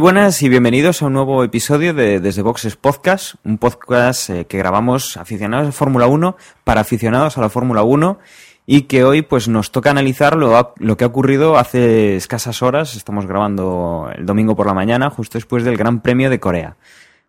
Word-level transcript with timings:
buenas 0.00 0.42
y 0.42 0.48
bienvenidos 0.48 1.02
a 1.02 1.06
un 1.06 1.12
nuevo 1.12 1.44
episodio 1.44 1.92
de 1.92 2.20
Desde 2.20 2.40
Boxes 2.40 2.74
Podcast, 2.74 3.34
un 3.44 3.58
podcast 3.58 4.30
eh, 4.30 4.46
que 4.46 4.56
grabamos 4.56 5.18
aficionados 5.18 5.68
a 5.68 5.72
Fórmula 5.72 6.06
1 6.06 6.36
para 6.64 6.80
aficionados 6.80 7.36
a 7.36 7.42
la 7.42 7.50
Fórmula 7.50 7.82
1 7.82 8.18
y 8.64 8.82
que 8.82 9.04
hoy 9.04 9.20
pues 9.20 9.48
nos 9.48 9.72
toca 9.72 9.90
analizar 9.90 10.36
lo, 10.36 10.72
lo, 10.76 10.96
que 10.96 11.04
ha 11.04 11.06
ocurrido 11.06 11.58
hace 11.58 12.16
escasas 12.16 12.62
horas, 12.62 12.96
estamos 12.96 13.26
grabando 13.26 14.10
el 14.16 14.24
domingo 14.24 14.56
por 14.56 14.66
la 14.66 14.72
mañana, 14.72 15.10
justo 15.10 15.36
después 15.36 15.64
del 15.64 15.76
Gran 15.76 16.00
Premio 16.00 16.30
de 16.30 16.40
Corea. 16.40 16.76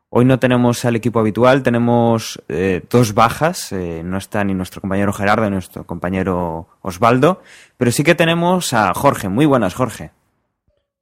Hoy 0.09 0.24
no 0.24 0.40
tenemos 0.40 0.86
al 0.86 0.96
equipo 0.96 1.20
habitual, 1.20 1.64
tenemos 1.64 2.42
eh, 2.48 2.84
dos 2.90 3.14
bajas, 3.14 3.74
eh, 3.74 4.02
no 4.06 4.18
está 4.18 4.46
ni 4.46 4.53
nuestro 4.53 4.80
compañero 4.80 5.12
Gerardo 5.12 5.44
ni 5.44 5.52
nuestro 5.52 5.86
compañero 5.86 6.70
Osvaldo, 6.81 7.42
pero 7.76 7.92
sí 7.92 8.06
que 8.06 8.16
tenemos 8.16 8.72
a 8.72 8.94
Jorge. 8.94 9.28
Muy 9.28 9.46
buenas, 9.46 9.74
Jorge. 9.74 10.12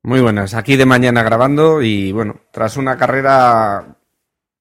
Muy 0.03 0.22
buenas, 0.22 0.53
aquí 0.53 0.78
de 0.78 0.86
mañana 0.86 1.23
grabando 1.23 1.81
y 1.81 2.11
bueno, 2.11 2.39
tras 2.52 2.78
una 2.78 2.97
carrera, 2.97 3.97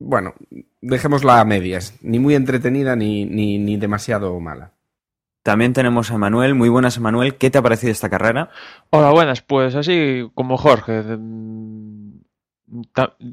bueno, 0.01 0.35
dejémosla 0.81 1.41
a 1.41 1.45
medias, 1.45 1.95
ni 2.03 2.19
muy 2.19 2.35
entretenida 2.35 2.97
ni, 2.97 3.25
ni, 3.25 3.59
ni 3.59 3.77
demasiado 3.77 4.39
mala. 4.41 4.73
También 5.49 5.73
tenemos 5.73 6.11
a 6.11 6.19
Manuel. 6.19 6.55
Muy 6.55 6.69
buenas, 6.69 6.99
Manuel. 6.99 7.37
¿Qué 7.37 7.49
te 7.51 7.57
ha 7.57 7.63
parecido 7.63 7.91
esta 7.91 8.11
carrera? 8.11 8.51
Hola, 8.91 9.13
buenas. 9.13 9.41
Pues 9.41 9.75
así 9.77 10.29
como 10.35 10.59
Jorge, 10.59 11.03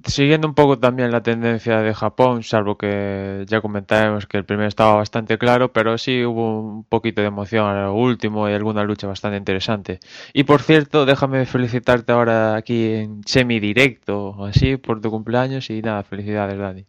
siguiendo 0.05 0.47
un 0.47 0.53
poco 0.53 0.79
también 0.79 1.11
la 1.11 1.21
tendencia 1.21 1.81
de 1.81 1.93
Japón, 1.93 2.43
salvo 2.43 2.77
que 2.77 3.43
ya 3.47 3.61
comentaremos 3.61 4.25
que 4.27 4.37
el 4.37 4.45
primero 4.45 4.67
estaba 4.67 4.95
bastante 4.95 5.37
claro, 5.37 5.73
pero 5.73 5.97
sí 5.97 6.23
hubo 6.23 6.61
un 6.61 6.83
poquito 6.83 7.21
de 7.21 7.27
emoción 7.27 7.65
al 7.67 7.89
último 7.89 8.49
y 8.49 8.53
alguna 8.53 8.83
lucha 8.83 9.07
bastante 9.07 9.37
interesante. 9.37 9.99
Y 10.33 10.43
por 10.43 10.61
cierto, 10.61 11.05
déjame 11.05 11.45
felicitarte 11.45 12.11
ahora 12.11 12.55
aquí 12.55 12.93
en 12.93 13.21
semi 13.25 13.59
directo, 13.59 14.45
así, 14.45 14.77
por 14.77 15.01
tu 15.01 15.11
cumpleaños 15.11 15.69
y 15.69 15.81
nada, 15.81 16.03
felicidades, 16.03 16.57
Dani. 16.57 16.85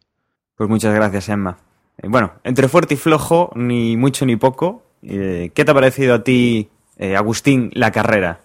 Pues 0.57 0.71
muchas 0.71 0.95
gracias, 0.95 1.29
Emma. 1.29 1.59
Eh, 1.99 2.09
bueno, 2.09 2.33
entre 2.45 2.69
fuerte 2.69 2.95
y 2.95 2.97
flojo, 2.97 3.51
ni 3.55 3.97
mucho 3.97 4.25
ni 4.27 4.37
poco. 4.37 4.83
Eh, 5.03 5.51
¿Qué 5.55 5.65
te 5.65 5.71
ha 5.71 5.75
parecido 5.75 6.15
a 6.15 6.25
ti, 6.25 6.71
eh, 6.97 7.17
Agustín, 7.17 7.71
la 7.75 7.91
carrera? 7.91 8.41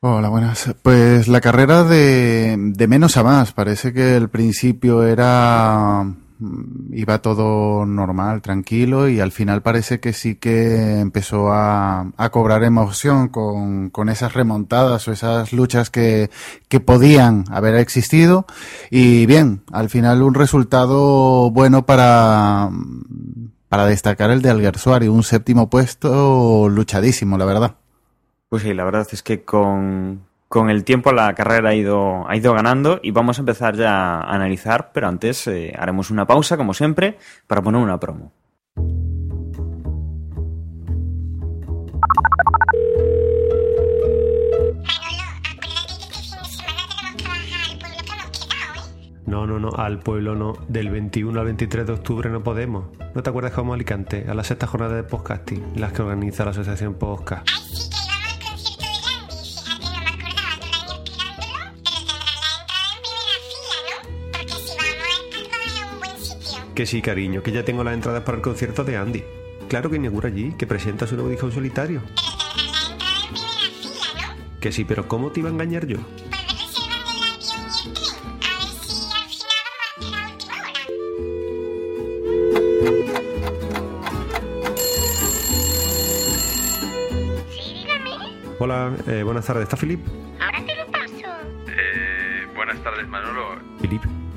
Hola, 0.00 0.28
buenas. 0.28 0.74
Pues 0.82 1.26
la 1.26 1.40
carrera 1.40 1.82
de, 1.82 2.56
de 2.58 2.86
menos 2.86 3.16
a 3.16 3.22
más. 3.22 3.52
Parece 3.52 3.92
que 3.94 4.14
el 4.16 4.28
principio 4.28 5.02
era 5.04 6.04
mm, 6.04 6.92
iba 6.92 7.22
todo 7.22 7.86
normal, 7.86 8.42
tranquilo, 8.42 9.08
y 9.08 9.20
al 9.20 9.32
final 9.32 9.62
parece 9.62 9.98
que 9.98 10.12
sí 10.12 10.34
que 10.36 11.00
empezó 11.00 11.50
a, 11.50 12.12
a 12.16 12.28
cobrar 12.30 12.62
emoción 12.62 13.28
con, 13.28 13.88
con, 13.90 14.10
esas 14.10 14.34
remontadas 14.34 15.08
o 15.08 15.12
esas 15.12 15.52
luchas 15.54 15.88
que, 15.88 16.30
que 16.68 16.78
podían 16.80 17.44
haber 17.50 17.74
existido. 17.76 18.46
Y 18.90 19.24
bien, 19.26 19.62
al 19.72 19.88
final 19.88 20.22
un 20.22 20.34
resultado 20.34 21.50
bueno 21.50 21.86
para, 21.86 22.70
para 23.68 23.86
destacar 23.86 24.30
el 24.30 24.42
de 24.42 24.50
Alguersuari, 24.50 25.08
un 25.08 25.22
séptimo 25.22 25.70
puesto 25.70 26.68
luchadísimo, 26.68 27.38
la 27.38 27.46
verdad. 27.46 27.76
Pues 28.56 28.64
sí, 28.64 28.72
la 28.72 28.84
verdad 28.84 29.06
es 29.12 29.22
que 29.22 29.44
con, 29.44 30.24
con 30.48 30.70
el 30.70 30.82
tiempo 30.82 31.12
la 31.12 31.34
carrera 31.34 31.68
ha 31.68 31.74
ido, 31.74 32.26
ha 32.26 32.34
ido 32.38 32.54
ganando 32.54 33.00
y 33.02 33.10
vamos 33.10 33.36
a 33.36 33.42
empezar 33.42 33.76
ya 33.76 34.14
a 34.18 34.34
analizar, 34.34 34.92
pero 34.94 35.08
antes 35.08 35.46
eh, 35.46 35.74
haremos 35.78 36.10
una 36.10 36.26
pausa, 36.26 36.56
como 36.56 36.72
siempre, 36.72 37.18
para 37.46 37.60
poner 37.60 37.82
una 37.82 38.00
promo. 38.00 38.32
No, 49.26 49.46
no, 49.46 49.58
no, 49.58 49.68
al 49.76 49.98
pueblo 49.98 50.34
no. 50.34 50.54
Del 50.66 50.88
21 50.88 51.38
al 51.38 51.44
23 51.44 51.86
de 51.86 51.92
octubre 51.92 52.30
no 52.30 52.42
podemos. 52.42 52.86
¿No 53.14 53.22
te 53.22 53.28
acuerdas 53.28 53.52
a 53.58 53.60
Alicante? 53.60 54.24
A 54.26 54.32
la 54.32 54.44
sexta 54.44 54.66
jornada 54.66 54.96
de 54.96 55.02
podcasting, 55.02 55.72
las 55.76 55.92
que 55.92 56.00
organiza 56.00 56.46
la 56.46 56.52
Asociación 56.52 56.94
Podcast. 56.94 57.46
Que 57.48 58.05
sí, 66.84 67.00
cariño, 67.00 67.42
que 67.42 67.52
ya 67.52 67.64
tengo 67.64 67.82
las 67.82 67.94
entradas 67.94 68.22
para 68.22 68.36
el 68.36 68.42
concierto 68.42 68.84
de 68.84 68.98
Andy. 68.98 69.24
Claro 69.68 69.88
que 69.88 69.96
inaugura 69.96 70.28
allí, 70.28 70.52
que 70.58 70.66
presenta 70.66 71.06
su 71.06 71.14
nuevo 71.14 71.30
disco 71.30 71.46
en 71.46 71.52
solitario. 71.52 72.02
Que 74.60 74.70
sí, 74.70 74.84
pero 74.84 75.08
¿cómo 75.08 75.30
te 75.30 75.40
iba 75.40 75.48
a 75.48 75.52
engañar 75.52 75.86
yo? 75.86 75.96
Hola, 88.58 88.96
eh, 89.06 89.22
buenas 89.22 89.46
tardes. 89.46 89.62
¿Está 89.62 89.76
Filip? 89.76 90.25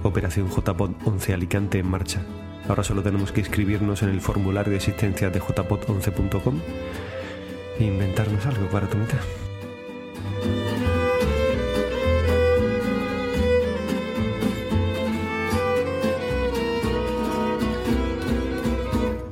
Operación 0.09 0.50
JPOT 0.50 1.06
11 1.06 1.34
Alicante 1.36 1.78
en 1.78 1.88
marcha. 1.88 2.22
Ahora 2.68 2.84
solo 2.84 3.03
tenemos 3.03 3.31
que 3.31 3.42
inscribirnos 3.42 4.02
en 4.02 4.09
el 4.09 4.22
formulario 4.22 4.72
de 4.72 4.78
existencia 4.78 5.30
de 5.30 5.40
jpot11.com 5.40 6.59
e 7.78 7.84
inventarnos 7.84 8.44
algo 8.47 8.66
para 8.70 8.88
tu 8.88 8.97
mitad. 8.97 9.20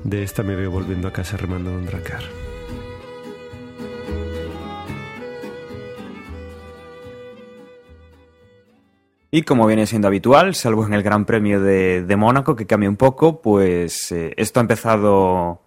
De 0.04 0.22
esta 0.22 0.44
me 0.44 0.56
veo 0.56 0.70
volviendo 0.70 1.08
a 1.08 1.12
casa 1.12 1.38
remando 1.38 1.72
un 1.72 1.88
dracar. 1.88 2.22
Y 9.38 9.44
como 9.44 9.68
viene 9.68 9.86
siendo 9.86 10.08
habitual, 10.08 10.56
salvo 10.56 10.88
en 10.88 10.96
el 10.96 11.04
Gran 11.04 11.26
Premio 11.26 11.62
de, 11.62 12.02
de 12.02 12.16
Mónaco, 12.16 12.56
que 12.56 12.66
cambia 12.66 12.90
un 12.90 12.96
poco, 12.96 13.40
pues 13.40 14.12
eh, 14.12 14.34
esto 14.36 14.60
ha 14.60 14.62
empezado 14.62 15.62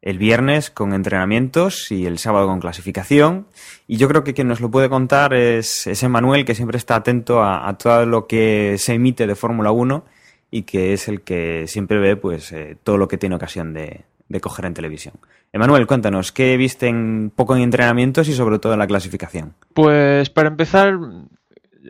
el 0.00 0.18
viernes 0.18 0.72
con 0.72 0.92
entrenamientos 0.92 1.92
y 1.92 2.04
el 2.06 2.18
sábado 2.18 2.48
con 2.48 2.58
clasificación. 2.58 3.46
Y 3.86 3.96
yo 3.98 4.08
creo 4.08 4.24
que 4.24 4.34
quien 4.34 4.48
nos 4.48 4.58
lo 4.58 4.72
puede 4.72 4.88
contar 4.88 5.34
es, 5.34 5.86
es 5.86 6.02
Emanuel, 6.02 6.44
que 6.44 6.56
siempre 6.56 6.78
está 6.78 6.96
atento 6.96 7.44
a, 7.44 7.72
todo 7.78 8.06
lo 8.06 8.26
que 8.26 8.74
se 8.78 8.94
emite 8.94 9.28
de 9.28 9.36
Fórmula 9.36 9.70
1 9.70 10.04
y 10.50 10.62
que 10.62 10.92
es 10.92 11.06
el 11.06 11.20
que 11.20 11.68
siempre 11.68 12.00
ve 12.00 12.16
pues 12.16 12.50
eh, 12.50 12.76
todo 12.82 12.98
lo 12.98 13.06
que 13.06 13.18
tiene 13.18 13.36
ocasión 13.36 13.72
de, 13.72 14.00
de 14.28 14.40
coger 14.40 14.64
en 14.64 14.74
televisión. 14.74 15.14
Emanuel, 15.52 15.86
cuéntanos, 15.86 16.32
¿qué 16.32 16.56
viste 16.56 16.88
en 16.88 17.30
poco 17.34 17.54
en 17.54 17.62
entrenamientos 17.62 18.26
y 18.28 18.32
sobre 18.32 18.58
todo 18.58 18.72
en 18.72 18.78
la 18.78 18.86
clasificación? 18.86 19.54
Pues 19.74 20.30
para 20.30 20.48
empezar, 20.48 20.98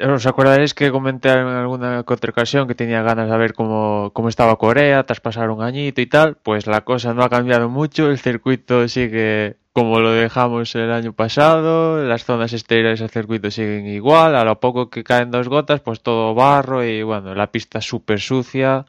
os 0.01 0.27
acordaréis 0.27 0.75
que 0.75 0.91
comenté 0.91 1.31
en 1.31 1.47
alguna 1.47 2.05
otra 2.07 2.31
ocasión 2.31 2.67
que 2.67 2.75
tenía 2.75 3.03
ganas 3.03 3.29
de 3.31 3.37
ver 3.37 3.53
cómo, 3.53 4.11
cómo 4.15 4.29
estaba 4.29 4.57
Corea 4.57 5.05
tras 5.05 5.21
pasar 5.21 5.51
un 5.51 5.63
añito 5.63 6.01
y 6.01 6.07
tal, 6.07 6.37
pues 6.37 6.67
la 6.67 6.83
cosa 6.83 7.15
no 7.15 7.23
ha 7.23 7.29
cambiado 7.31 7.69
mucho, 7.69 8.11
el 8.11 8.19
circuito 8.19 8.89
sigue 8.89 9.57
como 9.73 10.01
lo 10.01 10.13
dejamos 10.13 10.75
el 10.75 10.93
año 10.93 11.13
pasado, 11.15 12.05
las 12.05 12.25
zonas 12.25 12.53
exteriores 12.53 13.01
del 13.01 13.11
circuito 13.11 13.51
siguen 13.51 13.87
igual, 13.87 14.37
a 14.37 14.45
lo 14.45 14.61
poco 14.61 14.91
que 14.91 15.03
caen 15.03 15.31
dos 15.31 15.49
gotas, 15.49 15.81
pues 15.81 16.03
todo 16.03 16.35
barro 16.35 16.85
y 16.85 17.03
bueno, 17.03 17.35
la 17.35 17.51
pista 17.51 17.81
súper 17.81 18.21
sucia. 18.21 18.85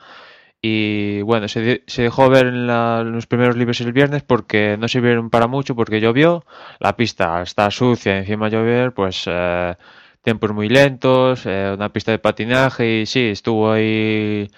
Y 0.62 1.22
bueno, 1.24 1.48
se, 1.50 1.84
se 1.88 2.04
dejó 2.04 2.30
ver 2.30 2.48
en, 2.48 2.68
la, 2.68 3.04
los 3.04 3.28
primeros 3.28 3.58
libros 3.58 3.82
el 3.82 3.92
viernes 3.92 4.24
porque 4.24 4.78
no 4.80 4.88
sirvieron 4.88 5.30
para 5.30 5.48
mucho 5.48 5.76
porque 5.76 6.00
llovió, 6.00 6.46
la 6.80 6.96
pista 6.96 7.42
está 7.42 7.70
sucia, 7.72 8.18
encima 8.18 8.50
llover, 8.50 8.94
pues... 8.94 9.24
Eh, 9.28 9.76
tiempos 10.24 10.52
muy 10.54 10.70
lentos, 10.70 11.46
eh, 11.46 11.74
una 11.76 11.90
pista 11.90 12.12
de 12.12 12.20
patinaje 12.20 13.02
y 13.02 13.06
sí, 13.06 13.28
estuvo 13.28 13.72
ahí 13.72 14.50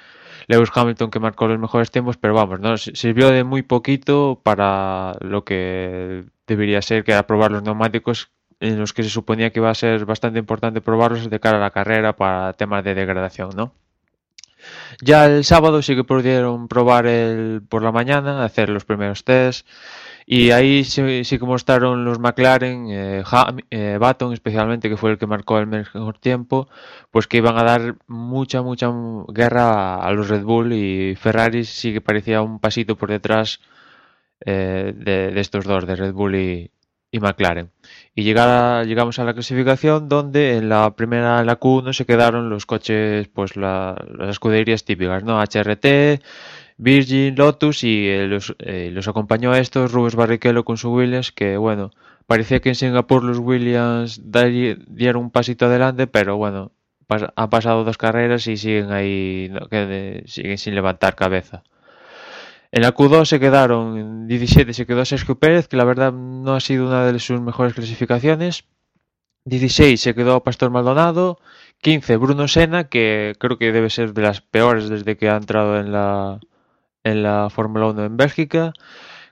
Lewis 0.47 0.69
Hamilton 0.73 1.11
que 1.11 1.19
marcó 1.19 1.47
los 1.47 1.59
mejores 1.59 1.91
tiempos, 1.91 2.17
pero 2.17 2.33
vamos, 2.33 2.59
no 2.59 2.77
sirvió 2.77 3.31
de 3.31 3.43
muy 3.43 3.63
poquito 3.63 4.39
para 4.43 5.15
lo 5.21 5.43
que 5.43 6.23
debería 6.47 6.81
ser, 6.81 7.03
que 7.03 7.11
era 7.11 7.27
probar 7.27 7.51
los 7.51 7.63
neumáticos 7.63 8.31
en 8.59 8.79
los 8.79 8.93
que 8.93 9.03
se 9.03 9.09
suponía 9.09 9.51
que 9.51 9.59
iba 9.59 9.69
a 9.69 9.75
ser 9.75 10.05
bastante 10.05 10.39
importante 10.39 10.81
probarlos 10.81 11.29
de 11.29 11.39
cara 11.39 11.57
a 11.57 11.61
la 11.61 11.71
carrera 11.71 12.15
para 12.15 12.53
temas 12.53 12.83
de 12.83 12.95
degradación, 12.95 13.49
¿no? 13.55 13.73
Ya 15.01 15.25
el 15.25 15.43
sábado 15.43 15.81
sí 15.81 15.95
que 15.95 16.03
pudieron 16.03 16.67
probar 16.67 17.05
el 17.05 17.61
por 17.67 17.83
la 17.83 17.91
mañana, 17.91 18.43
hacer 18.43 18.69
los 18.69 18.85
primeros 18.85 19.23
tests. 19.23 19.65
Y 20.27 20.49
ahí 20.51 20.83
sí, 20.83 21.23
sí 21.23 21.37
que 21.37 21.45
mostraron 21.45 22.03
los 22.03 22.17
McLaren, 22.19 22.87
eh, 22.89 23.23
eh, 23.69 23.97
Baton 23.99 24.33
especialmente, 24.33 24.89
que 24.89 24.97
fue 24.97 25.11
el 25.11 25.17
que 25.19 25.27
marcó 25.27 25.59
el 25.59 25.67
mejor 25.67 26.17
tiempo, 26.17 26.67
pues 27.11 27.27
que 27.27 27.37
iban 27.37 27.57
a 27.57 27.63
dar 27.63 27.95
mucha, 28.07 28.63
mucha 28.63 28.91
guerra 29.27 29.95
a 29.97 30.11
los 30.13 30.27
Red 30.29 30.43
Bull 30.43 30.73
y 30.73 31.15
Ferrari 31.15 31.63
sí 31.63 31.93
que 31.93 32.01
parecía 32.01 32.41
un 32.41 32.59
pasito 32.59 32.95
por 32.97 33.09
detrás 33.11 33.59
eh, 34.45 34.93
de, 34.95 35.31
de 35.31 35.41
estos 35.41 35.65
dos, 35.65 35.87
de 35.87 35.95
Red 35.95 36.13
Bull 36.13 36.35
y, 36.35 36.71
y 37.11 37.19
McLaren. 37.19 37.71
Y 38.15 38.23
llegada, 38.23 38.83
llegamos 38.83 39.19
a 39.19 39.23
la 39.25 39.33
clasificación 39.33 40.09
donde 40.09 40.57
en 40.57 40.69
la 40.69 40.95
primera, 40.95 41.39
en 41.41 41.47
la 41.47 41.59
Q1 41.59 41.93
se 41.93 42.05
quedaron 42.05 42.49
los 42.49 42.65
coches, 42.65 43.27
pues 43.29 43.55
la- 43.57 43.95
las 44.17 44.29
escuderías 44.31 44.83
típicas, 44.85 45.23
¿no? 45.23 45.39
HRT, 45.41 46.21
Virgin, 46.77 47.35
Lotus 47.35 47.83
y 47.83 48.07
eh, 48.07 48.27
los, 48.27 48.55
eh, 48.59 48.89
los 48.91 49.07
acompañó 49.07 49.51
a 49.51 49.59
estos 49.59 49.91
Rubens 49.91 50.15
Barrichello 50.15 50.65
con 50.65 50.77
su 50.77 50.93
Williams, 50.93 51.31
que 51.31 51.57
bueno, 51.57 51.91
parecía 52.27 52.59
que 52.59 52.69
en 52.69 52.75
Singapur 52.75 53.23
los 53.23 53.39
Williams 53.39 54.21
dieron 54.87 55.23
un 55.23 55.31
pasito 55.31 55.67
adelante, 55.67 56.07
pero 56.07 56.37
bueno, 56.37 56.71
han 57.35 57.49
pasado 57.49 57.83
dos 57.83 57.97
carreras 57.97 58.47
y 58.47 58.57
siguen 58.57 58.91
ahí, 58.91 59.49
no, 59.51 59.67
siguen 60.25 60.57
sin 60.57 60.75
levantar 60.75 61.15
cabeza. 61.15 61.63
En 62.71 62.81
la 62.81 62.93
Q2 62.93 63.25
se 63.25 63.39
quedaron, 63.39 63.97
en 63.97 64.27
17 64.27 64.73
se 64.73 64.85
quedó 64.85 65.05
Sergio 65.05 65.35
Pérez, 65.39 65.67
que 65.69 65.77
la 65.77 65.85
verdad 65.85 66.11
no 66.11 66.55
ha 66.55 66.59
sido 66.59 66.87
una 66.87 67.05
de 67.05 67.19
sus 67.19 67.39
mejores 67.39 67.73
clasificaciones. 67.73 68.65
16 69.45 70.01
se 70.01 70.15
quedó 70.15 70.43
Pastor 70.43 70.71
Maldonado. 70.71 71.39
15 71.81 72.17
Bruno 72.17 72.47
Senna, 72.47 72.89
que 72.89 73.35
creo 73.39 73.57
que 73.57 73.71
debe 73.71 73.89
ser 73.89 74.13
de 74.13 74.23
las 74.23 74.41
peores 74.41 74.89
desde 74.89 75.15
que 75.15 75.29
ha 75.29 75.37
entrado 75.37 75.79
en 75.79 75.91
la, 75.91 76.39
en 77.05 77.23
la 77.23 77.49
Fórmula 77.49 77.85
1 77.87 78.03
en 78.05 78.17
Bélgica. 78.17 78.73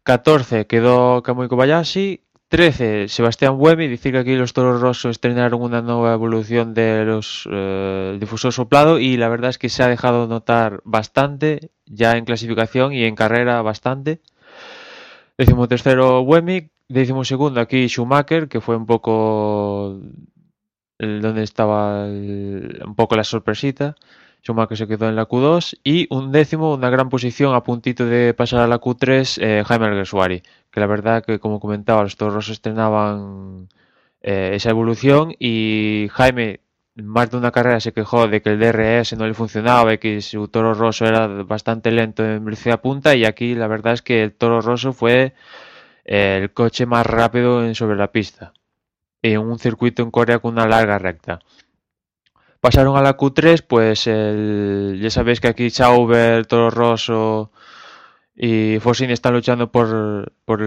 14 0.04 0.66
quedó 0.68 1.22
Kamui 1.24 1.50
Kobayashi. 1.50 2.22
13 2.50 3.08
Sebastián 3.08 3.58
Buemi. 3.58 3.88
Dice 3.88 4.12
que 4.12 4.20
aquí 4.20 4.36
los 4.36 4.54
Toros 4.54 4.80
Rosso 4.80 5.10
estrenaron 5.10 5.60
una 5.62 5.82
nueva 5.82 6.14
evolución 6.14 6.76
de 6.76 7.04
los 7.04 7.50
eh, 7.52 8.16
difusor 8.20 8.54
soplado 8.54 9.00
y 9.00 9.18
la 9.18 9.28
verdad 9.28 9.50
es 9.50 9.58
que 9.58 9.70
se 9.70 9.82
ha 9.82 9.88
dejado 9.88 10.28
notar 10.28 10.80
bastante 10.86 11.72
ya 11.88 12.16
en 12.16 12.26
clasificación 12.26 12.94
y 12.94 13.06
en 13.06 13.16
carrera 13.16 13.62
bastante. 13.64 14.22
Décimo 15.38 15.68
tercero 15.68 16.24
Buemi. 16.24 16.70
Segundo 17.24 17.60
aquí 17.60 17.88
Schumacher, 17.90 18.48
que 18.48 18.62
fue 18.62 18.76
un 18.76 18.86
poco 18.86 20.00
el- 21.00 21.22
donde 21.22 21.42
estaba 21.42 22.06
el- 22.06 22.84
un 22.86 22.94
poco 22.96 23.16
la 23.16 23.24
sorpresita. 23.24 23.96
Schumacher 24.44 24.78
se 24.78 24.88
quedó 24.88 25.08
en 25.08 25.16
la 25.16 25.28
Q2 25.28 25.80
y 25.84 26.08
un 26.10 26.32
décimo, 26.34 26.74
una 26.74 26.90
gran 26.90 27.10
posición 27.10 27.56
a 27.56 27.64
puntito 27.64 28.06
de 28.06 28.34
pasar 28.34 28.60
a 28.60 28.68
la 28.68 28.82
Q3, 28.82 29.42
eh, 29.42 29.64
Jaime 29.66 29.86
Alguersuari, 29.86 30.44
que 30.70 30.80
la 30.82 30.88
verdad 30.88 31.24
que 31.24 31.40
como 31.40 31.62
comentaba, 31.62 32.04
los 32.04 32.18
toros 32.18 32.50
estrenaban 32.50 33.70
eh, 34.22 34.52
esa 34.54 34.70
evolución 34.70 35.34
y 35.40 36.10
Jaime 36.12 36.60
más 36.96 37.32
de 37.32 37.38
una 37.38 37.52
carrera 37.52 37.80
se 37.80 37.94
quejó 37.94 38.28
de 38.28 38.42
que 38.42 38.50
el 38.52 38.60
DRS 38.60 39.18
no 39.18 39.26
le 39.26 39.34
funcionaba 39.34 39.94
y 39.94 39.98
que 39.98 40.22
su 40.22 40.48
Toro 40.48 40.74
Rosso 40.74 41.06
era 41.06 41.28
bastante 41.28 41.92
lento 41.92 42.24
en 42.24 42.46
velocidad 42.46 42.82
punta 42.82 43.16
y 43.16 43.26
aquí 43.26 43.56
la 43.56 43.68
verdad 43.68 43.94
es 43.94 44.02
que 44.02 44.24
el 44.24 44.34
Toro 44.34 44.62
Rosso 44.62 44.94
fue 44.94 45.34
eh, 46.06 46.40
el 46.42 46.54
coche 46.54 46.86
más 46.86 47.06
rápido 47.06 47.74
sobre 47.76 47.96
la 47.96 48.12
pista 48.12 48.54
en 49.24 49.40
un 49.40 49.58
circuito 49.58 50.04
en 50.04 50.12
Corea 50.12 50.40
con 50.40 50.54
una 50.54 50.68
larga 50.68 51.00
recta. 51.00 51.40
Pasaron 52.66 52.96
a 52.96 53.02
la 53.08 53.18
Q3, 53.18 53.62
pues 53.62 54.08
el- 54.08 54.98
ya 55.04 55.10
sabéis 55.10 55.40
que 55.42 55.50
aquí 55.50 55.70
Sauber, 55.70 56.46
Toro 56.46 56.70
Rosso 56.70 57.52
y 58.36 58.80
Fosini 58.80 59.14
están 59.14 59.34
luchando 59.34 59.72
por, 59.72 60.34
por 60.46 60.60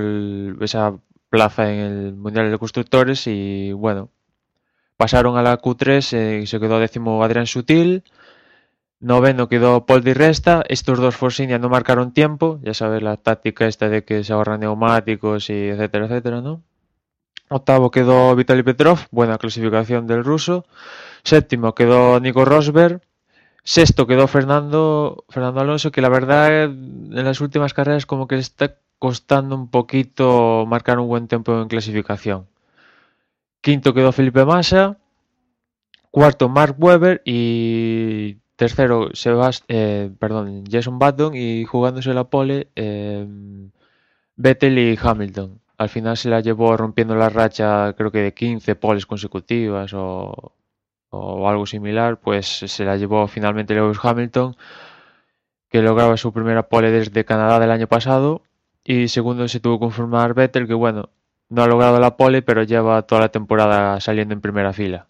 esa 0.62 0.84
plaza 1.30 1.72
en 1.72 1.78
el 1.80 2.14
Mundial 2.14 2.50
de 2.50 2.58
Constructores 2.58 3.26
y 3.26 3.72
bueno, 3.72 4.10
pasaron 4.98 5.38
a 5.38 5.42
la 5.42 5.58
Q3 5.60 6.12
eh, 6.14 6.40
y 6.42 6.46
se 6.46 6.60
quedó 6.60 6.78
décimo 6.80 7.24
Adrián 7.24 7.46
Sutil, 7.46 8.04
noveno 9.00 9.48
quedó 9.48 9.86
Paul 9.86 10.04
Di 10.04 10.14
Resta, 10.14 10.64
estos 10.68 10.98
dos 11.00 11.16
Forsinia 11.16 11.58
no 11.58 11.68
marcaron 11.70 12.12
tiempo, 12.12 12.60
ya 12.62 12.74
sabéis 12.74 13.02
la 13.04 13.16
táctica 13.18 13.66
esta 13.68 13.88
de 13.88 14.04
que 14.04 14.24
se 14.24 14.32
ahorran 14.34 14.60
neumáticos 14.60 15.50
y 15.50 15.68
etcétera, 15.70 16.06
etcétera, 16.06 16.40
¿no? 16.42 16.62
Octavo 17.48 17.90
quedó 17.90 18.34
Vitaly 18.34 18.62
Petrov, 18.62 19.00
buena 19.10 19.38
clasificación 19.38 20.06
del 20.06 20.24
ruso. 20.24 20.66
Séptimo 21.22 21.74
quedó 21.74 22.18
Nico 22.20 22.44
Rosberg. 22.44 23.00
Sexto 23.62 24.06
quedó 24.06 24.28
Fernando, 24.28 25.24
Alonso, 25.34 25.90
que 25.90 26.00
la 26.00 26.08
verdad 26.08 26.64
en 26.64 27.24
las 27.24 27.40
últimas 27.40 27.74
carreras 27.74 28.06
como 28.06 28.28
que 28.28 28.36
le 28.36 28.40
está 28.40 28.76
costando 28.98 29.56
un 29.56 29.68
poquito 29.70 30.64
marcar 30.66 30.98
un 31.00 31.08
buen 31.08 31.26
tiempo 31.26 31.60
en 31.60 31.68
clasificación. 31.68 32.46
Quinto 33.60 33.92
quedó 33.92 34.12
Felipe 34.12 34.44
Massa. 34.44 34.98
Cuarto 36.12 36.48
Mark 36.48 36.76
Webber 36.78 37.20
y 37.24 38.36
tercero 38.56 39.10
eh, 39.68 40.10
perdón, 40.18 40.64
Jason 40.70 40.98
Button 40.98 41.34
y 41.34 41.64
jugándose 41.64 42.14
la 42.14 42.24
pole 42.24 42.68
eh, 42.74 43.26
Vettel 44.36 44.78
y 44.78 44.98
Hamilton. 45.00 45.60
Al 45.78 45.88
final 45.88 46.16
se 46.16 46.30
la 46.30 46.40
llevó 46.40 46.76
rompiendo 46.76 47.14
la 47.14 47.28
racha, 47.28 47.92
creo 47.94 48.10
que 48.10 48.22
de 48.22 48.34
15 48.34 48.76
poles 48.76 49.04
consecutivas 49.04 49.92
o, 49.94 50.52
algo 51.10 51.66
similar, 51.66 52.18
pues 52.18 52.46
se 52.46 52.84
la 52.84 52.96
llevó 52.96 53.26
finalmente 53.28 53.74
Lewis 53.74 53.98
Hamilton, 54.02 54.56
que 55.68 55.82
lograba 55.82 56.16
su 56.16 56.32
primera 56.32 56.68
pole 56.68 56.90
desde 56.90 57.24
Canadá 57.24 57.58
del 57.58 57.70
año 57.70 57.86
pasado. 57.86 58.42
Y 58.84 59.08
segundo 59.08 59.48
se 59.48 59.60
tuvo 59.60 59.78
que 59.78 59.84
conformar 59.86 60.34
Vettel, 60.34 60.66
que 60.66 60.74
bueno, 60.74 61.10
no 61.48 61.62
ha 61.62 61.66
logrado 61.66 61.98
la 62.00 62.16
pole, 62.16 62.42
pero 62.42 62.62
lleva 62.62 63.02
toda 63.02 63.22
la 63.22 63.28
temporada 63.30 64.00
saliendo 64.00 64.34
en 64.34 64.40
primera 64.40 64.72
fila. 64.72 65.06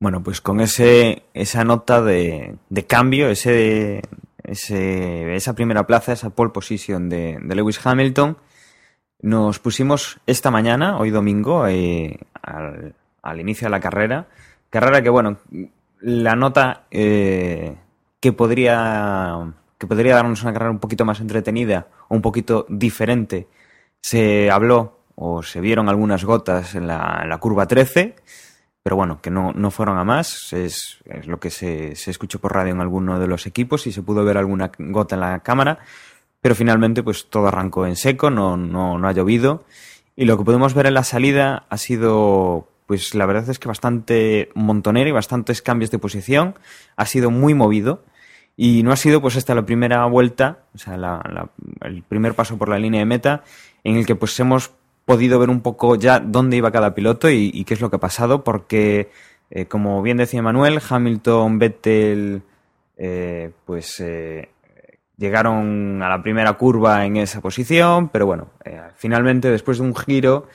Bueno, 0.00 0.22
pues 0.22 0.40
con 0.40 0.60
ese, 0.60 1.22
esa 1.32 1.64
nota 1.64 2.02
de, 2.02 2.56
de 2.68 2.86
cambio, 2.86 3.28
ese, 3.28 4.02
ese, 4.42 5.34
esa 5.34 5.54
primera 5.54 5.86
plaza, 5.86 6.12
esa 6.12 6.30
pole 6.30 6.50
position 6.50 7.08
de, 7.08 7.38
de 7.40 7.54
Lewis 7.54 7.84
Hamilton, 7.84 8.36
nos 9.22 9.58
pusimos 9.58 10.20
esta 10.26 10.50
mañana, 10.50 10.98
hoy 10.98 11.10
domingo, 11.10 11.66
eh, 11.66 12.18
al, 12.42 12.94
al, 13.22 13.40
inicio 13.40 13.66
de 13.66 13.70
la 13.70 13.80
carrera. 13.80 14.26
Carrera 14.68 15.02
que, 15.02 15.10
bueno, 15.10 15.38
la 16.00 16.36
nota 16.36 16.84
eh, 16.90 17.76
que 18.20 18.32
podría 18.32 19.52
que 19.78 19.86
podría 19.88 20.14
darnos 20.14 20.42
una 20.44 20.52
carrera 20.52 20.70
un 20.70 20.78
poquito 20.78 21.04
más 21.04 21.18
entretenida 21.18 21.88
un 22.08 22.22
poquito 22.22 22.66
diferente, 22.68 23.48
se 24.00 24.50
habló 24.50 25.00
o 25.14 25.42
se 25.42 25.60
vieron 25.60 25.88
algunas 25.88 26.24
gotas 26.24 26.74
en 26.74 26.86
la, 26.86 27.20
en 27.22 27.28
la 27.30 27.38
curva 27.38 27.66
13, 27.66 28.14
pero 28.82 28.96
bueno, 28.96 29.20
que 29.22 29.30
no, 29.30 29.52
no 29.52 29.70
fueron 29.70 29.98
a 29.98 30.04
más, 30.04 30.52
es, 30.52 30.98
es 31.04 31.26
lo 31.26 31.40
que 31.40 31.50
se, 31.50 31.96
se, 31.96 32.10
escuchó 32.10 32.38
por 32.38 32.54
radio 32.54 32.72
en 32.72 32.80
alguno 32.80 33.18
de 33.18 33.26
los 33.26 33.46
equipos 33.46 33.86
y 33.86 33.92
se 33.92 34.02
pudo 34.02 34.24
ver 34.24 34.36
alguna 34.36 34.70
gota 34.78 35.16
en 35.16 35.20
la 35.20 35.40
cámara, 35.40 35.78
pero 36.42 36.54
finalmente 36.54 37.02
pues 37.02 37.30
todo 37.30 37.46
arrancó 37.46 37.86
en 37.86 37.96
seco, 37.96 38.28
no, 38.28 38.58
no, 38.58 38.98
no 38.98 39.08
ha 39.08 39.12
llovido. 39.12 39.64
Y 40.14 40.26
lo 40.26 40.36
que 40.36 40.44
pudimos 40.44 40.74
ver 40.74 40.86
en 40.86 40.94
la 40.94 41.04
salida 41.04 41.64
ha 41.70 41.78
sido 41.78 42.68
pues 42.86 43.14
la 43.14 43.24
verdad 43.24 43.48
es 43.48 43.58
que 43.58 43.68
bastante 43.68 44.50
montonera 44.54 45.08
y 45.08 45.12
bastantes 45.12 45.62
cambios 45.62 45.90
de 45.90 45.98
posición, 45.98 46.56
ha 46.96 47.06
sido 47.06 47.30
muy 47.30 47.54
movido 47.54 48.02
y 48.54 48.82
no 48.82 48.92
ha 48.92 48.96
sido 48.96 49.22
pues 49.22 49.36
hasta 49.36 49.54
la 49.54 49.64
primera 49.64 50.04
vuelta, 50.04 50.58
o 50.74 50.78
sea, 50.78 50.98
el 51.80 52.02
primer 52.02 52.34
paso 52.34 52.58
por 52.58 52.68
la 52.68 52.78
línea 52.78 53.00
de 53.00 53.06
meta, 53.06 53.44
en 53.82 53.96
el 53.96 54.04
que 54.04 54.14
pues 54.14 54.38
hemos 54.40 54.72
podido 55.06 55.38
ver 55.38 55.48
un 55.48 55.62
poco 55.62 55.96
ya 55.96 56.20
dónde 56.20 56.58
iba 56.58 56.70
cada 56.70 56.94
piloto 56.94 57.30
y, 57.30 57.50
y 57.54 57.64
qué 57.64 57.72
es 57.72 57.80
lo 57.80 57.88
que 57.88 57.96
ha 57.96 58.00
pasado, 58.00 58.44
porque 58.44 59.10
eh, 59.50 59.66
como 59.66 60.02
bien 60.02 60.18
decía 60.18 60.42
Manuel, 60.42 60.80
Hamilton, 60.86 61.58
Vettel, 61.58 62.42
eh, 62.96 63.52
pues 63.64 64.00
eh, 64.00 64.50
llegaron 65.16 66.02
a 66.02 66.08
la 66.08 66.22
primera 66.22 66.52
curva 66.54 67.04
en 67.06 67.16
esa 67.16 67.40
posición, 67.40 68.08
pero 68.08 68.26
bueno, 68.26 68.48
eh, 68.64 68.80
finalmente 68.96 69.50
después 69.50 69.78
de 69.78 69.84
un 69.84 69.94
giro 69.94 70.48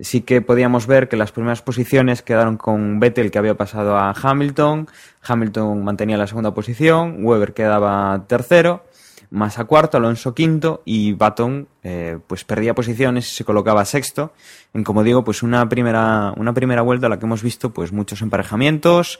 sí 0.00 0.22
que 0.22 0.40
podíamos 0.42 0.86
ver 0.86 1.08
que 1.08 1.16
las 1.16 1.32
primeras 1.32 1.62
posiciones 1.62 2.22
quedaron 2.22 2.56
con 2.56 2.98
Vettel 3.00 3.30
que 3.30 3.38
había 3.38 3.56
pasado 3.56 3.96
a 3.96 4.12
Hamilton, 4.12 4.88
Hamilton 5.22 5.84
mantenía 5.84 6.16
la 6.16 6.26
segunda 6.26 6.52
posición, 6.52 7.24
Weber 7.24 7.54
quedaba 7.54 8.24
tercero, 8.26 8.84
Massa 9.30 9.64
cuarto, 9.64 9.96
Alonso 9.96 10.32
quinto 10.32 10.82
y 10.84 11.12
Baton 11.12 11.66
eh, 11.82 12.18
pues 12.26 12.44
perdía 12.44 12.72
posiciones 12.72 13.28
y 13.28 13.34
se 13.34 13.44
colocaba 13.44 13.84
sexto. 13.84 14.32
En 14.72 14.84
como 14.84 15.02
digo, 15.02 15.24
pues 15.24 15.42
una 15.42 15.68
primera, 15.68 16.32
una 16.36 16.54
primera 16.54 16.82
vuelta 16.82 17.06
a 17.06 17.10
la 17.10 17.18
que 17.18 17.26
hemos 17.26 17.42
visto 17.42 17.70
pues 17.70 17.90
muchos 17.90 18.22
emparejamientos, 18.22 19.18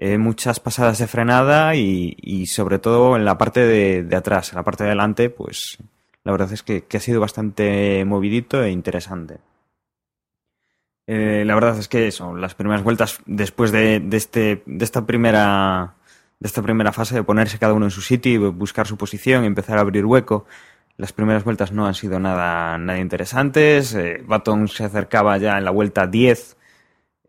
eh, 0.00 0.16
muchas 0.16 0.60
pasadas 0.60 0.98
de 0.98 1.08
frenada 1.08 1.74
y, 1.74 2.16
y, 2.22 2.46
sobre 2.46 2.78
todo 2.78 3.16
en 3.16 3.24
la 3.24 3.36
parte 3.36 3.60
de, 3.66 4.04
de, 4.04 4.16
atrás, 4.16 4.52
en 4.52 4.56
la 4.56 4.62
parte 4.62 4.84
de 4.84 4.90
adelante, 4.90 5.28
pues 5.28 5.78
la 6.22 6.30
verdad 6.30 6.52
es 6.52 6.62
que, 6.62 6.84
que 6.84 6.98
ha 6.98 7.00
sido 7.00 7.20
bastante 7.20 8.04
movidito 8.04 8.62
e 8.62 8.70
interesante. 8.70 9.38
Eh, 11.08 11.42
la 11.44 11.54
verdad 11.54 11.78
es 11.78 11.88
que 11.88 12.12
son 12.12 12.40
las 12.40 12.54
primeras 12.54 12.84
vueltas 12.84 13.18
después 13.26 13.72
de, 13.72 13.98
de, 13.98 14.16
este, 14.16 14.62
de 14.66 14.84
esta 14.84 15.04
primera 15.04 15.94
de 16.38 16.46
esta 16.46 16.62
primera 16.62 16.92
fase 16.92 17.16
de 17.16 17.24
ponerse 17.24 17.58
cada 17.58 17.72
uno 17.72 17.86
en 17.86 17.90
su 17.90 18.02
sitio 18.02 18.52
buscar 18.52 18.86
su 18.86 18.96
posición 18.96 19.42
y 19.42 19.46
empezar 19.48 19.78
a 19.78 19.80
abrir 19.80 20.04
hueco. 20.06 20.46
Las 20.96 21.12
primeras 21.12 21.42
vueltas 21.42 21.72
no 21.72 21.86
han 21.86 21.94
sido 21.94 22.20
nada, 22.20 22.78
nada 22.78 23.00
interesantes. 23.00 23.94
Eh, 23.94 24.22
Baton 24.24 24.68
se 24.68 24.84
acercaba 24.84 25.38
ya 25.38 25.58
en 25.58 25.64
la 25.64 25.72
vuelta 25.72 26.06
10, 26.06 26.56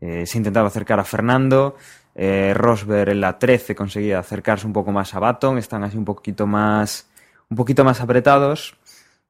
eh, 0.02 0.26
se 0.26 0.38
intentaba 0.38 0.68
acercar 0.68 1.00
a 1.00 1.04
Fernando. 1.04 1.76
Eh, 2.16 2.54
Rosberg 2.56 3.10
en 3.12 3.22
la 3.22 3.39
13 3.39 3.75
conseguía 3.75 4.20
acercarse 4.20 4.68
un 4.68 4.74
poco 4.74 4.92
más 4.92 5.13
a 5.16 5.20
Baton. 5.20 5.58
Están 5.58 5.84
así 5.84 5.98
un 5.98 6.06
poquito 6.06 6.48
más, 6.48 7.08
un 7.50 7.58
poquito 7.58 7.84
más 7.84 8.01
apretados. 8.01 8.75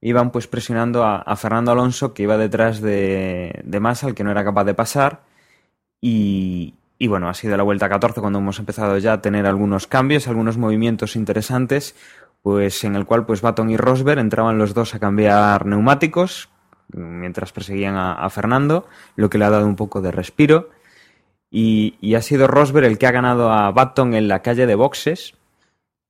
Iban 0.01 0.31
pues 0.31 0.47
presionando 0.47 1.03
a, 1.03 1.35
Fernando 1.35 1.71
Alonso 1.71 2.13
que 2.13 2.23
iba 2.23 2.37
detrás 2.37 2.81
de, 2.81 3.61
de 3.63 3.79
Massa, 3.79 4.07
el 4.07 4.15
que 4.15 4.23
no 4.23 4.31
era 4.31 4.43
capaz 4.43 4.63
de 4.63 4.73
pasar. 4.73 5.21
Y, 6.01 6.75
y 6.97 7.07
bueno, 7.07 7.27
ha 7.27 7.33
sido 7.33 7.57
la 7.57 7.63
vuelta 7.63 7.89
14 7.89 8.21
cuando 8.21 8.39
hemos 8.39 8.59
empezado 8.59 8.97
ya 8.97 9.13
a 9.13 9.21
tener 9.21 9.45
algunos 9.45 9.87
cambios, 9.87 10.27
algunos 10.27 10.57
movimientos 10.57 11.17
interesantes, 11.17 11.95
pues 12.41 12.83
en 12.85 12.95
el 12.95 13.05
cual 13.05 13.25
pues 13.25 13.41
Baton 13.41 13.69
y 13.69 13.77
Rosberg 13.77 14.19
entraban 14.19 14.57
los 14.57 14.73
dos 14.73 14.95
a 14.95 14.99
cambiar 14.99 15.65
neumáticos 15.65 16.49
mientras 16.91 17.51
perseguían 17.51 17.95
a 17.97 18.27
Fernando, 18.31 18.87
lo 19.15 19.29
que 19.29 19.37
le 19.37 19.45
ha 19.45 19.49
dado 19.51 19.67
un 19.67 19.75
poco 19.75 20.01
de 20.01 20.11
respiro. 20.11 20.69
Y, 21.51 22.13
ha 22.15 22.21
sido 22.21 22.47
Rosberg 22.47 22.85
el 22.85 22.97
que 22.97 23.07
ha 23.07 23.11
ganado 23.11 23.51
a 23.51 23.71
Baton 23.71 24.13
en 24.13 24.27
la 24.27 24.41
calle 24.41 24.65
de 24.65 24.75
boxes. 24.75 25.33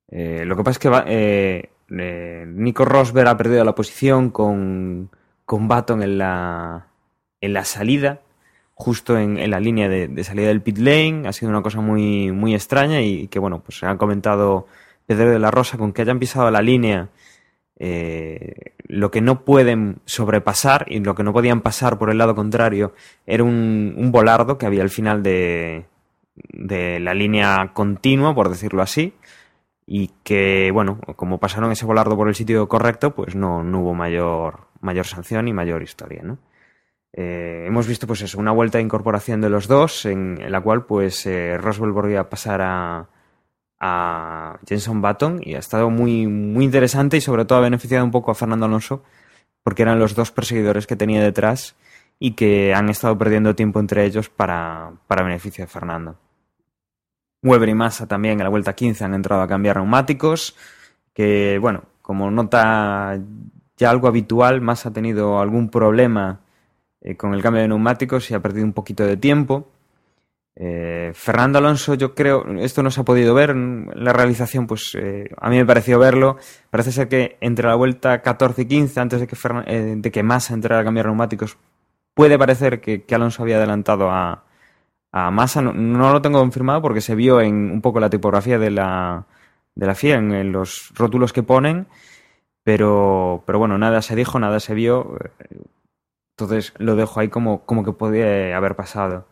Eh, 0.10 0.43
lo 0.46 0.55
que 0.55 0.63
pasa 0.63 0.72
es 0.72 0.79
que 0.79 1.03
eh, 1.08 1.69
eh, 1.98 2.46
Nico 2.48 2.84
Rosberg 2.86 3.27
ha 3.27 3.38
perdido 3.38 3.63
la 3.63 3.75
posición 3.75 4.31
con, 4.31 5.10
con 5.46 5.67
Baton 5.67 6.01
en 6.03 6.17
la, 6.17 6.88
en 7.41 7.53
la 7.53 7.63
salida 7.63 8.22
justo 8.74 9.17
en, 9.17 9.38
en 9.38 9.51
la 9.51 9.60
línea 9.60 9.89
de, 9.89 10.08
de, 10.08 10.24
salida 10.24 10.48
del 10.48 10.62
pit 10.62 10.77
lane. 10.77 11.27
Ha 11.27 11.34
sido 11.34 11.51
una 11.51 11.62
cosa 11.62 11.81
muy, 11.81 12.31
muy 12.31 12.55
extraña 12.55 13.01
y 13.01 13.27
que, 13.27 13.38
bueno, 13.38 13.62
pues 13.62 13.79
se 13.79 13.86
han 13.86 13.98
comentado 13.98 14.67
Pedro 15.05 15.31
de 15.31 15.39
la 15.39 15.51
Rosa 15.51 15.77
con 15.77 15.91
que 15.91 16.01
hayan 16.01 16.19
pisado 16.19 16.50
la 16.50 16.62
línea. 16.62 17.10
Eh, 17.81 18.74
lo 18.83 19.09
que 19.09 19.21
no 19.21 19.45
pueden 19.45 20.01
sobrepasar 20.05 20.86
y 20.89 21.00
lo 21.00 21.15
que 21.15 21.24
no 21.24 21.31
podían 21.31 21.62
pasar 21.62 21.98
por 21.98 22.09
el 22.09 22.17
lado 22.17 22.36
contrario 22.36 22.93
era 23.25 23.43
un, 23.45 24.09
volardo 24.12 24.57
que 24.57 24.65
había 24.65 24.81
al 24.81 24.89
final 24.89 25.24
de, 25.24 25.86
de 26.36 27.00
la 27.00 27.13
línea 27.13 27.71
continua, 27.74 28.36
por 28.36 28.50
decirlo 28.50 28.81
así, 28.81 29.13
y 29.86 30.12
que, 30.24 30.71
bueno, 30.74 31.00
como 31.15 31.39
pasaron 31.39 31.71
ese 31.71 31.86
volardo 31.86 32.17
por 32.17 32.27
el 32.27 32.36
sitio 32.36 32.67
correcto, 32.67 33.15
pues 33.15 33.36
no, 33.36 33.63
no 33.63 33.79
hubo 33.81 33.93
mayor, 33.95 34.67
mayor 34.81 35.05
sanción 35.05 35.48
y 35.48 35.53
mayor 35.53 35.81
historia, 35.81 36.21
¿no? 36.24 36.38
Eh, 37.13 37.65
hemos 37.67 37.88
visto 37.88 38.05
pues 38.05 38.21
eso, 38.21 38.39
una 38.39 38.51
vuelta 38.51 38.77
de 38.77 38.83
incorporación 38.83 39.41
de 39.41 39.50
los 39.50 39.67
dos, 39.67 40.05
en, 40.05 40.39
en 40.41 40.51
la 40.51 40.62
cual 40.62 40.86
pues 40.86 41.25
eh, 41.25 41.57
Roswell 41.57 41.91
volvió 41.91 42.19
a 42.19 42.29
pasar 42.29 42.62
a, 42.62 43.09
a 43.79 44.59
Jenson 44.67 45.01
Button 45.01 45.39
y 45.43 45.55
ha 45.55 45.59
estado 45.59 45.89
muy, 45.89 46.27
muy 46.27 46.65
interesante 46.65 47.17
y 47.17 47.21
sobre 47.21 47.45
todo 47.45 47.59
ha 47.59 47.62
beneficiado 47.62 48.03
un 48.03 48.12
poco 48.12 48.31
a 48.31 48.36
Fernando 48.36 48.65
Alonso 48.65 49.03
porque 49.63 49.83
eran 49.83 50.00
los 50.00 50.15
dos 50.15 50.31
perseguidores 50.31 50.88
que 50.88 50.95
tenía 50.95 51.24
detrás 51.24 51.75
y 52.19 52.31
que 52.31 52.74
han 52.74 52.89
estado 52.89 53.17
perdiendo 53.17 53.55
tiempo 53.55 53.79
entre 53.79 54.05
ellos 54.05 54.29
para, 54.29 54.91
para 55.07 55.24
beneficio 55.24 55.63
de 55.63 55.67
Fernando. 55.67 56.17
Weber 57.41 57.69
y 57.69 57.74
Massa 57.74 58.07
también 58.07 58.33
en 58.33 58.43
la 58.43 58.50
vuelta 58.50 58.75
15 58.75 59.05
han 59.05 59.13
entrado 59.13 59.41
a 59.41 59.48
cambiar 59.48 59.77
neumáticos, 59.77 60.55
que 61.13 61.57
bueno, 61.59 61.83
como 62.01 62.29
nota 62.29 63.17
ya 63.77 63.89
algo 63.89 64.07
habitual, 64.07 64.59
Massa 64.59 64.89
ha 64.89 64.93
tenido 64.93 65.39
algún 65.39 65.69
problema 65.69 66.41
eh, 67.01 67.15
con 67.15 67.33
el 67.33 67.41
cambio 67.41 67.62
de 67.62 67.69
neumáticos 67.69 68.29
y 68.29 68.33
ha 68.33 68.41
perdido 68.41 68.65
un 68.65 68.74
poquito 68.74 69.05
de 69.05 69.15
tiempo. 69.15 69.71
Eh, 70.61 71.13
Fernando 71.15 71.57
Alonso, 71.59 71.93
yo 71.93 72.13
creo, 72.13 72.43
esto 72.59 72.83
no 72.83 72.91
se 72.91 72.99
ha 72.99 73.05
podido 73.05 73.33
ver 73.33 73.55
la 73.55 74.11
realización, 74.11 74.67
pues 74.67 74.93
eh, 74.99 75.29
a 75.37 75.49
mí 75.49 75.55
me 75.55 75.65
pareció 75.65 75.97
verlo. 75.99 76.37
Parece 76.69 76.91
ser 76.91 77.07
que 77.07 77.37
entre 77.39 77.65
la 77.67 77.75
vuelta 77.75 78.21
14 78.21 78.63
y 78.63 78.65
15, 78.65 78.99
antes 78.99 79.21
de 79.21 79.27
que, 79.27 79.37
eh, 79.67 79.95
de 79.97 80.11
que 80.11 80.21
Massa 80.21 80.53
entrara 80.53 80.81
a 80.81 80.83
cambiar 80.83 81.05
neumáticos, 81.05 81.57
puede 82.13 82.37
parecer 82.37 82.81
que, 82.81 83.05
Alonso 83.15 83.43
había 83.43 83.55
adelantado 83.57 84.11
a, 84.11 84.43
a 85.13 85.31
Massa. 85.31 85.61
No, 85.61 86.11
lo 86.11 86.21
tengo 86.21 86.39
confirmado 86.39 86.81
porque 86.81 87.01
se 87.01 87.15
vio 87.15 87.39
en 87.41 87.71
un 87.71 87.81
poco 87.81 88.01
la 88.01 88.09
tipografía 88.09 88.59
de 88.59 88.71
la, 88.71 89.27
de 89.75 89.87
la 89.87 89.95
FIA, 89.95 90.17
en, 90.17 90.51
los 90.51 90.91
rótulos 90.95 91.33
que 91.33 91.43
ponen, 91.43 91.87
pero, 92.63 93.43
pero 93.45 93.59
bueno, 93.59 93.77
nada 93.77 94.01
se 94.01 94.15
dijo, 94.15 94.39
nada 94.39 94.59
se 94.59 94.73
vio. 94.73 95.17
Entonces 96.37 96.73
lo 96.77 96.95
dejo 96.95 97.19
ahí 97.21 97.29
como, 97.29 97.65
como 97.65 97.85
que 97.85 97.93
podía 97.93 98.55
haber 98.57 98.75
pasado. 98.75 99.25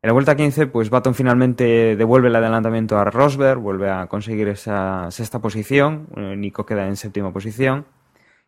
En 0.00 0.06
la 0.08 0.12
vuelta 0.12 0.36
15, 0.36 0.68
pues 0.68 0.90
Baton 0.90 1.14
finalmente 1.14 1.96
devuelve 1.96 2.28
el 2.28 2.36
adelantamiento 2.36 2.96
a 2.98 3.04
Rosberg, 3.04 3.58
vuelve 3.58 3.90
a 3.90 4.06
conseguir 4.06 4.46
esa 4.46 5.10
sexta 5.10 5.40
posición, 5.40 6.06
Nico 6.36 6.64
queda 6.64 6.86
en 6.86 6.96
séptima 6.96 7.32
posición. 7.32 7.84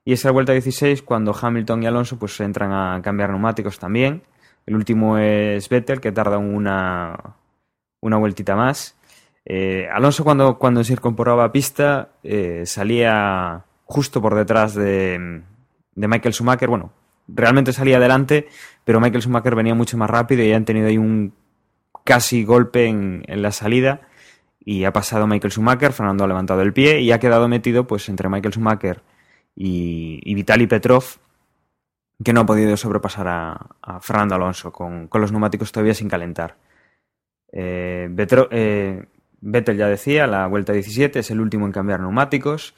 Y 0.04 0.12
es 0.12 0.24
la 0.24 0.30
vuelta 0.30 0.52
16 0.52 1.02
cuando 1.02 1.34
Hamilton 1.34 1.82
y 1.82 1.86
Alonso 1.86 2.18
pues 2.20 2.38
entran 2.40 2.72
a 2.72 3.02
cambiar 3.02 3.30
neumáticos 3.30 3.80
también. 3.80 4.22
El 4.64 4.76
último 4.76 5.18
es 5.18 5.68
Vettel, 5.68 6.00
que 6.00 6.12
tarda 6.12 6.38
una, 6.38 7.16
una 8.00 8.16
vueltita 8.16 8.54
más. 8.54 8.96
Eh, 9.44 9.88
Alonso 9.92 10.22
cuando, 10.22 10.56
cuando 10.56 10.84
se 10.84 10.92
incorporaba 10.92 11.44
a 11.44 11.52
pista 11.52 12.10
eh, 12.22 12.62
salía 12.64 13.64
justo 13.84 14.22
por 14.22 14.36
detrás 14.36 14.74
de, 14.74 15.42
de 15.96 16.08
Michael 16.08 16.32
Schumacher. 16.32 16.68
Bueno, 16.68 16.92
realmente 17.26 17.72
salía 17.72 17.96
adelante, 17.96 18.46
pero 18.84 19.00
Michael 19.00 19.22
Schumacher 19.22 19.56
venía 19.56 19.74
mucho 19.74 19.98
más 19.98 20.08
rápido 20.08 20.44
y 20.44 20.52
han 20.52 20.64
tenido 20.64 20.86
ahí 20.86 20.98
un 20.98 21.34
casi 22.04 22.44
golpe 22.44 22.86
en, 22.86 23.24
la 23.26 23.52
salida 23.52 24.02
y 24.58 24.84
ha 24.84 24.92
pasado 24.92 25.26
Michael 25.26 25.52
Schumacher, 25.52 25.92
Fernando 25.92 26.24
ha 26.24 26.28
levantado 26.28 26.62
el 26.62 26.72
pie 26.72 27.00
y 27.00 27.12
ha 27.12 27.18
quedado 27.18 27.48
metido 27.48 27.86
pues 27.86 28.08
entre 28.08 28.28
Michael 28.28 28.52
Schumacher 28.52 29.02
y, 29.54 30.20
y 30.22 30.34
Vitaly 30.34 30.66
Petrov 30.66 31.04
que 32.22 32.32
no 32.32 32.42
ha 32.42 32.46
podido 32.46 32.76
sobrepasar 32.76 33.26
a, 33.28 34.00
Fernando 34.00 34.34
Alonso 34.34 34.72
con, 34.72 35.08
con, 35.08 35.20
los 35.20 35.32
neumáticos 35.32 35.72
todavía 35.72 35.94
sin 35.94 36.08
calentar. 36.08 36.56
Eh, 37.52 38.08
eh, 38.50 39.04
Vettel 39.40 39.76
ya 39.76 39.88
decía, 39.88 40.26
la 40.26 40.46
vuelta 40.46 40.72
17 40.72 41.18
es 41.18 41.30
el 41.30 41.40
último 41.40 41.66
en 41.66 41.72
cambiar 41.72 42.00
neumáticos 42.00 42.74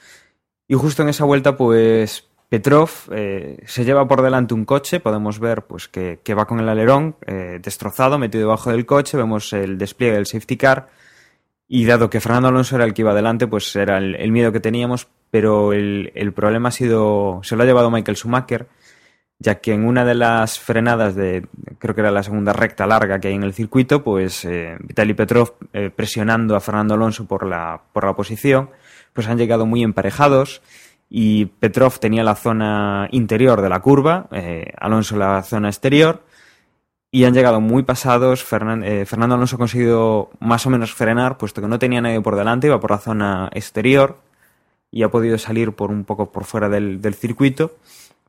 y 0.69 0.75
justo 0.75 1.02
en 1.02 1.09
esa 1.09 1.25
vuelta 1.25 1.57
pues 1.57 2.29
Petrov 2.52 2.90
eh, 3.12 3.62
se 3.64 3.82
lleva 3.82 4.06
por 4.06 4.21
delante 4.21 4.52
un 4.52 4.66
coche, 4.66 5.00
podemos 5.00 5.38
ver 5.38 5.62
pues 5.62 5.88
que, 5.88 6.35
va 6.35 6.44
con 6.44 6.61
el 6.61 6.68
alerón 6.68 7.16
eh, 7.26 7.59
destrozado, 7.62 8.18
metido 8.18 8.42
debajo 8.42 8.71
del 8.71 8.85
coche, 8.85 9.16
vemos 9.16 9.54
el 9.54 9.78
despliegue 9.78 10.16
del 10.16 10.26
safety 10.26 10.59
car 10.59 10.90
y 11.66 11.87
dado 11.87 12.11
que 12.11 12.21
Fernando 12.21 12.49
Alonso 12.49 12.76
era 12.76 12.85
el 12.85 12.92
que 12.92 13.00
iba 13.00 13.12
adelante, 13.12 13.47
pues 13.47 13.75
era 13.75 13.97
el, 13.97 14.30
miedo 14.32 14.52
que 14.52 14.61
teníamos, 14.61 15.09
pero 15.30 15.73
el, 15.73 16.12
el, 16.14 16.35
problema 16.35 16.68
ha 16.68 16.73
sido, 16.73 17.40
se 17.42 17.56
lo 17.56 17.62
ha 17.62 17.64
llevado 17.64 17.90
Michael 17.90 18.18
Schumacher, 18.18 18.66
ya 19.38 19.54
que 19.54 19.73
en 19.73 19.87
una 19.87 20.04
de 20.04 20.14
las 20.14 20.59
frenadas 20.59 21.14
de, 21.14 21.47
creo 21.78 21.94
que 21.94 22.02
era 22.02 22.11
la 22.11 22.23
segunda 22.23 22.52
recta 22.52 22.87
larga 22.87 23.18
que 23.18 23.28
hay 23.28 23.35
en 23.35 23.44
el 23.44 23.54
circuito, 23.54 24.04
pues 24.04 24.44
eh, 24.44 24.76
Vitaly 24.78 25.14
Petrov 25.14 25.54
presionando 25.97 26.54
a 26.54 26.61
Fernando 26.61 26.92
Alonso 26.92 27.25
por 27.25 27.47
la, 27.47 27.80
por 27.94 28.04
la 28.04 28.14
posición, 28.14 28.68
pues 29.14 29.26
han 29.26 29.38
llegado 29.38 29.64
muy 29.64 29.82
emparejados 29.82 30.61
y 31.14 31.45
Petrov 31.45 31.99
tenía 31.99 32.25
la 32.25 32.35
zona 32.35 33.07
interior 33.11 33.61
de 33.61 33.69
la 33.69 33.81
curva, 33.81 34.28
eh, 34.33 34.73
Alonso 34.78 35.19
la 35.19 35.42
zona 35.42 35.69
exterior, 35.69 36.23
y 37.11 37.25
han 37.25 37.35
llegado 37.35 37.61
muy 37.61 37.83
pasados. 37.83 38.40
Eh, 38.50 39.04
Fernando 39.04 39.35
Alonso 39.35 39.57
ha 39.57 39.59
conseguido 39.59 40.31
más 40.40 40.66
o 40.66 40.71
menos 40.71 40.95
frenar, 40.95 41.37
puesto 41.37 41.61
que 41.61 41.69
no 41.69 41.78
tenía 41.78 42.00
nadie 42.00 42.23
por 42.23 42.35
delante, 42.35 42.69
iba 42.69 42.81
por 42.81 42.92
la 42.92 42.99
zona 42.99 43.50
exterior 43.52 44.21
y 44.90 45.02
ha 45.02 45.11
podido 45.11 45.37
salir 45.37 45.73
por 45.73 45.90
un 45.90 46.04
poco 46.04 46.33
por 46.33 46.45
fuera 46.45 46.71
del, 46.71 47.02
del 47.02 47.14
circuito. 47.14 47.76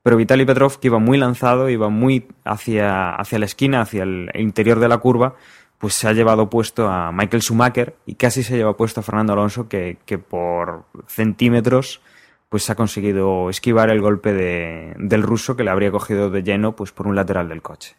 Pero 0.02 0.18
Vitaly 0.18 0.44
Petrov, 0.44 0.78
que 0.82 0.88
iba 0.88 1.00
muy 1.00 1.18
lanzado, 1.18 1.70
iba 1.70 1.88
muy 1.88 2.28
hacia, 2.44 3.16
hacia 3.16 3.40
la 3.40 3.46
esquina, 3.46 3.80
hacia 3.80 4.04
el 4.04 4.30
interior 4.36 4.82
de 4.82 4.90
la 4.90 4.98
curva, 4.98 5.36
pues 5.78 5.94
se 5.94 6.10
ha 6.10 6.12
llevado 6.12 6.50
puesto 6.50 6.90
a 6.90 7.13
Michael 7.13 7.44
Schumacher 7.44 7.96
y 8.06 8.16
casi 8.16 8.44
se 8.44 8.58
lleva 8.58 8.75
puesto 8.75 9.00
a 9.00 9.04
Fernando 9.04 9.32
Alonso, 9.32 9.70
que, 9.70 10.00
que 10.06 10.18
por 10.18 10.84
centímetros 11.08 12.02
pues 12.54 12.70
ha 12.70 12.76
conseguido 12.76 13.50
esquivar 13.50 13.90
el 13.90 14.00
golpe 14.00 14.32
de, 14.32 14.94
del 15.00 15.24
ruso 15.24 15.56
que 15.56 15.64
le 15.64 15.72
habría 15.72 15.90
cogido 15.90 16.30
de 16.30 16.44
lleno 16.44 16.76
pues 16.76 16.92
por 16.92 17.08
un 17.08 17.16
lateral 17.16 17.50
del 17.50 17.64
coche. 17.64 17.96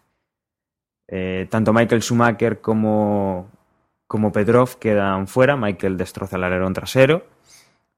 Eh, 1.08 1.48
tanto 1.50 1.72
Michael 1.72 2.02
Schumacher 2.02 2.60
como, 2.60 3.50
como 4.06 4.30
Petrov 4.30 4.78
quedan 4.78 5.26
fuera, 5.26 5.56
Michael 5.56 5.96
destroza 5.96 6.36
el 6.36 6.44
alerón 6.44 6.72
trasero, 6.72 7.26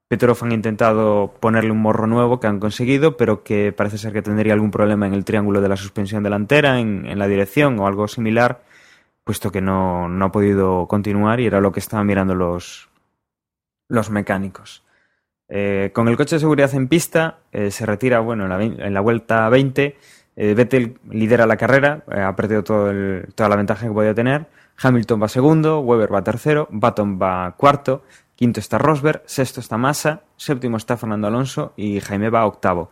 Petrov 0.09 0.39
han 0.45 0.53
intentado 0.53 1.35
ponerle 1.41 1.73
un 1.73 1.83
morro 1.83 2.07
nuevo 2.07 2.41
que 2.41 2.47
han 2.47 2.59
conseguido, 2.59 3.19
pero 3.19 3.45
que 3.45 3.73
parece 3.73 3.99
ser 3.99 4.15
que 4.15 4.23
tendría 4.23 4.55
algún 4.55 4.71
problema 4.71 5.07
en 5.07 5.13
el 5.13 5.27
triángulo 5.27 5.61
de 5.61 5.69
la 5.69 5.77
suspensión 5.77 6.23
delantera, 6.23 6.81
en, 6.81 7.05
en 7.05 7.19
la 7.19 7.29
dirección 7.29 7.79
o 7.79 7.87
algo 7.87 8.09
similar, 8.09 8.63
puesto 9.25 9.53
que 9.53 9.61
no, 9.61 10.09
no, 10.09 10.25
ha 10.25 10.33
podido 10.33 10.87
continuar 10.89 11.39
y 11.39 11.49
era 11.49 11.61
lo 11.61 11.71
que 11.71 11.81
estaban 11.81 12.07
mirando 12.07 12.35
los, 12.35 12.89
los 13.91 14.09
mecánicos. 14.09 14.86
Eh, 15.49 15.91
con 15.93 16.09
el 16.09 16.17
coche 16.17 16.37
de 16.37 16.41
seguridad 16.41 16.75
en 16.75 16.89
pista, 16.89 17.39
eh, 17.53 17.71
se 17.71 17.87
retira 17.87 18.21
bueno, 18.21 18.45
en, 18.45 18.51
la, 18.51 18.87
en 18.87 18.95
la 18.95 19.01
vuelta 19.01 19.49
20. 19.49 19.97
Eh, 20.37 20.53
Vettel 20.55 20.99
lidera 21.09 21.47
la 21.47 21.57
carrera, 21.57 22.05
eh, 22.13 22.21
ha 22.21 22.37
perdido 22.37 22.63
todo 22.63 22.91
el, 22.91 23.27
toda 23.35 23.49
la 23.49 23.57
ventaja 23.57 23.87
que 23.87 23.93
podía 23.93 24.15
tener. 24.15 24.47
Hamilton 24.79 25.23
va 25.23 25.29
segundo, 25.29 25.81
Weber 25.81 26.13
va 26.13 26.23
tercero, 26.23 26.69
Button 26.71 27.19
va 27.21 27.55
cuarto. 27.57 28.03
quinto 28.35 28.61
está 28.61 28.77
Rosberg, 28.77 29.23
sexto 29.25 29.61
está 29.61 29.79
Massa, 29.79 30.21
séptimo 30.37 30.77
está 30.77 30.99
Fernando 30.99 31.29
Alonso 31.29 31.73
y 31.77 32.01
Jaime 32.01 32.29
va 32.29 32.45
octavo. 32.45 32.91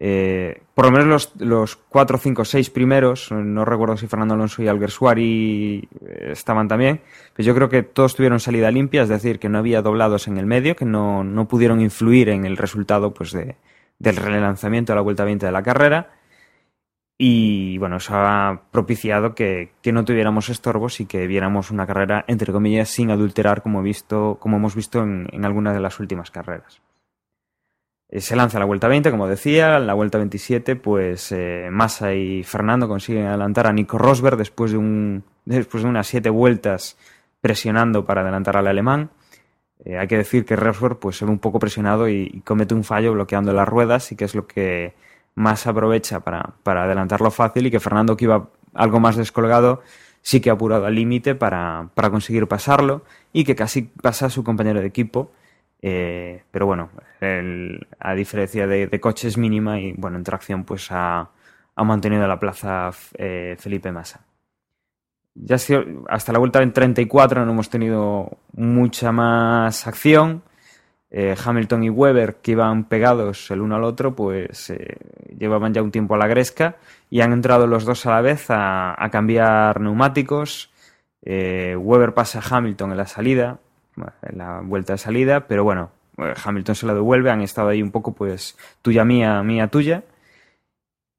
Eh, 0.00 0.62
por 0.74 0.84
lo 0.84 0.92
menos 0.92 1.06
los, 1.08 1.32
los 1.40 1.76
4, 1.76 2.18
5, 2.18 2.44
6 2.44 2.70
primeros, 2.70 3.32
no 3.32 3.64
recuerdo 3.64 3.96
si 3.96 4.06
Fernando 4.06 4.34
Alonso 4.34 4.62
y 4.62 4.68
Alguersuari 4.68 5.88
eh, 6.06 6.28
estaban 6.30 6.68
también, 6.68 7.00
pero 7.34 7.46
yo 7.46 7.54
creo 7.54 7.68
que 7.68 7.82
todos 7.82 8.14
tuvieron 8.14 8.38
salida 8.38 8.70
limpia, 8.70 9.02
es 9.02 9.08
decir, 9.08 9.40
que 9.40 9.48
no 9.48 9.58
había 9.58 9.82
doblados 9.82 10.28
en 10.28 10.38
el 10.38 10.46
medio, 10.46 10.76
que 10.76 10.84
no, 10.84 11.24
no 11.24 11.48
pudieron 11.48 11.80
influir 11.80 12.28
en 12.28 12.44
el 12.44 12.56
resultado 12.56 13.12
pues, 13.12 13.32
de, 13.32 13.56
del 13.98 14.16
relanzamiento 14.16 14.92
de 14.92 14.96
la 14.96 15.02
vuelta 15.02 15.24
20 15.24 15.46
de 15.46 15.52
la 15.52 15.62
carrera. 15.64 16.12
Y 17.20 17.76
bueno, 17.78 17.96
eso 17.96 18.14
ha 18.14 18.62
propiciado 18.70 19.34
que, 19.34 19.72
que, 19.82 19.90
no 19.90 20.04
tuviéramos 20.04 20.50
estorbos 20.50 21.00
y 21.00 21.06
que 21.06 21.26
viéramos 21.26 21.72
una 21.72 21.84
carrera, 21.84 22.24
entre 22.28 22.52
comillas, 22.52 22.90
sin 22.90 23.10
adulterar, 23.10 23.60
como, 23.62 23.82
visto, 23.82 24.36
como 24.38 24.58
hemos 24.58 24.76
visto 24.76 25.02
en, 25.02 25.26
en 25.32 25.44
algunas 25.44 25.74
de 25.74 25.80
las 25.80 25.98
últimas 25.98 26.30
carreras. 26.30 26.80
Eh, 28.10 28.20
se 28.20 28.36
lanza 28.36 28.58
la 28.58 28.64
vuelta 28.64 28.88
20, 28.88 29.10
como 29.10 29.26
decía, 29.26 29.76
en 29.76 29.86
la 29.86 29.94
vuelta 29.94 30.18
27, 30.18 30.76
pues 30.76 31.30
eh, 31.32 31.68
Massa 31.70 32.14
y 32.14 32.42
Fernando 32.42 32.88
consiguen 32.88 33.26
adelantar 33.26 33.66
a 33.66 33.72
Nico 33.72 33.98
Rosberg 33.98 34.36
después 34.36 34.72
de, 34.72 34.78
un, 34.78 35.24
después 35.44 35.82
de 35.82 35.90
unas 35.90 36.06
siete 36.06 36.30
vueltas 36.30 36.96
presionando 37.40 38.06
para 38.06 38.22
adelantar 38.22 38.56
al 38.56 38.66
alemán. 38.66 39.10
Eh, 39.84 39.98
hay 39.98 40.08
que 40.08 40.16
decir 40.16 40.44
que 40.44 40.56
Rosberg 40.56 40.98
pues, 40.98 41.16
se 41.18 41.24
ve 41.24 41.30
un 41.30 41.38
poco 41.38 41.58
presionado 41.58 42.08
y, 42.08 42.42
comete 42.44 42.74
un 42.74 42.84
fallo 42.84 43.12
bloqueando 43.12 43.52
las 43.52 43.68
ruedas 43.68 44.10
y 44.12 44.16
que 44.16 44.24
es 44.24 44.34
lo 44.34 44.46
que 44.46 44.94
más 45.34 45.66
aprovecha 45.66 46.20
para, 46.20 46.54
para 46.62 46.84
adelantarlo 46.84 47.30
fácil 47.30 47.66
y 47.66 47.70
que 47.70 47.78
Fernando, 47.78 48.16
que 48.16 48.24
iba 48.24 48.48
algo 48.74 49.00
más 49.00 49.16
descolgado, 49.16 49.82
sí 50.22 50.40
que 50.40 50.50
ha 50.50 50.54
apurado 50.54 50.86
al 50.86 50.94
límite 50.94 51.34
para, 51.34 51.90
para, 51.94 52.10
conseguir 52.10 52.46
pasarlo 52.48 53.04
y 53.32 53.44
que 53.44 53.54
casi 53.54 53.82
pasa 53.82 54.26
a 54.26 54.30
su 54.30 54.42
compañero 54.44 54.80
de 54.80 54.86
equipo. 54.86 55.30
Eh, 55.80 56.42
pero 56.50 56.66
bueno, 56.66 56.90
a 58.00 58.14
diferencia 58.14 58.66
de, 58.66 59.00
coches 59.00 59.38
mínima 59.38 59.80
y 59.80 59.92
bueno, 59.92 60.16
en 60.16 60.24
tracción 60.24 60.64
pues 60.64 60.88
ha, 60.90 61.30
ha 61.74 61.84
mantenido 61.84 62.26
la 62.26 62.38
plaza 62.38 62.90
eh, 63.14 63.56
Felipe 63.58 63.92
Massa. 63.92 64.24
Ya 65.34 65.56
hasta 66.08 66.32
la 66.32 66.40
vuelta 66.40 66.62
en 66.62 66.72
34 66.72 67.44
no 67.44 67.52
hemos 67.52 67.70
tenido 67.70 68.38
mucha 68.54 69.12
más 69.12 69.86
acción. 69.86 70.42
Eh, 71.10 71.34
Hamilton 71.42 71.84
y 71.84 71.90
Weber, 71.90 72.36
que 72.36 72.50
iban 72.52 72.84
pegados 72.84 73.50
el 73.50 73.60
uno 73.60 73.76
al 73.76 73.84
otro, 73.84 74.14
pues 74.14 74.72
llevaban 75.38 75.72
ya 75.72 75.82
un 75.82 75.90
tiempo 75.90 76.14
a 76.14 76.18
la 76.18 76.26
gresca 76.26 76.76
y 77.10 77.20
han 77.20 77.32
entrado 77.32 77.66
los 77.66 77.84
dos 77.84 78.04
a 78.06 78.10
la 78.10 78.20
vez 78.20 78.46
a, 78.48 79.08
cambiar 79.10 79.80
neumáticos. 79.80 80.70
Eh, 81.22 81.76
Weber 81.76 82.14
pasa 82.14 82.40
a 82.40 82.56
Hamilton 82.56 82.92
en 82.92 82.96
la 82.96 83.06
salida, 83.06 83.58
la 84.32 84.60
vuelta 84.62 84.94
de 84.94 84.98
salida, 84.98 85.46
pero 85.46 85.64
bueno, 85.64 85.90
Hamilton 86.16 86.74
se 86.74 86.86
la 86.86 86.94
devuelve, 86.94 87.30
han 87.30 87.42
estado 87.42 87.68
ahí 87.68 87.82
un 87.82 87.90
poco 87.90 88.12
pues 88.12 88.56
tuya 88.82 89.04
mía, 89.04 89.42
mía 89.42 89.68
tuya. 89.68 90.04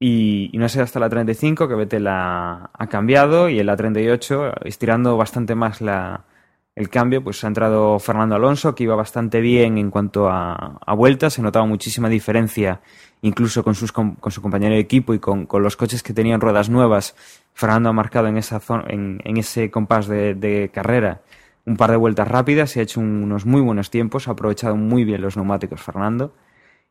Y, 0.02 0.52
no 0.54 0.70
sé, 0.70 0.82
hasta 0.82 1.00
la 1.00 1.10
35 1.10 1.68
que 1.68 1.76
Vettel 1.76 2.08
ha, 2.08 2.70
ha 2.72 2.88
cambiado 2.88 3.50
y 3.50 3.60
en 3.60 3.66
la 3.66 3.76
38, 3.76 4.54
estirando 4.64 5.18
bastante 5.18 5.56
más 5.56 5.82
la, 5.82 6.24
el 6.74 6.90
cambio, 6.90 7.22
pues 7.22 7.44
ha 7.44 7.48
entrado 7.48 8.00
Fernando 8.00 8.36
Alonso, 8.36 8.74
que 8.76 8.84
iba 8.86 8.96
bastante 8.96 9.42
bien 9.42 9.78
en 9.78 9.92
cuanto 9.92 10.30
a, 10.30 10.80
a 10.86 10.94
vueltas, 10.94 11.34
se 11.34 11.42
notaba 11.42 11.66
muchísima 11.66 12.08
diferencia 12.08 12.80
incluso 13.22 13.64
con, 13.64 13.76
sus, 13.76 13.92
con, 13.92 14.16
con 14.16 14.32
su 14.32 14.42
compañero 14.42 14.76
de 14.76 14.80
equipo 14.80 15.14
y 15.14 15.20
con, 15.20 15.46
con, 15.46 15.62
los 15.64 15.76
coches 15.76 16.04
que 16.04 16.14
tenían 16.14 16.42
ruedas 16.42 16.70
nuevas. 16.70 17.16
Fernando 17.54 17.90
ha 17.90 17.94
marcado 17.94 18.28
en, 18.28 18.38
esa 18.38 18.60
zona, 18.60 18.86
en, 18.88 19.20
ese 19.38 19.70
compás 19.70 20.08
de, 20.08 20.72
carrera 20.74 21.22
un 21.66 21.78
par 21.78 21.92
de 21.92 21.98
vueltas 21.98 22.28
rápidas 22.28 22.76
y 22.76 22.80
ha 22.80 22.84
hecho 22.84 23.00
unos 23.00 23.46
muy 23.46 23.62
buenos 23.62 23.90
tiempos, 23.90 24.28
ha 24.28 24.32
aprovechado 24.32 24.76
muy 24.76 25.04
bien 25.04 25.22
los 25.22 25.36
neumáticos 25.36 25.82
Fernando. 25.82 26.34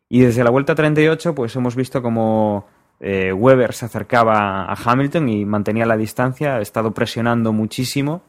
Y 0.09 0.21
desde 0.21 0.45
la 0.45 0.51
vuelta 0.51 0.75
38, 0.75 1.35
pues 1.35 1.55
hemos 1.57 1.77
visto 1.77 2.03
como 2.03 2.67
eh, 3.01 3.33
Weber 3.33 3.75
se 3.75 3.87
acercaba 3.87 4.65
a 4.65 4.75
Hamilton 4.75 5.29
y 5.29 5.45
mantenía 5.45 5.87
la 5.87 5.97
distancia, 5.97 6.57
ha 6.57 6.61
estado 6.61 6.93
presionando 6.93 7.53
muchísimo 7.53 8.23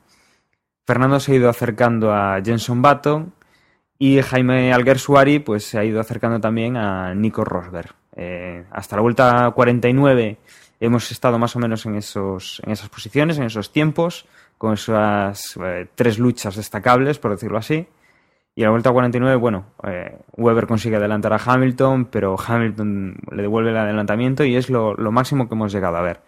Fernando 0.90 1.20
se 1.20 1.32
ha 1.32 1.36
ido 1.36 1.50
acercando 1.50 2.12
a 2.12 2.42
Jenson 2.44 2.82
Button 2.82 3.32
y 4.00 4.24
Jaime 4.24 4.74
Alguersuari 4.74 5.38
pues 5.38 5.64
se 5.64 5.78
ha 5.78 5.84
ido 5.86 6.00
acercando 6.00 6.40
también 6.40 6.78
a 6.78 7.14
Nico 7.14 7.46
Rosberg. 7.46 7.94
Eh, 8.16 8.66
hasta 8.72 8.96
la 8.96 9.04
vuelta 9.04 9.52
49 9.52 10.40
hemos 10.80 11.12
estado 11.12 11.38
más 11.38 11.56
o 11.56 11.60
menos 11.60 11.86
en, 11.86 11.94
esos, 11.94 12.60
en 12.66 12.72
esas 12.72 12.90
posiciones, 12.90 13.38
en 13.38 13.44
esos 13.44 13.72
tiempos, 13.72 14.26
con 14.60 14.74
esas 14.74 15.58
eh, 15.58 15.88
tres 15.96 16.20
luchas 16.20 16.56
destacables, 16.56 17.18
por 17.18 17.32
decirlo 17.32 17.58
así. 17.58 17.88
Y 18.54 18.62
a 18.62 18.66
la 18.66 18.72
vuelta 18.72 18.92
49, 18.92 19.38
bueno, 19.38 19.68
eh, 19.84 20.18
Weber 20.36 20.68
consigue 20.68 20.98
adelantar 20.98 21.34
a 21.34 21.40
Hamilton, 21.44 22.06
pero 22.06 22.36
Hamilton 22.38 23.16
le 23.32 23.42
devuelve 23.42 23.72
el 23.72 23.78
adelantamiento 23.78 24.44
y 24.44 24.56
es 24.58 24.70
lo, 24.70 24.96
máximo 25.12 25.48
que 25.48 25.56
hemos 25.56 25.72
llegado 25.72 25.98
a 25.98 26.02
ver. 26.02 26.20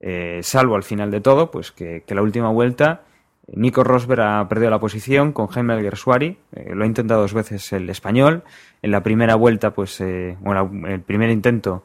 Eh, 0.00 0.40
salvo 0.42 0.76
al 0.76 0.84
final 0.84 1.10
de 1.10 1.20
todo, 1.20 1.50
pues 1.50 1.72
que, 1.72 2.04
la 2.08 2.22
última 2.22 2.50
vuelta 2.50 3.02
Nico 3.48 3.84
Rosberg 3.84 4.20
ha 4.20 4.48
perdido 4.48 4.70
la 4.70 4.78
posición 4.80 5.32
con 5.32 5.46
Jaime 5.46 5.74
Alguersuari, 5.74 6.38
eh, 6.52 6.72
lo 6.74 6.84
ha 6.84 6.86
intentado 6.86 7.22
dos 7.22 7.34
veces 7.34 7.72
el 7.72 7.88
español. 7.90 8.42
En 8.82 8.90
la 8.90 9.02
primera 9.02 9.36
vuelta, 9.36 9.72
pues, 9.72 10.00
eh, 10.00 10.36
bueno, 10.40 10.70
el 10.86 11.00
primer 11.00 11.30
intento 11.30 11.84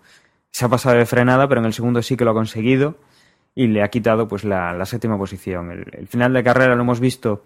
se 0.51 0.65
ha 0.65 0.69
pasado 0.69 0.97
de 0.97 1.05
frenada, 1.05 1.47
pero 1.47 1.61
en 1.61 1.65
el 1.65 1.73
segundo 1.73 2.01
sí 2.01 2.17
que 2.17 2.25
lo 2.25 2.31
ha 2.31 2.35
conseguido 2.35 2.97
y 3.53 3.67
le 3.67 3.83
ha 3.83 3.89
quitado 3.89 4.27
pues 4.27 4.43
la, 4.43 4.73
la 4.73 4.85
séptima 4.85 5.17
posición. 5.17 5.71
El, 5.71 6.07
final 6.07 6.33
de 6.33 6.43
carrera 6.43 6.75
lo 6.75 6.81
hemos 6.81 6.99
visto 6.99 7.43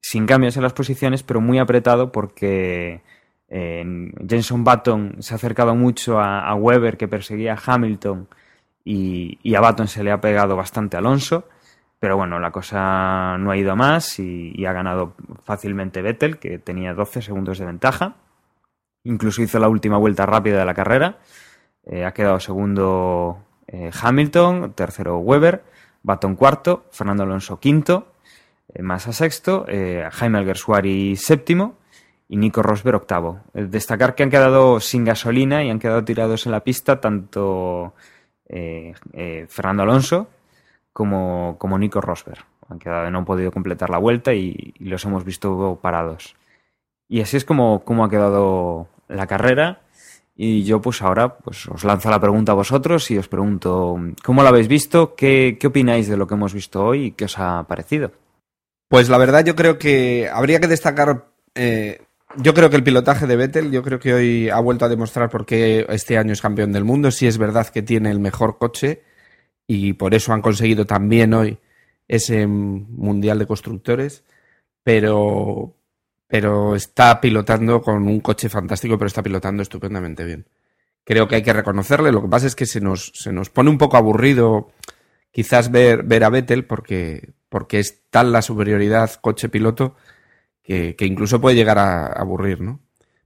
sin 0.00 0.26
cambios 0.26 0.56
en 0.56 0.62
las 0.62 0.72
posiciones, 0.72 1.22
pero 1.22 1.40
muy 1.40 1.58
apretado 1.58 2.12
porque 2.12 3.02
eh, 3.48 4.12
Jenson 4.28 4.64
Button 4.64 5.16
se 5.20 5.34
ha 5.34 5.36
acercado 5.36 5.74
mucho 5.74 6.20
a, 6.20 6.54
Weber, 6.54 6.96
que 6.96 7.08
perseguía 7.08 7.54
a 7.54 7.74
Hamilton, 7.74 8.28
y, 8.84 9.54
a 9.54 9.60
Button 9.60 9.88
se 9.88 10.04
le 10.04 10.12
ha 10.12 10.20
pegado 10.20 10.56
bastante 10.56 10.96
Alonso. 10.96 11.48
Pero 11.98 12.16
bueno, 12.16 12.38
la 12.38 12.50
cosa 12.50 13.38
no 13.38 13.50
ha 13.50 13.56
ido 13.56 13.72
a 13.72 13.74
más 13.74 14.18
y, 14.18 14.52
y, 14.54 14.66
ha 14.66 14.72
ganado 14.72 15.14
fácilmente 15.44 16.02
Vettel, 16.02 16.38
que 16.38 16.58
tenía 16.58 16.94
12 16.94 17.22
segundos 17.22 17.58
de 17.58 17.66
ventaja. 17.66 18.16
Incluso 19.04 19.42
hizo 19.42 19.58
la 19.58 19.68
última 19.68 19.96
vuelta 19.96 20.26
rápida 20.26 20.58
de 20.58 20.66
la 20.66 20.74
carrera. 20.74 21.18
Eh, 21.84 22.04
ha 22.04 22.12
quedado 22.12 22.38
segundo 22.40 23.45
eh, 23.68 23.90
Hamilton, 24.00 24.72
tercero 24.74 25.18
Weber, 25.18 25.64
Baton 26.02 26.36
cuarto, 26.36 26.86
Fernando 26.92 27.24
Alonso 27.24 27.58
quinto, 27.58 28.12
eh, 28.72 28.82
Massa 28.82 29.12
sexto, 29.12 29.64
eh, 29.68 30.08
Jaime 30.12 30.38
Alguersuari 30.38 31.16
séptimo 31.16 31.76
y 32.28 32.36
Nico 32.36 32.62
Rosberg 32.62 32.96
octavo. 32.96 33.40
destacar 33.52 34.14
que 34.14 34.22
han 34.22 34.30
quedado 34.30 34.80
sin 34.80 35.04
gasolina 35.04 35.64
y 35.64 35.70
han 35.70 35.78
quedado 35.78 36.04
tirados 36.04 36.46
en 36.46 36.52
la 36.52 36.62
pista 36.62 37.00
tanto 37.00 37.94
eh, 38.48 38.94
Fernando 39.48 39.82
Alonso, 39.82 40.28
como, 40.92 41.56
como 41.58 41.78
Nico 41.78 42.00
Rosberg. 42.00 42.44
Han 42.68 42.78
quedado, 42.78 43.10
no 43.10 43.18
han 43.18 43.24
podido 43.24 43.52
completar 43.52 43.90
la 43.90 43.98
vuelta 43.98 44.34
y, 44.34 44.74
y, 44.78 44.84
los 44.86 45.04
hemos 45.04 45.24
visto 45.24 45.78
parados. 45.82 46.36
Y 47.08 47.20
así 47.20 47.36
es 47.36 47.44
como, 47.44 47.84
como 47.84 48.04
ha 48.04 48.10
quedado 48.10 48.88
la 49.08 49.26
carrera. 49.26 49.80
Y 50.36 50.64
yo 50.64 50.80
pues 50.80 51.00
ahora 51.00 51.38
pues 51.38 51.66
os 51.68 51.84
lanzo 51.84 52.10
la 52.10 52.20
pregunta 52.20 52.52
a 52.52 52.56
vosotros 52.56 53.10
y 53.10 53.16
os 53.16 53.28
pregunto 53.28 53.96
¿cómo 54.22 54.42
lo 54.42 54.48
habéis 54.48 54.68
visto? 54.68 55.14
¿Qué, 55.14 55.56
qué 55.58 55.66
opináis 55.68 56.08
de 56.08 56.16
lo 56.16 56.26
que 56.26 56.34
hemos 56.34 56.52
visto 56.52 56.84
hoy 56.84 57.06
y 57.06 57.12
qué 57.12 57.24
os 57.24 57.38
ha 57.38 57.64
parecido? 57.66 58.12
Pues 58.88 59.08
la 59.08 59.18
verdad 59.18 59.44
yo 59.44 59.56
creo 59.56 59.78
que 59.78 60.28
habría 60.30 60.60
que 60.60 60.68
destacar 60.68 61.24
eh, 61.54 62.06
yo 62.38 62.54
creo 62.54 62.68
que 62.68 62.76
el 62.76 62.84
pilotaje 62.84 63.26
de 63.26 63.36
Vettel, 63.36 63.70
yo 63.70 63.82
creo 63.82 63.98
que 63.98 64.12
hoy 64.12 64.48
ha 64.50 64.60
vuelto 64.60 64.84
a 64.84 64.88
demostrar 64.88 65.30
por 65.30 65.46
qué 65.46 65.86
este 65.88 66.18
año 66.18 66.32
es 66.32 66.42
campeón 66.42 66.72
del 66.72 66.84
mundo. 66.84 67.10
Si 67.10 67.26
es 67.26 67.38
verdad 67.38 67.68
que 67.68 67.82
tiene 67.82 68.10
el 68.10 68.20
mejor 68.20 68.58
coche, 68.58 69.02
y 69.66 69.94
por 69.94 70.14
eso 70.14 70.32
han 70.32 70.42
conseguido 70.42 70.86
también 70.86 71.34
hoy 71.34 71.58
ese 72.08 72.46
Mundial 72.46 73.38
de 73.38 73.46
Constructores, 73.46 74.24
pero, 74.82 75.74
pero 76.26 76.74
está 76.74 77.20
pilotando 77.20 77.80
con 77.80 78.08
un 78.08 78.20
coche 78.20 78.48
fantástico, 78.48 78.98
pero 78.98 79.06
está 79.06 79.22
pilotando 79.22 79.62
estupendamente 79.62 80.24
bien. 80.24 80.46
Creo 81.04 81.28
que 81.28 81.36
hay 81.36 81.42
que 81.42 81.52
reconocerle, 81.52 82.12
lo 82.12 82.22
que 82.22 82.28
pasa 82.28 82.46
es 82.46 82.56
que 82.56 82.66
se 82.66 82.80
nos, 82.80 83.12
se 83.14 83.32
nos 83.32 83.50
pone 83.50 83.70
un 83.70 83.78
poco 83.78 83.96
aburrido 83.96 84.72
quizás 85.30 85.70
ver, 85.70 86.02
ver 86.02 86.24
a 86.24 86.30
Vettel 86.30 86.64
porque, 86.64 87.34
porque 87.48 87.78
es 87.78 88.08
tal 88.10 88.32
la 88.32 88.42
superioridad 88.42 89.12
coche-piloto 89.20 89.94
que, 90.62 90.96
que, 90.96 91.06
incluso 91.06 91.40
puede 91.40 91.56
llegar 91.56 91.78
a, 91.78 92.06
aburrir, 92.06 92.60
¿no? 92.60 92.80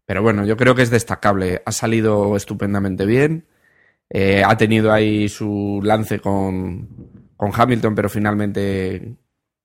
Pero 0.04 0.22
bueno, 0.22 0.44
yo 0.44 0.56
creo 0.56 0.74
que 0.74 0.82
es 0.82 0.90
destacable, 0.90 1.62
ha 1.64 1.72
salido 1.72 2.36
estupendamente 2.36 3.06
bien, 3.06 3.46
eh, 4.10 4.42
ha 4.44 4.56
tenido 4.56 4.92
ahí 4.92 5.28
su 5.28 5.80
lance 5.84 6.18
con, 6.18 6.88
con, 7.36 7.52
Hamilton, 7.54 7.94
pero 7.94 8.08
finalmente 8.08 9.14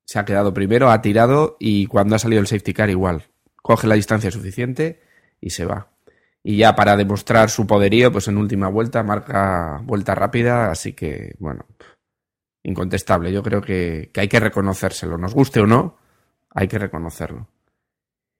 se 0.05 0.19
ha 0.19 0.25
quedado 0.25 0.53
primero, 0.53 0.89
ha 0.89 1.01
tirado 1.01 1.57
y 1.59 1.87
cuando 1.87 2.15
ha 2.15 2.19
salido 2.19 2.41
el 2.41 2.47
safety 2.47 2.73
car 2.73 2.89
igual. 2.89 3.23
Coge 3.61 3.87
la 3.87 3.95
distancia 3.95 4.31
suficiente 4.31 5.01
y 5.41 5.49
se 5.49 5.65
va. 5.65 5.89
Y 6.43 6.57
ya 6.57 6.75
para 6.75 6.95
demostrar 6.95 7.49
su 7.49 7.65
poderío, 7.65 8.11
pues 8.11 8.27
en 8.27 8.37
última 8.37 8.69
vuelta 8.69 9.03
marca 9.03 9.81
vuelta 9.83 10.13
rápida, 10.15 10.71
así 10.71 10.93
que 10.93 11.33
bueno, 11.39 11.65
incontestable. 12.63 13.33
Yo 13.33 13.41
creo 13.43 13.61
que, 13.61 14.11
que 14.13 14.21
hay 14.21 14.27
que 14.27 14.39
reconocérselo, 14.39 15.17
nos 15.17 15.33
guste 15.33 15.59
o 15.59 15.67
no, 15.67 15.97
hay 16.51 16.67
que 16.67 16.77
reconocerlo. 16.79 17.47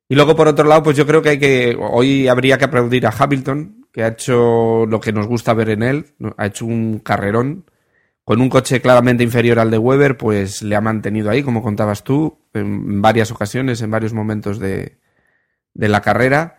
Y 0.08 0.16
luego, 0.16 0.36
por 0.36 0.48
otro 0.48 0.68
lado, 0.68 0.84
pues 0.84 0.98
yo 0.98 1.08
creo 1.08 1.22
que 1.22 1.30
hay 1.30 1.40
que. 1.40 1.78
Hoy 1.80 2.28
habría 2.28 2.58
que 2.58 2.66
aplaudir 2.66 3.08
a 3.08 3.14
Hamilton, 3.18 3.88
que 3.92 4.04
ha 4.04 4.10
hecho 4.10 4.86
lo 4.86 5.00
que 5.00 5.12
nos 5.12 5.28
gusta 5.28 5.54
ver 5.54 5.70
en 5.70 5.84
él. 5.84 6.06
Ha 6.38 6.48
hecho 6.48 6.66
un 6.66 7.00
carrerón. 7.00 7.66
Con 8.26 8.42
un 8.42 8.50
coche 8.50 8.82
claramente 8.82 9.24
inferior 9.24 9.60
al 9.60 9.72
de 9.72 9.78
Weber, 9.78 10.18
pues 10.18 10.64
le 10.64 10.76
ha 10.76 10.82
mantenido 10.82 11.30
ahí, 11.30 11.44
como 11.44 11.62
contabas 11.62 12.04
tú, 12.04 12.40
en 12.54 13.02
varias 13.02 13.32
ocasiones, 13.32 13.82
en 13.82 13.92
varios 13.92 14.14
momentos 14.14 14.60
de, 14.60 14.98
la 15.76 16.02
carrera. 16.02 16.58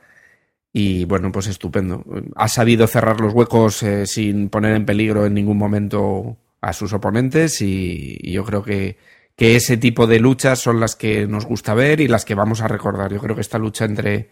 Y 0.72 1.04
bueno, 1.06 1.32
pues 1.32 1.48
estupendo. 1.48 2.04
Ha 2.36 2.48
sabido 2.48 2.86
cerrar 2.86 3.20
los 3.20 3.34
huecos 3.34 3.82
eh, 3.82 4.06
sin 4.06 4.48
poner 4.48 4.76
en 4.76 4.86
peligro 4.86 5.26
en 5.26 5.34
ningún 5.34 5.58
momento 5.58 6.38
a 6.60 6.72
sus 6.72 6.92
oponentes 6.92 7.60
y, 7.62 8.16
y 8.20 8.32
yo 8.32 8.44
creo 8.44 8.62
que, 8.62 8.96
que 9.36 9.56
ese 9.56 9.76
tipo 9.76 10.06
de 10.06 10.18
luchas 10.18 10.58
son 10.60 10.80
las 10.80 10.96
que 10.96 11.26
nos 11.26 11.46
gusta 11.46 11.74
ver 11.74 12.00
y 12.00 12.08
las 12.08 12.24
que 12.24 12.34
vamos 12.34 12.62
a 12.62 12.68
recordar. 12.68 13.12
Yo 13.12 13.20
creo 13.20 13.34
que 13.34 13.42
esta 13.42 13.58
lucha 13.58 13.84
entre 13.84 14.30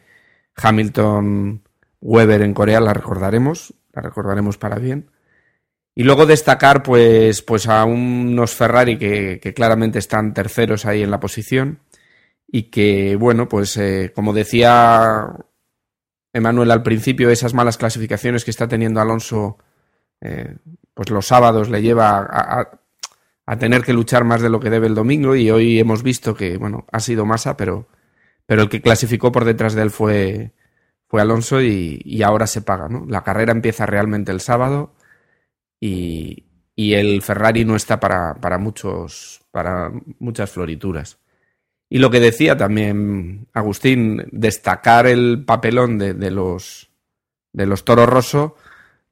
Hamilton 0.56 1.62
Weber 2.00 2.42
en 2.42 2.54
Corea 2.54 2.80
la 2.80 2.94
recordaremos, 2.94 3.74
la 3.92 4.02
recordaremos 4.02 4.56
para 4.56 4.76
bien. 4.76 5.10
Y 5.94 6.02
luego 6.02 6.26
destacar 6.26 6.82
pues, 6.82 7.42
pues 7.42 7.68
a 7.68 7.84
unos 7.84 8.54
Ferrari 8.54 8.98
que, 8.98 9.38
que 9.40 9.54
claramente 9.54 9.98
están 10.00 10.34
terceros 10.34 10.86
ahí 10.86 11.02
en 11.02 11.10
la 11.10 11.20
posición 11.20 11.80
y 12.48 12.64
que, 12.64 13.16
bueno, 13.16 13.48
pues 13.48 13.76
eh, 13.76 14.12
como 14.14 14.32
decía 14.32 15.28
Emanuel 16.32 16.70
al 16.70 16.82
principio, 16.82 17.30
esas 17.30 17.54
malas 17.54 17.78
clasificaciones 17.78 18.44
que 18.44 18.50
está 18.50 18.68
teniendo 18.68 19.00
Alonso, 19.00 19.58
eh, 20.20 20.56
pues 20.94 21.10
los 21.10 21.26
sábados 21.26 21.68
le 21.68 21.82
lleva 21.82 22.18
a, 22.18 22.68
a, 23.46 23.58
tener 23.58 23.82
que 23.82 23.92
luchar 23.92 24.24
más 24.24 24.42
de 24.42 24.50
lo 24.50 24.60
que 24.60 24.70
debe 24.70 24.88
el 24.88 24.94
domingo 24.94 25.36
y 25.36 25.50
hoy 25.50 25.78
hemos 25.78 26.02
visto 26.02 26.34
que, 26.34 26.56
bueno, 26.56 26.86
ha 26.92 27.00
sido 27.00 27.24
Massa, 27.24 27.56
pero, 27.56 27.88
pero 28.46 28.62
el 28.62 28.68
que 28.68 28.80
clasificó 28.80 29.32
por 29.32 29.44
detrás 29.44 29.74
de 29.74 29.82
él 29.82 29.90
fue, 29.90 30.52
fue 31.08 31.22
Alonso 31.22 31.60
y 31.60 32.22
ahora 32.22 32.46
se 32.46 32.62
paga, 32.62 32.88
¿no? 32.88 33.04
La 33.08 33.22
carrera 33.22 33.52
empieza 33.52 33.86
realmente 33.86 34.32
el 34.32 34.40
sábado 34.40 34.94
y, 35.84 36.46
y 36.74 36.94
el 36.94 37.20
Ferrari 37.20 37.66
no 37.66 37.76
está 37.76 38.00
para, 38.00 38.36
para, 38.36 38.56
muchos, 38.56 39.42
para 39.50 39.92
muchas 40.18 40.50
florituras. 40.50 41.18
Y 41.90 41.98
lo 41.98 42.10
que 42.10 42.20
decía 42.20 42.56
también 42.56 43.48
Agustín, 43.52 44.24
destacar 44.32 45.06
el 45.06 45.44
papelón 45.44 45.98
de, 45.98 46.30
los 46.30 46.90
de 47.52 47.66
los 47.66 47.84
Toro 47.84 48.06
Rosso 48.06 48.56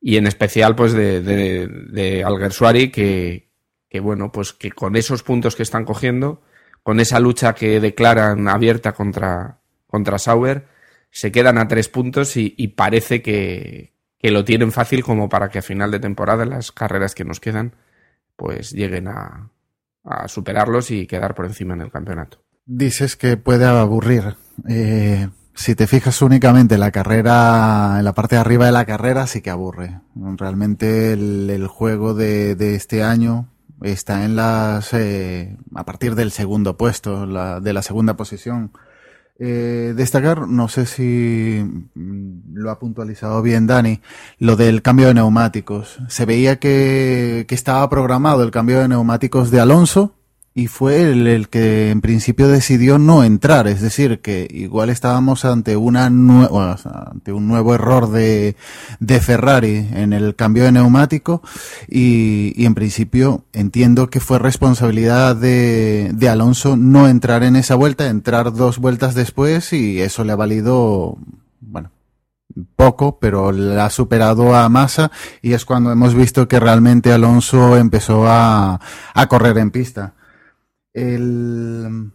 y 0.01 0.17
en 0.17 0.27
especial 0.27 0.75
pues 0.75 0.95
de, 0.95 1.21
de, 1.21 1.69
de 1.69 2.25
Alguersuari 2.25 2.91
que, 2.91 3.51
que 3.91 4.01
bueno 4.01 4.33
pues 4.33 4.55
que 4.55 4.73
con 4.73 4.97
esos 4.97 5.23
puntos 5.23 5.55
que 5.55 5.63
están 5.63 5.85
cogiendo 5.85 6.41
con 6.83 6.99
esa 6.99 7.21
lucha 7.21 7.55
que 7.55 7.79
declaran 7.79 8.49
abierta 8.49 8.93
contra 8.93 9.61
contra 9.87 10.19
Sauer 10.19 10.67
se 11.11 11.31
quedan 11.31 11.59
a 11.59 11.69
tres 11.69 11.89
puntos 11.89 12.37
y 12.37 12.69
parece 12.69 13.23
que, 13.23 13.93
que, 14.23 14.31
lo 14.31 14.45
tienen 14.45 14.73
fácil 14.73 15.03
como 15.03 15.29
para 15.29 15.49
que 15.49 15.59
a 15.59 15.63
final 15.63 15.91
de 15.91 16.01
temporada 16.01 16.45
las 16.45 16.73
carreras 16.73 17.15
que 17.15 17.25
nos 17.25 17.41
quedan 17.41 17.75
pues 18.37 18.73
lleguen 18.73 19.09
a, 19.09 19.51
superarlos 20.27 20.91
y 20.91 21.07
quedar 21.07 21.35
por 21.35 21.47
encima 21.47 21.75
en 21.75 21.81
el 21.81 21.91
campeonato. 21.93 22.43
Dices 22.65 23.17
que 23.17 23.37
puede 23.37 23.67
aburrir. 23.67 24.37
Eh, 24.69 25.29
si 25.55 25.75
te 25.77 25.87
fijas 25.87 26.23
únicamente 26.23 26.75
en 26.75 26.81
la 26.81 26.91
carrera, 26.91 27.97
en 27.99 28.05
la 28.05 28.13
parte 28.13 28.35
de 28.35 28.41
arriba 28.41 28.67
de 28.67 28.73
la 28.73 28.85
carrera, 28.85 29.29
sí 29.29 29.43
que 29.43 29.51
aburre. 29.51 30.01
Realmente 30.17 31.13
el, 31.13 31.51
el 31.51 31.69
juego 31.69 32.15
de, 32.15 32.57
de, 32.57 32.75
este 32.75 33.05
año 33.05 33.49
está 33.83 34.25
en 34.25 34.37
las, 34.37 34.93
eh, 34.95 35.57
a 35.75 35.85
partir 35.85 36.15
del 36.15 36.31
segundo 36.31 36.77
puesto, 36.77 37.27
la, 37.27 37.61
de 37.61 37.73
la 37.73 37.83
segunda 37.83 38.17
posición. 38.17 38.73
Eh, 39.45 39.95
destacar, 39.97 40.47
no 40.47 40.69
sé 40.69 40.87
si 40.87 41.69
lo 41.97 42.71
ha 42.71 42.79
puntualizado 42.79 43.43
bien 43.43 43.67
Dani, 43.67 44.01
lo 44.39 44.55
del 44.55 44.83
cambio 44.83 45.09
de 45.09 45.15
neumáticos. 45.15 45.99
Se 46.07 46.27
veía 46.27 46.61
que, 46.61 47.45
que 47.49 47.55
estaba 47.57 47.91
programado 47.91 48.45
el 48.45 48.53
cambio 48.53 48.79
de 48.79 48.87
neumáticos 48.87 49.51
de 49.51 49.59
Alonso, 49.59 50.15
y 50.55 50.67
fue 50.67 51.03
el, 51.11 51.27
el, 51.27 51.49
que 51.49 51.91
en 51.91 52.03
principio 52.03 52.49
decidió 52.49 52.99
no 52.99 53.25
entrar, 53.25 53.67
es 53.67 53.81
decir, 53.81 54.21
que 54.21 54.47
igual 54.51 54.91
estábamos 54.91 55.47
ante 55.47 55.77
una 55.77 56.11
nueva, 56.11 56.77
ante 57.11 57.33
un 57.33 57.49
nuevo 57.49 57.75
error 57.75 58.11
de, 58.11 58.57
de 59.01 59.21
Ferrari 59.21 59.89
en 59.93 60.13
el 60.13 60.35
cambio 60.35 60.65
de 60.65 60.73
neumático 60.73 61.43
y, 61.89 62.53
y, 62.55 62.67
en 62.67 62.75
principio 62.75 63.45
entiendo 63.55 64.11
que 64.11 64.21
fue 64.21 64.39
responsabilidad 64.39 65.37
de, 65.37 66.11
de 66.13 66.29
Alonso 66.29 66.77
no 66.77 67.09
entrar 67.09 67.45
en 67.45 67.57
esa 67.57 67.75
vuelta, 67.75 68.09
entrar 68.09 68.53
dos 68.53 68.79
vueltas 68.79 69.15
después 69.15 69.73
y 69.73 70.03
eso 70.03 70.23
le 70.23 70.33
ha 70.33 70.37
valido, 70.37 71.17
bueno, 71.61 71.91
poco, 72.77 73.19
pero 73.19 73.53
le 73.53 73.81
ha 73.81 73.89
superado 73.89 74.55
a 74.55 74.69
Massa 74.69 75.11
y 75.41 75.55
es 75.55 75.65
cuando 75.65 75.91
hemos 75.91 76.15
visto 76.15 76.47
que 76.47 76.61
realmente 76.61 77.11
Alonso 77.11 77.79
empezó 77.79 78.27
a, 78.29 78.79
a 79.15 79.27
correr 79.29 79.57
en 79.57 79.71
pista 79.71 80.13
el 80.95 82.13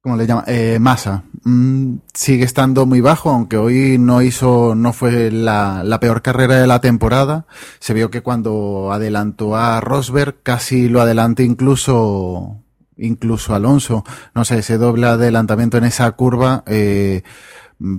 ¿cómo 0.00 0.16
le 0.16 0.26
llama? 0.26 0.44
Eh, 0.46 0.78
masa 0.78 1.24
mm, 1.44 1.94
sigue 2.12 2.44
estando 2.44 2.84
muy 2.84 3.00
bajo, 3.00 3.30
aunque 3.30 3.56
hoy 3.56 3.96
no 3.98 4.20
hizo, 4.20 4.74
no 4.74 4.92
fue 4.92 5.30
la, 5.30 5.82
la, 5.82 5.98
peor 5.98 6.20
carrera 6.20 6.56
de 6.56 6.66
la 6.66 6.80
temporada. 6.80 7.46
Se 7.80 7.94
vio 7.94 8.10
que 8.10 8.22
cuando 8.22 8.92
adelantó 8.92 9.56
a 9.56 9.80
Rosberg 9.80 10.42
casi 10.42 10.88
lo 10.88 11.00
adelante 11.00 11.42
incluso 11.42 12.60
incluso 12.96 13.54
Alonso. 13.54 14.04
No 14.34 14.44
sé, 14.44 14.58
ese 14.58 14.78
doble 14.78 15.06
adelantamiento 15.06 15.78
en 15.78 15.84
esa 15.84 16.10
curva 16.12 16.64
eh, 16.66 17.22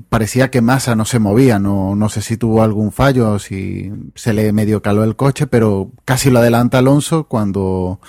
parecía 0.09 0.51
que 0.51 0.61
Massa 0.61 0.95
no 0.95 1.05
se 1.05 1.19
movía, 1.19 1.59
no, 1.59 1.95
no 1.95 2.09
sé 2.09 2.21
si 2.21 2.37
tuvo 2.37 2.63
algún 2.63 2.91
fallo, 2.91 3.39
si 3.39 3.91
se 4.15 4.33
le 4.33 4.51
medio 4.53 4.81
caló 4.81 5.03
el 5.03 5.15
coche, 5.15 5.47
pero 5.47 5.91
casi 6.05 6.29
lo 6.29 6.39
adelanta 6.39 6.79
Alonso 6.79 7.25
cuando 7.25 7.99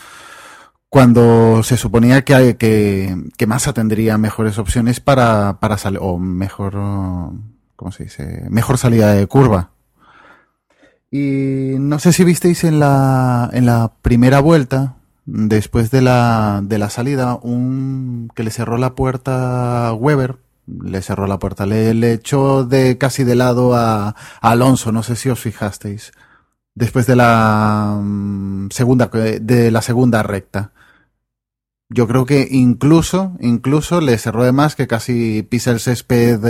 cuando 0.89 1.63
se 1.63 1.77
suponía 1.77 2.23
que, 2.23 2.57
que, 2.57 3.17
que 3.37 3.47
Massa 3.47 3.73
tendría 3.73 4.19
mejores 4.19 4.59
opciones 4.59 5.01
para, 5.01 5.59
para 5.61 5.79
salir, 5.79 5.99
o 6.03 6.19
mejor, 6.19 6.75
¿cómo 7.77 7.93
se 7.93 8.05
dice? 8.05 8.47
Mejor 8.51 8.79
salida 8.79 9.13
de 9.13 9.27
curva. 9.27 9.71
Y 11.11 11.75
no 11.79 11.99
sé 11.99 12.13
si 12.13 12.25
visteis 12.25 12.65
en 12.65 12.81
la, 12.81 13.51
en 13.53 13.67
la 13.67 13.93
primera 14.03 14.41
vuelta, 14.41 14.97
después 15.25 15.91
de 15.91 16.03
la, 16.03 16.61
de 16.63 16.79
la 16.79 16.91
salida, 16.91 17.39
un, 17.43 18.31
que 18.35 18.43
le 18.43 18.51
cerró 18.51 18.79
la 18.79 18.95
puerta 18.95 19.93
Weber, 19.93 20.37
le 20.67 21.01
cerró 21.03 21.27
la 21.27 21.39
puerta, 21.39 21.67
le, 21.67 21.95
le 21.95 22.13
echó 22.13 22.65
de 22.65 22.99
casi 22.99 23.25
de 23.25 23.37
lado 23.37 23.75
a 23.75 24.15
Alonso, 24.41 24.93
no 24.93 25.03
sé 25.03 25.17
si 25.17 25.29
os 25.29 25.41
fijasteis 25.41 26.13
después 26.77 27.07
de 27.07 27.17
la 27.17 27.97
um, 27.99 28.69
segunda 28.71 29.11
de 29.41 29.73
la 29.73 29.83
segunda 29.83 30.23
recta. 30.23 30.71
Yo 31.89 32.07
creo 32.07 32.27
que 32.27 32.47
incluso, 32.51 33.33
incluso 33.41 34.01
le 34.01 34.19
cerró 34.19 34.45
de 34.45 34.53
más 34.53 34.75
que 34.77 34.87
casi 34.87 35.43
pisa 35.43 35.71
el 35.71 35.81
césped, 35.81 36.41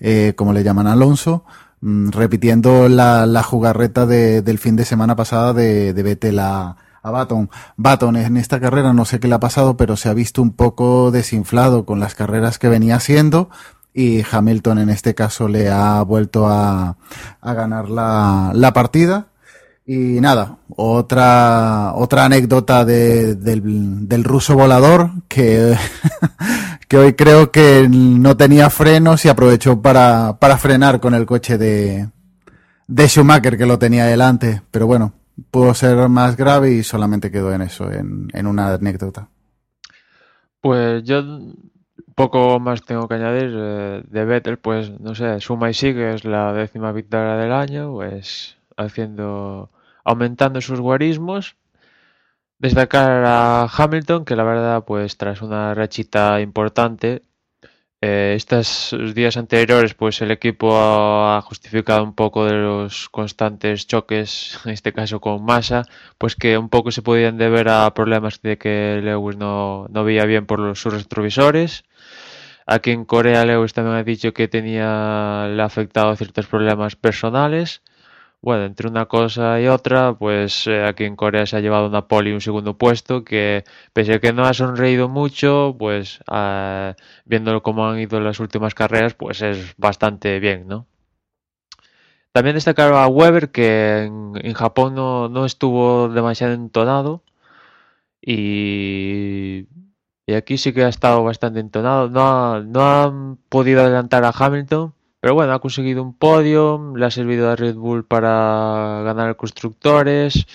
eh, 0.00 0.34
como 0.36 0.52
le 0.52 0.64
llaman 0.64 0.86
Alonso, 0.86 1.44
mmm, 1.80 2.10
repitiendo 2.10 2.88
la, 2.88 3.26
la 3.26 3.42
jugarreta 3.42 4.04
de, 4.04 4.42
del 4.42 4.58
fin 4.58 4.76
de 4.76 4.84
semana 4.84 5.16
pasada 5.16 5.52
de, 5.52 5.94
de 5.94 6.02
Vettel 6.02 6.40
a, 6.40 6.76
a 7.02 7.10
Baton. 7.10 7.50
Baton 7.76 8.16
en 8.16 8.36
esta 8.36 8.58
carrera 8.60 8.92
no 8.92 9.04
sé 9.04 9.20
qué 9.20 9.28
le 9.28 9.36
ha 9.36 9.40
pasado, 9.40 9.76
pero 9.76 9.96
se 9.96 10.08
ha 10.08 10.14
visto 10.14 10.42
un 10.42 10.50
poco 10.50 11.10
desinflado 11.12 11.86
con 11.86 12.00
las 12.00 12.14
carreras 12.16 12.58
que 12.58 12.68
venía 12.68 12.96
haciendo 12.96 13.50
y 13.94 14.24
Hamilton 14.30 14.78
en 14.78 14.90
este 14.90 15.14
caso 15.14 15.48
le 15.48 15.70
ha 15.70 16.02
vuelto 16.02 16.48
a, 16.48 16.98
a 17.40 17.54
ganar 17.54 17.88
la, 17.88 18.50
la 18.54 18.72
partida 18.72 19.28
y 19.90 20.20
nada, 20.20 20.58
otra, 20.76 21.94
otra 21.94 22.26
anécdota 22.26 22.84
de, 22.84 23.36
del, 23.36 24.06
del, 24.06 24.22
ruso 24.22 24.54
volador 24.54 25.12
que, 25.28 25.74
que 26.88 26.98
hoy 26.98 27.14
creo 27.14 27.50
que 27.50 27.88
no 27.88 28.36
tenía 28.36 28.68
frenos 28.68 29.24
y 29.24 29.30
aprovechó 29.30 29.80
para, 29.80 30.36
para 30.38 30.58
frenar 30.58 31.00
con 31.00 31.14
el 31.14 31.24
coche 31.24 31.56
de, 31.56 32.10
de 32.86 33.08
Schumacher 33.08 33.56
que 33.56 33.64
lo 33.64 33.78
tenía 33.78 34.04
delante. 34.04 34.60
Pero 34.70 34.86
bueno, 34.86 35.14
pudo 35.50 35.72
ser 35.72 36.10
más 36.10 36.36
grave 36.36 36.72
y 36.72 36.82
solamente 36.82 37.30
quedó 37.30 37.50
en 37.54 37.62
eso, 37.62 37.90
en, 37.90 38.28
en 38.34 38.46
una 38.46 38.74
anécdota. 38.74 39.30
Pues 40.60 41.02
yo 41.02 41.22
poco 42.14 42.60
más 42.60 42.82
tengo 42.82 43.08
que 43.08 43.14
añadir 43.14 43.54
eh, 43.56 44.02
de 44.06 44.24
Vettel, 44.26 44.58
pues 44.58 45.00
no 45.00 45.14
sé, 45.14 45.40
suma 45.40 45.70
y 45.70 45.72
sigue, 45.72 46.12
es 46.12 46.26
la 46.26 46.52
décima 46.52 46.92
victoria 46.92 47.36
del 47.36 47.52
año, 47.52 47.90
pues 47.94 48.58
haciendo 48.76 49.70
aumentando 50.08 50.60
sus 50.60 50.80
guarismos. 50.80 51.56
Destacar 52.58 53.24
a 53.26 53.68
Hamilton, 53.76 54.24
que 54.24 54.36
la 54.36 54.42
verdad, 54.44 54.84
pues 54.84 55.16
tras 55.16 55.42
una 55.42 55.74
rachita 55.74 56.40
importante, 56.40 57.22
eh, 58.00 58.34
estos 58.36 58.96
días 59.14 59.36
anteriores, 59.36 59.94
pues 59.94 60.22
el 60.22 60.30
equipo 60.30 60.76
ha 60.76 61.40
justificado 61.42 62.04
un 62.04 62.14
poco 62.14 62.44
de 62.46 62.54
los 62.54 63.08
constantes 63.10 63.86
choques, 63.86 64.58
en 64.64 64.72
este 64.72 64.92
caso 64.92 65.20
con 65.20 65.44
Massa, 65.44 65.84
pues 66.16 66.36
que 66.36 66.58
un 66.58 66.68
poco 66.68 66.90
se 66.90 67.02
podían 67.02 67.38
deber 67.38 67.68
a 67.68 67.92
problemas 67.94 68.40
de 68.42 68.56
que 68.58 69.00
Lewis 69.02 69.36
no, 69.36 69.86
no 69.90 70.04
veía 70.04 70.24
bien 70.26 70.46
por 70.46 70.58
los, 70.60 70.80
sus 70.80 70.94
retrovisores. 70.94 71.84
Aquí 72.66 72.90
en 72.92 73.04
Corea 73.04 73.44
Lewis 73.44 73.72
también 73.72 73.96
ha 73.96 74.04
dicho 74.04 74.32
que 74.32 74.48
tenía 74.48 75.48
le 75.48 75.62
ha 75.62 75.66
afectado 75.66 76.14
ciertos 76.16 76.46
problemas 76.46 76.96
personales. 76.96 77.82
Bueno, 78.40 78.64
entre 78.64 78.88
una 78.88 79.06
cosa 79.06 79.60
y 79.60 79.66
otra, 79.68 80.14
pues 80.14 80.66
eh, 80.68 80.84
aquí 80.84 81.04
en 81.04 81.16
Corea 81.16 81.44
se 81.46 81.56
ha 81.56 81.60
llevado 81.60 81.86
una 81.88 82.06
pole 82.08 82.30
y 82.30 82.32
un 82.32 82.40
segundo 82.40 82.76
puesto 82.78 83.24
que, 83.24 83.64
pese 83.92 84.14
a 84.14 84.20
que 84.20 84.32
no 84.32 84.44
ha 84.44 84.54
sonreído 84.54 85.08
mucho, 85.08 85.74
pues 85.78 86.20
ah, 86.28 86.94
viéndolo 87.24 87.62
cómo 87.62 87.88
han 87.88 87.98
ido 87.98 88.20
las 88.20 88.38
últimas 88.40 88.74
carreras, 88.74 89.14
pues 89.14 89.42
es 89.42 89.74
bastante 89.76 90.38
bien, 90.40 90.66
¿no? 90.68 90.86
También 92.32 92.54
destacar 92.56 92.92
a 92.92 93.06
Weber 93.08 93.50
que 93.50 94.04
en, 94.04 94.32
en 94.42 94.54
Japón 94.54 94.94
no, 94.94 95.28
no 95.28 95.44
estuvo 95.44 96.08
demasiado 96.08 96.54
entonado 96.54 97.22
y, 98.20 99.66
y 100.26 100.34
aquí 100.34 100.58
sí 100.58 100.72
que 100.72 100.84
ha 100.84 100.88
estado 100.88 101.24
bastante 101.24 101.60
entonado. 101.60 102.08
No, 102.10 102.22
ha- 102.54 102.60
no 102.60 102.82
han 102.82 103.36
podido 103.48 103.82
adelantar 103.82 104.24
a 104.24 104.32
Hamilton, 104.36 104.94
pero 105.20 105.34
bueno, 105.34 105.52
ha 105.52 105.60
conseguido 105.60 106.02
un 106.02 106.14
podio, 106.14 106.94
le 106.96 107.04
ha 107.06 107.10
servido 107.10 107.50
a 107.50 107.56
Red 107.56 107.74
Bull 107.76 108.04
para 108.06 109.02
ganar 109.04 109.36
constructores. 109.36 110.46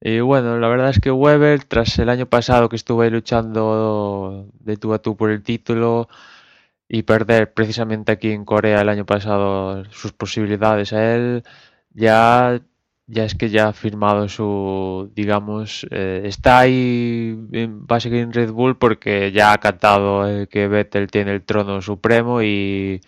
Y 0.00 0.20
bueno, 0.20 0.58
la 0.58 0.68
verdad 0.68 0.90
es 0.90 1.00
que 1.00 1.10
Weber, 1.10 1.64
tras 1.64 1.98
el 1.98 2.08
año 2.10 2.26
pasado 2.26 2.68
que 2.68 2.76
estuvo 2.76 3.02
ahí 3.02 3.10
luchando 3.10 4.48
de 4.60 4.76
tú 4.76 4.92
a 4.92 4.98
tú 5.00 5.16
por 5.16 5.30
el 5.30 5.42
título 5.42 6.08
y 6.88 7.02
perder 7.02 7.52
precisamente 7.54 8.12
aquí 8.12 8.30
en 8.32 8.44
Corea 8.44 8.82
el 8.82 8.88
año 8.88 9.06
pasado 9.06 9.84
sus 9.90 10.12
posibilidades 10.12 10.92
a 10.92 11.14
él, 11.14 11.44
ya, 11.94 12.60
ya 13.06 13.24
es 13.24 13.34
que 13.34 13.50
ya 13.50 13.68
ha 13.68 13.72
firmado 13.72 14.28
su, 14.28 15.10
digamos, 15.14 15.86
eh, 15.90 16.22
está 16.24 16.60
ahí, 16.60 17.36
va 17.90 17.96
a 17.96 18.00
seguir 18.00 18.20
en 18.20 18.32
Red 18.32 18.52
Bull 18.52 18.78
porque 18.78 19.32
ya 19.32 19.52
ha 19.52 19.58
cantado 19.58 20.28
eh, 20.28 20.48
que 20.48 20.68
Vettel 20.68 21.10
tiene 21.10 21.32
el 21.34 21.44
trono 21.44 21.80
supremo 21.82 22.42
y 22.42 23.00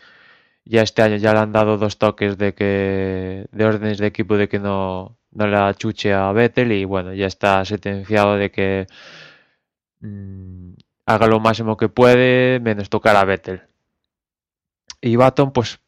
ya 0.69 0.83
este 0.83 1.03
año 1.03 1.17
ya 1.17 1.33
le 1.33 1.41
han 1.41 1.53
dado 1.53 1.79
dos 1.79 1.99
toques 1.99 2.37
de 2.37 2.55
que 2.55 3.47
de 3.51 3.65
órdenes 3.65 3.99
de 3.99 4.07
equipo 4.07 4.37
de 4.37 4.49
que 4.49 4.59
no, 4.59 5.17
no 5.33 5.47
le 5.47 5.57
achuche 5.57 6.13
a 6.13 6.31
Vettel 6.33 6.73
y 6.73 6.85
bueno, 6.85 7.15
ya 7.15 7.27
está 7.27 7.65
sentenciado 7.65 8.37
de 8.37 8.51
que 8.51 8.87
mm, 10.01 10.73
haga 11.07 11.27
lo 11.27 11.41
máximo 11.41 11.77
que 11.77 11.89
puede 11.89 12.61
menos 12.61 12.91
tocar 12.91 13.17
a 13.17 13.25
Vettel. 13.25 13.63
Y 15.01 15.17
Baton 15.17 15.53
pues 15.53 15.81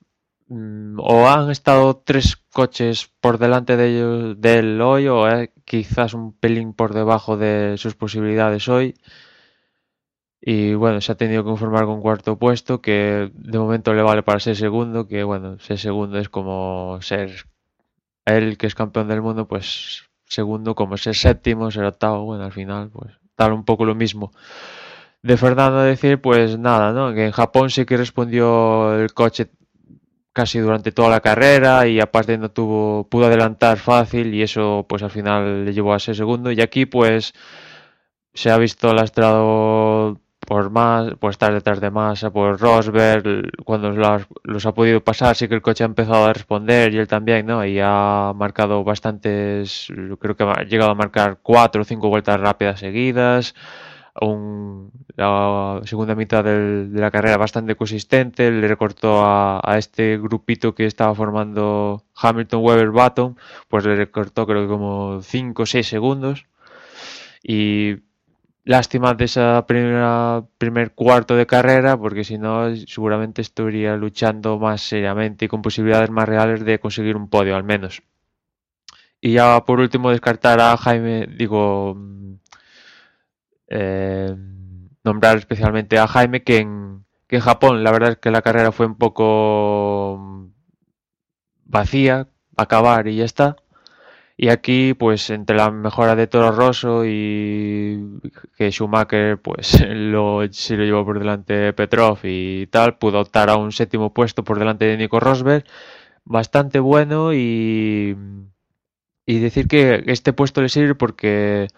mm, 0.48 0.98
o 0.98 1.28
han 1.28 1.50
estado 1.50 1.96
tres 1.98 2.36
coches 2.50 3.10
por 3.20 3.38
delante 3.38 3.76
de 3.76 3.86
ellos 3.88 4.40
de 4.40 4.58
él 4.60 4.80
hoy 4.80 5.08
o 5.08 5.28
eh, 5.28 5.52
quizás 5.66 6.14
un 6.14 6.32
pelín 6.32 6.72
por 6.72 6.94
debajo 6.94 7.36
de 7.36 7.74
sus 7.76 7.94
posibilidades 7.94 8.66
hoy. 8.68 8.94
Y 10.40 10.74
bueno, 10.74 11.00
se 11.00 11.12
ha 11.12 11.16
tenido 11.16 11.42
que 11.42 11.50
conformar 11.50 11.84
con 11.84 12.00
cuarto 12.00 12.38
puesto, 12.38 12.80
que 12.80 13.30
de 13.34 13.58
momento 13.58 13.92
le 13.92 14.02
vale 14.02 14.22
para 14.22 14.40
ser 14.40 14.56
segundo, 14.56 15.06
que 15.06 15.22
bueno, 15.22 15.58
ser 15.58 15.78
segundo 15.78 16.18
es 16.18 16.28
como 16.28 16.98
ser 17.02 17.46
él 18.24 18.56
que 18.58 18.66
es 18.66 18.74
campeón 18.74 19.08
del 19.08 19.22
mundo, 19.22 19.46
pues 19.46 20.04
segundo, 20.24 20.74
como 20.74 20.96
ser 20.96 21.14
séptimo, 21.14 21.70
ser 21.70 21.84
octavo, 21.84 22.24
bueno, 22.24 22.44
al 22.44 22.52
final, 22.52 22.90
pues 22.90 23.12
tal 23.34 23.52
un 23.52 23.64
poco 23.64 23.84
lo 23.84 23.94
mismo. 23.94 24.32
De 25.22 25.36
Fernando 25.36 25.82
decir, 25.82 26.20
pues 26.20 26.58
nada, 26.58 26.92
¿no? 26.92 27.14
Que 27.14 27.26
en 27.26 27.32
Japón 27.32 27.70
sí 27.70 27.84
que 27.84 27.96
respondió 27.96 28.94
el 28.98 29.12
coche 29.12 29.50
casi 30.32 30.58
durante 30.60 30.92
toda 30.92 31.10
la 31.10 31.20
carrera 31.20 31.86
y 31.86 32.00
aparte 32.00 32.38
no 32.38 32.50
tuvo, 32.50 33.08
pudo 33.08 33.26
adelantar 33.26 33.78
fácil 33.78 34.34
y 34.34 34.42
eso 34.42 34.86
pues 34.88 35.02
al 35.02 35.10
final 35.10 35.64
le 35.64 35.72
llevó 35.72 35.92
a 35.92 35.98
ser 35.98 36.14
segundo 36.16 36.52
y 36.52 36.60
aquí 36.60 36.86
pues 36.86 37.34
se 38.34 38.50
ha 38.50 38.58
visto 38.58 38.94
lastrado 38.94 40.20
por 40.50 40.68
más, 40.70 41.14
por 41.20 41.30
estar 41.30 41.52
detrás 41.52 41.80
de 41.80 41.90
Massa, 41.92 42.30
por 42.32 42.58
Rosberg, 42.60 43.24
cuando 43.64 43.90
los, 43.92 44.26
los 44.42 44.66
ha 44.66 44.74
podido 44.74 45.00
pasar, 45.02 45.36
sí 45.36 45.46
que 45.48 45.54
el 45.54 45.62
coche 45.62 45.84
ha 45.84 45.86
empezado 45.86 46.24
a 46.26 46.32
responder 46.32 46.92
y 46.92 46.98
él 46.98 47.06
también, 47.08 47.46
¿no? 47.46 47.64
Y 47.64 47.78
ha 47.80 48.32
marcado 48.34 48.82
bastantes, 48.82 49.86
creo 50.20 50.36
que 50.36 50.42
ha 50.44 50.64
llegado 50.64 50.90
a 50.90 50.94
marcar 50.96 51.38
cuatro 51.42 51.82
o 51.82 51.84
cinco 51.84 52.08
vueltas 52.08 52.40
rápidas 52.40 52.80
seguidas, 52.80 53.54
un, 54.20 54.90
la 55.16 55.80
segunda 55.84 56.14
mitad 56.16 56.42
del- 56.44 56.92
de 56.92 57.00
la 57.00 57.10
carrera 57.12 57.36
bastante 57.36 57.76
consistente, 57.76 58.50
le 58.50 58.66
recortó 58.68 59.24
a, 59.24 59.60
a 59.64 59.78
este 59.78 60.18
grupito 60.18 60.74
que 60.74 60.86
estaba 60.86 61.14
formando 61.14 62.04
Hamilton, 62.16 62.62
Weber, 62.64 62.90
Button, 62.90 63.36
pues 63.68 63.84
le 63.84 63.94
recortó 63.96 64.46
creo 64.46 64.62
que 64.62 64.68
como 64.68 65.20
5 65.22 65.62
o 65.62 65.66
6 65.66 65.86
segundos. 65.88 66.46
Y 67.42 67.96
lástima 68.64 69.14
de 69.14 69.24
esa 69.24 69.66
primera 69.66 70.44
primer 70.58 70.92
cuarto 70.94 71.36
de 71.36 71.46
carrera, 71.46 71.96
porque 71.98 72.24
si 72.24 72.38
no, 72.38 72.74
seguramente 72.76 73.42
estaría 73.42 73.96
luchando 73.96 74.58
más 74.58 74.82
seriamente 74.82 75.46
y 75.46 75.48
con 75.48 75.62
posibilidades 75.62 76.10
más 76.10 76.28
reales 76.28 76.64
de 76.64 76.78
conseguir 76.80 77.16
un 77.16 77.28
podio 77.28 77.56
al 77.56 77.64
menos. 77.64 78.02
Y 79.20 79.32
ya 79.34 79.64
por 79.64 79.80
último 79.80 80.10
descartar 80.10 80.60
a 80.60 80.76
Jaime, 80.76 81.26
digo, 81.26 81.94
mm, 81.94 82.34
eh, 83.68 84.36
nombrar 85.04 85.36
especialmente 85.38 85.98
a 85.98 86.06
Jaime, 86.08 86.42
que 86.42 86.58
en, 86.58 87.04
que 87.26 87.36
en 87.36 87.42
Japón 87.42 87.84
la 87.84 87.92
verdad 87.92 88.12
es 88.12 88.18
que 88.18 88.30
la 88.30 88.42
carrera 88.42 88.72
fue 88.72 88.86
un 88.86 88.96
poco 88.96 90.16
mm, 90.18 90.46
vacía, 91.64 92.28
acabar 92.56 93.08
y 93.08 93.16
ya 93.16 93.24
está. 93.24 93.56
Y 94.42 94.48
aquí, 94.48 94.94
pues, 94.94 95.28
entre 95.28 95.54
la 95.54 95.70
mejora 95.70 96.16
de 96.16 96.26
Toro 96.26 96.50
Rosso 96.50 97.04
y 97.04 98.20
que 98.56 98.70
Schumacher, 98.72 99.38
pues, 99.38 99.78
lo, 99.90 100.40
se 100.50 100.78
lo 100.78 100.84
llevó 100.84 101.04
por 101.04 101.18
delante 101.18 101.74
Petrov 101.74 102.20
y 102.22 102.66
tal, 102.68 102.96
pudo 102.96 103.20
optar 103.20 103.50
a 103.50 103.56
un 103.56 103.70
séptimo 103.70 104.14
puesto 104.14 104.42
por 104.42 104.58
delante 104.58 104.86
de 104.86 104.96
Nico 104.96 105.20
Rosberg. 105.20 105.66
Bastante 106.24 106.78
bueno 106.80 107.34
y, 107.34 108.16
y 109.26 109.38
decir 109.40 109.68
que 109.68 110.04
este 110.06 110.32
puesto 110.32 110.62
le 110.62 110.70
sirve 110.70 110.94
porque 110.94 111.68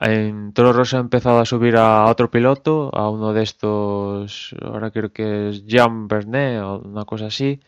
en 0.00 0.54
Toro 0.54 0.72
Rosso 0.72 0.96
ha 0.96 1.00
empezado 1.00 1.40
a 1.40 1.44
subir 1.44 1.76
a 1.76 2.06
otro 2.06 2.30
piloto, 2.30 2.90
a 2.94 3.10
uno 3.10 3.34
de 3.34 3.42
estos, 3.42 4.54
ahora 4.62 4.90
creo 4.90 5.12
que 5.12 5.50
es 5.50 5.66
Jean 5.66 6.08
Bernet 6.08 6.62
o 6.62 6.78
una 6.78 7.04
cosa 7.04 7.26
así 7.26 7.60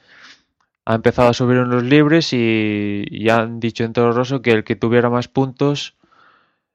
ha 0.84 0.94
empezado 0.94 1.28
a 1.28 1.34
subir 1.34 1.58
en 1.58 1.70
los 1.70 1.82
libres 1.82 2.32
y, 2.32 3.04
y 3.08 3.28
han 3.28 3.60
dicho 3.60 3.84
en 3.84 3.92
Toro 3.92 4.12
Rosso 4.12 4.42
que 4.42 4.50
el 4.52 4.64
que 4.64 4.76
tuviera 4.76 5.10
más 5.10 5.28
puntos 5.28 5.96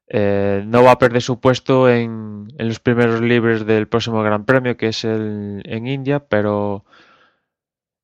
eh, 0.08 0.64
no 0.66 0.84
va 0.84 0.92
a 0.92 1.00
perder 1.00 1.22
su 1.22 1.40
puesto 1.40 1.90
en, 1.90 2.48
en 2.58 2.68
los 2.68 2.80
primeros 2.80 3.22
libres 3.22 3.66
del 3.66 3.88
próximo 3.88 4.24
Gran 4.24 4.46
Premio, 4.46 4.78
que 4.78 4.88
es 4.88 5.04
el, 5.04 5.62
en 5.66 5.88
India, 5.88 6.20
pero 6.20 6.86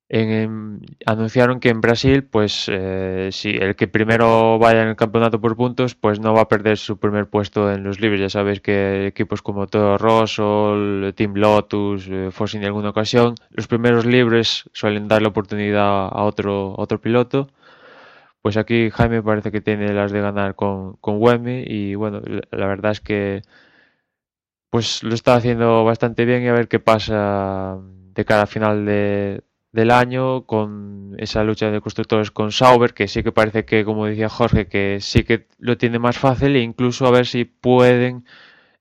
en- 0.08 0.80
anunciaron 1.06 1.60
que 1.60 1.70
en 1.70 1.80
Brasil, 1.80 2.24
pues 2.24 2.66
eh, 2.70 3.30
si 3.32 3.50
el 3.50 3.74
que 3.76 3.88
primero 3.88 4.58
vaya 4.58 4.82
en 4.82 4.88
el 4.88 4.96
campeonato 4.96 5.40
por 5.40 5.56
puntos, 5.56 5.94
pues 5.94 6.20
no 6.20 6.34
va 6.34 6.42
a 6.42 6.48
perder 6.48 6.76
su 6.78 6.98
primer 6.98 7.28
puesto 7.28 7.70
en 7.72 7.82
los 7.84 8.00
libres. 8.00 8.20
Ya 8.20 8.28
sabéis 8.28 8.60
que 8.60 9.06
equipos 9.06 9.42
como 9.42 9.66
Toro 9.66 9.98
Rosso, 9.98 10.74
Team 11.14 11.34
Lotus, 11.36 12.06
eh, 12.08 12.30
India 12.52 12.58
en 12.60 12.64
alguna 12.66 12.90
ocasión, 12.90 13.34
los 13.50 13.66
primeros 13.66 14.04
libres 14.06 14.68
suelen 14.72 15.08
dar 15.08 15.22
la 15.22 15.28
oportunidad 15.28 16.08
a 16.08 16.22
otro, 16.24 16.76
piloto. 17.02 17.48
Pues 18.42 18.56
aquí 18.56 18.90
Jaime 18.90 19.22
parece 19.22 19.50
que 19.52 19.60
tiene 19.62 19.92
las 19.94 20.12
de 20.12 20.20
ganar 20.20 20.54
con, 20.54 20.96
con 20.96 21.16
Wemi 21.20 21.64
y 21.66 21.94
bueno, 21.94 22.20
la, 22.50 22.66
verdad 22.66 22.92
es 22.92 23.00
que 23.00 23.42
pues 24.70 25.02
lo 25.02 25.14
está 25.14 25.36
haciendo 25.36 25.84
bastante 25.84 26.24
bien 26.24 26.42
y 26.42 26.48
a 26.48 26.52
ver 26.52 26.68
qué 26.68 26.80
pasa 26.80 27.78
de 27.80 28.24
cara 28.24 28.42
a 28.42 28.46
final 28.46 28.84
de, 28.84 29.42
del 29.74 29.90
año 29.90 30.46
con 30.46 31.16
esa 31.18 31.42
lucha 31.42 31.68
de 31.68 31.80
constructores 31.80 32.30
con 32.30 32.52
Sauber, 32.52 32.94
que 32.94 33.08
sí 33.08 33.24
que 33.24 33.32
parece 33.32 33.64
que, 33.64 33.84
como 33.84 34.06
decía 34.06 34.28
Jorge, 34.28 34.68
que 34.68 34.98
sí 35.00 35.24
que 35.24 35.48
lo 35.58 35.76
tiene 35.76 35.98
más 35.98 36.16
fácil 36.16 36.54
e 36.54 36.60
incluso 36.60 37.06
a 37.06 37.10
ver 37.10 37.26
si 37.26 37.44
pueden 37.44 38.24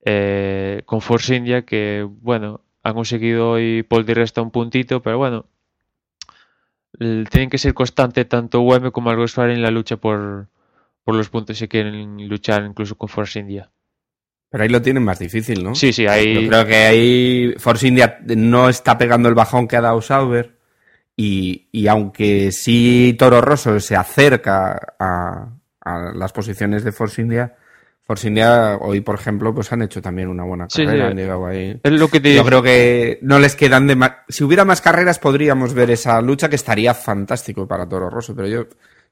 eh, 0.06 0.84
con 0.86 1.02
Force 1.02 1.36
India, 1.36 1.64
que 1.64 2.08
bueno, 2.08 2.62
han 2.84 2.94
conseguido 2.94 3.50
hoy 3.50 3.82
Paul 3.82 4.06
Di 4.06 4.14
Resta 4.14 4.44
un 4.44 4.52
puntito, 4.52 5.02
pero 5.02 5.18
bueno, 5.18 5.48
tienen 7.00 7.50
que 7.50 7.58
ser 7.58 7.74
constante 7.74 8.26
tanto 8.26 8.62
UM 8.62 8.92
como 8.92 9.16
Volkswagen 9.16 9.56
en 9.56 9.64
la 9.64 9.72
lucha 9.72 9.98
por, 9.98 10.48
por 11.04 11.16
los 11.16 11.28
puntos 11.30 11.58
si 11.58 11.68
quieren 11.68 12.30
luchar 12.30 12.64
incluso 12.66 12.96
con 12.96 13.10
Force 13.10 13.40
India. 13.40 13.72
Pero 14.52 14.64
ahí 14.64 14.70
lo 14.70 14.84
tienen 14.84 15.02
más 15.02 15.18
difícil, 15.18 15.64
¿no? 15.64 15.74
Sí, 15.74 15.92
sí, 15.92 16.06
ahí... 16.06 16.44
Yo 16.44 16.48
creo 16.48 16.66
que 16.68 16.76
ahí 16.76 17.54
Force 17.58 17.88
India 17.88 18.20
no 18.28 18.70
está 18.70 18.96
pegando 19.00 19.28
el 19.28 19.34
bajón 19.34 19.68
que 19.68 19.76
ha 19.76 19.82
dado 19.82 20.00
Sauber. 20.00 20.62
Y, 21.16 21.68
y 21.72 21.88
aunque 21.88 22.52
sí 22.52 23.16
Toro 23.20 23.40
Rosso 23.42 23.80
se 23.80 23.96
acerca 23.96 24.96
a, 25.00 25.48
a 25.82 26.12
las 26.16 26.32
posiciones 26.34 26.84
de 26.84 26.92
Force 26.92 27.22
India, 27.22 27.56
Force 28.02 28.28
India 28.28 28.78
hoy, 28.82 29.02
por 29.02 29.16
ejemplo, 29.16 29.54
pues 29.54 29.72
han 29.72 29.82
hecho 29.84 30.02
también 30.02 30.28
una 30.28 30.44
buena 30.44 30.66
Sí, 30.70 30.84
carrera. 30.86 31.06
sí. 31.06 31.12
han 31.12 31.18
llegado 31.18 31.46
ahí. 31.46 31.80
Es 31.84 31.92
lo 31.94 32.08
que 32.10 32.20
te 32.20 32.34
Yo 32.34 32.44
creo 32.44 32.62
que 32.64 33.20
no 33.22 33.40
les 33.40 33.56
quedan 33.56 33.88
de 33.88 33.96
ma- 33.96 34.24
Si 34.28 34.44
hubiera 34.44 34.66
más 34.66 34.82
carreras 34.82 35.20
podríamos 35.20 35.74
ver 35.74 35.92
esa 35.92 36.20
lucha 36.22 36.50
que 36.50 36.56
estaría 36.58 36.94
fantástico 36.94 37.68
para 37.68 37.88
Toro 37.88 38.10
Rosso, 38.10 38.36
pero 38.36 38.48
yo, 38.48 38.66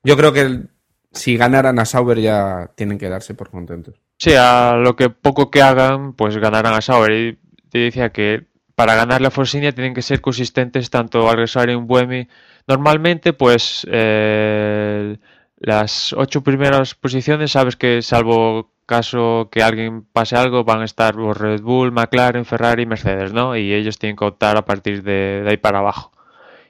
yo 0.03 0.17
creo 0.17 0.33
que 0.33 0.41
el- 0.41 0.69
si 1.13 1.37
ganaran 1.37 1.77
a 1.77 1.85
Sauber 1.85 2.19
ya 2.19 2.71
tienen 2.75 2.97
que 2.97 3.09
darse 3.09 3.33
por 3.33 3.49
contentos. 3.49 3.95
Sí, 4.17 4.31
a 4.37 4.75
lo 4.77 4.95
que 4.95 5.09
poco 5.09 5.51
que 5.51 5.61
hagan, 5.61 6.13
pues 6.13 6.35
ganarán 6.37 6.73
a 6.73 6.81
Sauber. 6.81 7.11
Y 7.11 7.39
te 7.69 7.79
decía 7.79 8.09
que 8.11 8.47
para 8.75 8.95
ganar 8.95 9.21
la 9.21 9.31
Force 9.31 9.57
India 9.57 9.73
tienen 9.73 9.93
que 9.93 10.01
ser 10.01 10.21
consistentes 10.21 10.89
tanto 10.89 11.29
Alguersuari 11.29 11.73
y 11.73 11.75
Buemi. 11.75 12.27
Normalmente, 12.67 13.33
pues 13.33 13.85
eh, 13.91 15.17
las 15.57 16.13
ocho 16.13 16.41
primeras 16.41 16.95
posiciones, 16.95 17.51
sabes 17.51 17.75
que 17.75 18.01
salvo 18.01 18.71
caso 18.85 19.49
que 19.51 19.63
alguien 19.63 20.03
pase 20.03 20.35
algo, 20.35 20.63
van 20.63 20.81
a 20.81 20.85
estar 20.85 21.15
los 21.15 21.37
Red 21.37 21.61
Bull, 21.61 21.91
McLaren, 21.91 22.45
Ferrari, 22.45 22.85
Mercedes, 22.85 23.33
¿no? 23.33 23.55
Y 23.55 23.73
ellos 23.73 23.97
tienen 23.97 24.15
que 24.17 24.25
optar 24.25 24.57
a 24.57 24.65
partir 24.65 25.03
de, 25.03 25.43
de 25.43 25.49
ahí 25.49 25.57
para 25.57 25.79
abajo. 25.79 26.11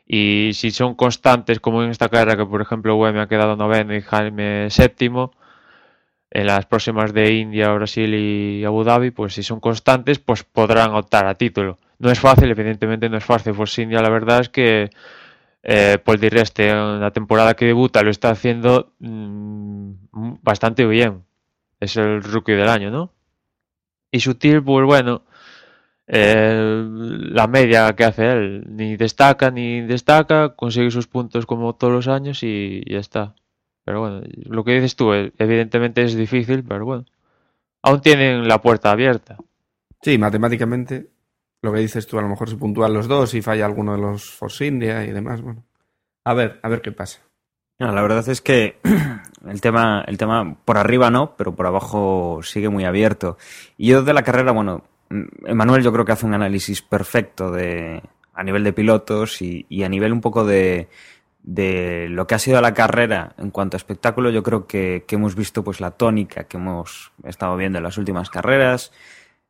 Y 0.05 0.51
si 0.53 0.71
son 0.71 0.95
constantes, 0.95 1.59
como 1.59 1.83
en 1.83 1.89
esta 1.89 2.09
carrera, 2.09 2.37
que 2.37 2.45
por 2.45 2.61
ejemplo 2.61 2.95
Buemi 2.95 3.19
ha 3.19 3.27
quedado 3.27 3.55
noveno 3.55 3.95
y 3.95 4.01
Jaime 4.01 4.69
séptimo, 4.69 5.31
en 6.31 6.47
las 6.47 6.65
próximas 6.65 7.13
de 7.13 7.33
India, 7.33 7.71
Brasil 7.73 8.13
y 8.13 8.63
Abu 8.65 8.83
Dhabi, 8.83 9.11
pues 9.11 9.33
si 9.33 9.43
son 9.43 9.59
constantes, 9.59 10.19
pues 10.19 10.43
podrán 10.43 10.91
optar 10.95 11.27
a 11.27 11.35
título. 11.35 11.77
No 12.01 12.09
es 12.09 12.19
fácil, 12.19 12.49
evidentemente 12.49 13.09
no 13.09 13.17
es 13.17 13.23
fácil. 13.23 13.53
Force 13.53 13.81
India 13.81 14.01
la 14.01 14.09
verdad 14.09 14.41
es 14.41 14.49
que 14.49 14.89
eh, 15.63 15.97
Paul 16.03 16.19
Di 16.19 16.29
Reste 16.29 16.69
en 16.69 16.99
la 16.99 17.11
temporada 17.11 17.53
que 17.55 17.65
debuta 17.65 18.01
lo 18.01 18.09
está 18.09 18.31
haciendo 18.31 18.93
mm, 18.99 19.91
bastante 20.41 20.85
bien. 20.85 21.23
Es 21.79 21.97
el 21.97 22.23
rookie 22.23 22.53
del 22.53 22.69
año, 22.69 22.89
¿no? 22.91 23.13
Y 24.11 24.19
Sutil, 24.19 24.63
pues 24.63 24.85
bueno, 24.85 25.23
la 26.07 27.47
media 27.47 27.95
que 27.95 28.03
hace 28.03 28.31
él, 28.31 28.65
ni 28.67 28.97
destaca 28.97 29.49
ni 29.51 29.81
destaca, 29.81 30.55
consigue 30.55 30.91
sus 30.91 31.07
puntos 31.07 31.45
como 31.45 31.75
todos 31.75 31.93
los 31.93 32.07
años 32.07 32.43
y 32.43 32.83
ya 32.89 32.99
está. 32.99 33.35
Pero 33.85 34.01
bueno, 34.01 34.21
lo 34.45 34.63
que 34.63 34.73
dices 34.73 34.95
tú, 34.95 35.13
eh, 35.13 35.31
evidentemente 35.37 36.03
es 36.03 36.15
difícil, 36.15 36.63
pero 36.63 36.85
bueno. 36.85 37.05
Aún 37.83 38.01
tienen 38.01 38.47
la 38.47 38.61
puerta 38.61 38.91
abierta. 38.91 39.37
Sí, 40.01 40.17
matemáticamente, 40.17 41.09
lo 41.61 41.71
que 41.71 41.79
dices 41.79 42.07
tú, 42.07 42.17
a 42.17 42.21
lo 42.21 42.29
mejor 42.29 42.49
se 42.49 42.57
puntúan 42.57 42.93
los 42.93 43.07
dos 43.07 43.33
y 43.33 43.41
falla 43.41 43.65
alguno 43.65 43.93
de 43.93 44.01
los 44.01 44.31
Force 44.31 44.65
India 44.65 45.03
y 45.05 45.11
demás. 45.11 45.41
Bueno, 45.41 45.63
a 46.23 46.33
ver, 46.33 46.59
a 46.63 46.69
ver 46.69 46.81
qué 46.81 46.91
pasa. 46.91 47.21
La 47.77 48.01
verdad 48.01 48.27
es 48.29 48.41
que 48.41 48.79
el 49.47 49.61
tema, 49.61 50.03
el 50.07 50.17
tema 50.17 50.55
por 50.65 50.77
arriba 50.77 51.09
no, 51.09 51.35
pero 51.35 51.55
por 51.55 51.65
abajo 51.65 52.41
sigue 52.43 52.69
muy 52.69 52.85
abierto. 52.85 53.37
Y 53.77 53.87
yo 53.87 54.03
de 54.03 54.13
la 54.13 54.23
carrera, 54.23 54.51
bueno, 54.51 54.83
Emanuel 55.45 55.83
yo 55.83 55.91
creo 55.91 56.05
que 56.05 56.11
hace 56.11 56.25
un 56.25 56.33
análisis 56.33 56.81
perfecto 56.81 57.51
de 57.51 58.01
a 58.33 58.43
nivel 58.43 58.63
de 58.63 58.73
pilotos 58.73 59.41
y, 59.41 59.65
y 59.67 59.83
a 59.83 59.89
nivel 59.89 60.13
un 60.13 60.21
poco 60.21 60.45
de, 60.45 60.89
de 61.43 62.07
lo 62.09 62.27
que 62.27 62.35
ha 62.35 62.39
sido 62.39 62.61
la 62.61 62.73
carrera 62.73 63.33
en 63.37 63.51
cuanto 63.51 63.75
a 63.75 63.79
espectáculo, 63.79 64.29
yo 64.29 64.43
creo 64.43 64.67
que, 64.67 65.03
que 65.07 65.15
hemos 65.15 65.35
visto 65.35 65.63
pues 65.63 65.81
la 65.81 65.91
tónica 65.91 66.45
que 66.45 66.57
hemos 66.57 67.11
estado 67.23 67.57
viendo 67.57 67.79
en 67.79 67.83
las 67.83 67.97
últimas 67.97 68.29
carreras, 68.29 68.91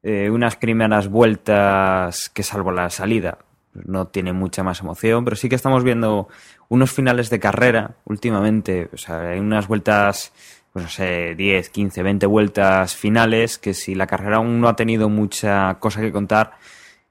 eh, 0.03 0.29
unas 0.29 0.55
primeras 0.55 1.07
vueltas 1.07 2.29
que 2.29 2.43
salvo 2.43 2.71
la 2.71 2.89
salida 2.89 3.39
no 3.73 4.07
tiene 4.07 4.33
mucha 4.33 4.63
más 4.63 4.81
emoción, 4.81 5.23
pero 5.23 5.35
sí 5.35 5.49
que 5.49 5.55
estamos 5.55 5.83
viendo 5.83 6.27
unos 6.69 6.91
finales 6.91 7.29
de 7.29 7.39
carrera 7.39 7.95
últimamente, 8.05 8.89
o 8.93 8.97
sea, 8.97 9.29
hay 9.29 9.39
unas 9.39 9.67
vueltas, 9.67 10.33
pues 10.73 10.83
no 10.83 10.89
sé, 10.89 11.35
10, 11.35 11.69
15, 11.69 12.03
20 12.03 12.25
vueltas 12.25 12.95
finales 12.95 13.57
que 13.57 13.73
si 13.73 13.95
la 13.95 14.07
carrera 14.07 14.37
aún 14.37 14.59
no 14.59 14.67
ha 14.67 14.75
tenido 14.75 15.09
mucha 15.09 15.75
cosa 15.79 16.01
que 16.01 16.11
contar, 16.11 16.53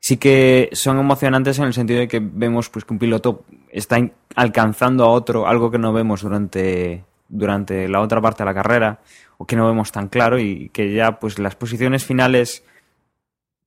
sí 0.01 0.17
que 0.17 0.69
son 0.73 0.99
emocionantes 0.99 1.59
en 1.59 1.65
el 1.67 1.75
sentido 1.75 2.01
de 2.01 2.09
que 2.09 2.21
vemos 2.21 2.69
pues 2.71 2.85
que 2.85 2.93
un 2.93 2.99
piloto 2.99 3.45
está 3.71 3.99
alcanzando 4.35 5.05
a 5.05 5.11
otro 5.11 5.47
algo 5.47 5.71
que 5.71 5.79
no 5.79 5.93
vemos 5.93 6.23
durante 6.23 7.05
durante 7.29 7.89
la 7.89 8.01
otra 8.01 8.21
parte 8.21 8.43
de 8.43 8.47
la 8.47 8.55
carrera 8.55 9.01
o 9.39 9.47
que 9.47 9.57
no 9.57 9.67
vemos 9.67 9.93
tan 9.93 10.09
claro 10.09 10.39
y 10.39 10.69
que 10.71 10.93
ya 10.93 11.21
pues 11.21 11.39
las 11.39 11.55
posiciones 11.55 12.05
finales 12.05 12.65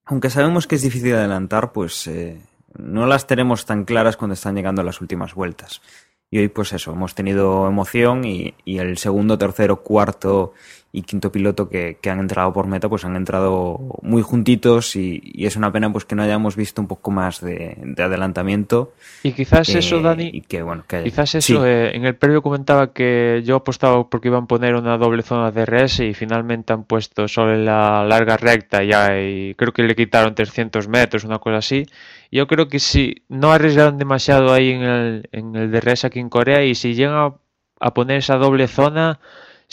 aunque 0.06 0.30
sabemos 0.30 0.68
que 0.68 0.76
es 0.76 0.82
difícil 0.82 1.16
adelantar 1.16 1.72
pues 1.72 2.08
eh, 2.08 2.42
no 2.78 3.06
las 3.06 3.28
tenemos 3.28 3.66
tan 3.66 3.86
claras 3.86 4.18
cuando 4.18 4.34
están 4.34 4.56
llegando 4.56 4.84
las 4.84 5.02
últimas 5.02 5.34
vueltas. 5.34 5.82
Y 6.30 6.39
hoy 6.39 6.48
pues 6.48 6.74
eso 6.74 6.92
hemos 6.92 7.13
tenido 7.13 7.68
emoción 7.68 8.26
y, 8.26 8.56
y 8.66 8.80
el 8.80 8.98
segundo 8.98 9.38
tercero 9.38 9.84
cuarto 9.84 10.54
y 10.95 11.01
quinto 11.01 11.32
piloto 11.32 11.67
que, 11.67 11.97
que, 11.99 12.12
han 12.12 12.19
entrado 12.19 12.53
por 12.53 12.67
meta, 12.67 12.88
pues 12.88 13.03
han 13.03 13.15
entrado 13.15 13.79
muy 14.03 14.21
juntitos 14.21 14.95
y, 14.95 15.19
y, 15.23 15.47
es 15.47 15.56
una 15.56 15.71
pena 15.71 15.91
pues 15.91 16.06
que 16.06 16.13
no 16.13 16.21
hayamos 16.21 16.56
visto 16.56 16.84
un 16.84 16.88
poco 16.88 17.10
más 17.10 17.41
de, 17.41 17.75
de 17.79 18.03
adelantamiento. 18.03 18.93
Y 19.23 19.32
quizás 19.32 19.69
eh, 19.69 19.79
eso, 19.79 20.01
Dani, 20.01 20.29
y 20.32 20.41
que, 20.41 20.62
bueno, 20.62 20.84
que, 20.88 21.03
quizás 21.03 21.34
eso, 21.34 21.47
sí. 21.47 21.67
eh, 21.67 21.95
en 21.95 22.06
el 22.06 22.15
previo 22.15 22.43
comentaba 22.43 22.93
que 22.93 23.41
yo 23.43 23.56
apostaba 23.56 24.08
porque 24.08 24.27
iban 24.27 24.43
a 24.43 24.45
poner 24.45 24.75
una 24.75 24.95
doble 24.99 25.23
zona 25.23 25.49
de 25.49 25.65
DRS 25.65 26.01
y 26.01 26.13
finalmente 26.13 26.73
han 26.73 26.84
puesto 26.84 27.27
solo 27.27 27.56
en 27.56 27.65
la 27.65 28.06
larga 28.06 28.38
recta 28.38 28.84
ya 28.84 29.19
y 29.19 29.56
creo 29.56 29.73
que 29.73 29.82
le 29.82 29.95
quitaron 29.95 30.36
300 30.36 30.88
metros, 30.89 31.23
una 31.23 31.39
cosa 31.39 31.58
así. 31.58 31.88
Yo 32.32 32.45
creo 32.45 32.67
que 32.67 32.79
si 32.79 33.23
no 33.29 33.51
arriesgaron 33.51 33.97
demasiado 33.97 34.53
ahí 34.53 34.69
en 34.69 34.84
el, 34.84 35.29
en 35.32 35.56
el 35.56 35.71
DRS 35.71 36.06
aquí 36.06 36.19
en 36.19 36.29
Corea 36.29 36.63
y 36.63 36.75
si 36.75 36.93
llegan 36.93 37.15
a, 37.15 37.34
a 37.79 37.93
poner 37.95 38.17
esa 38.17 38.36
doble 38.36 38.67
zona 38.67 39.19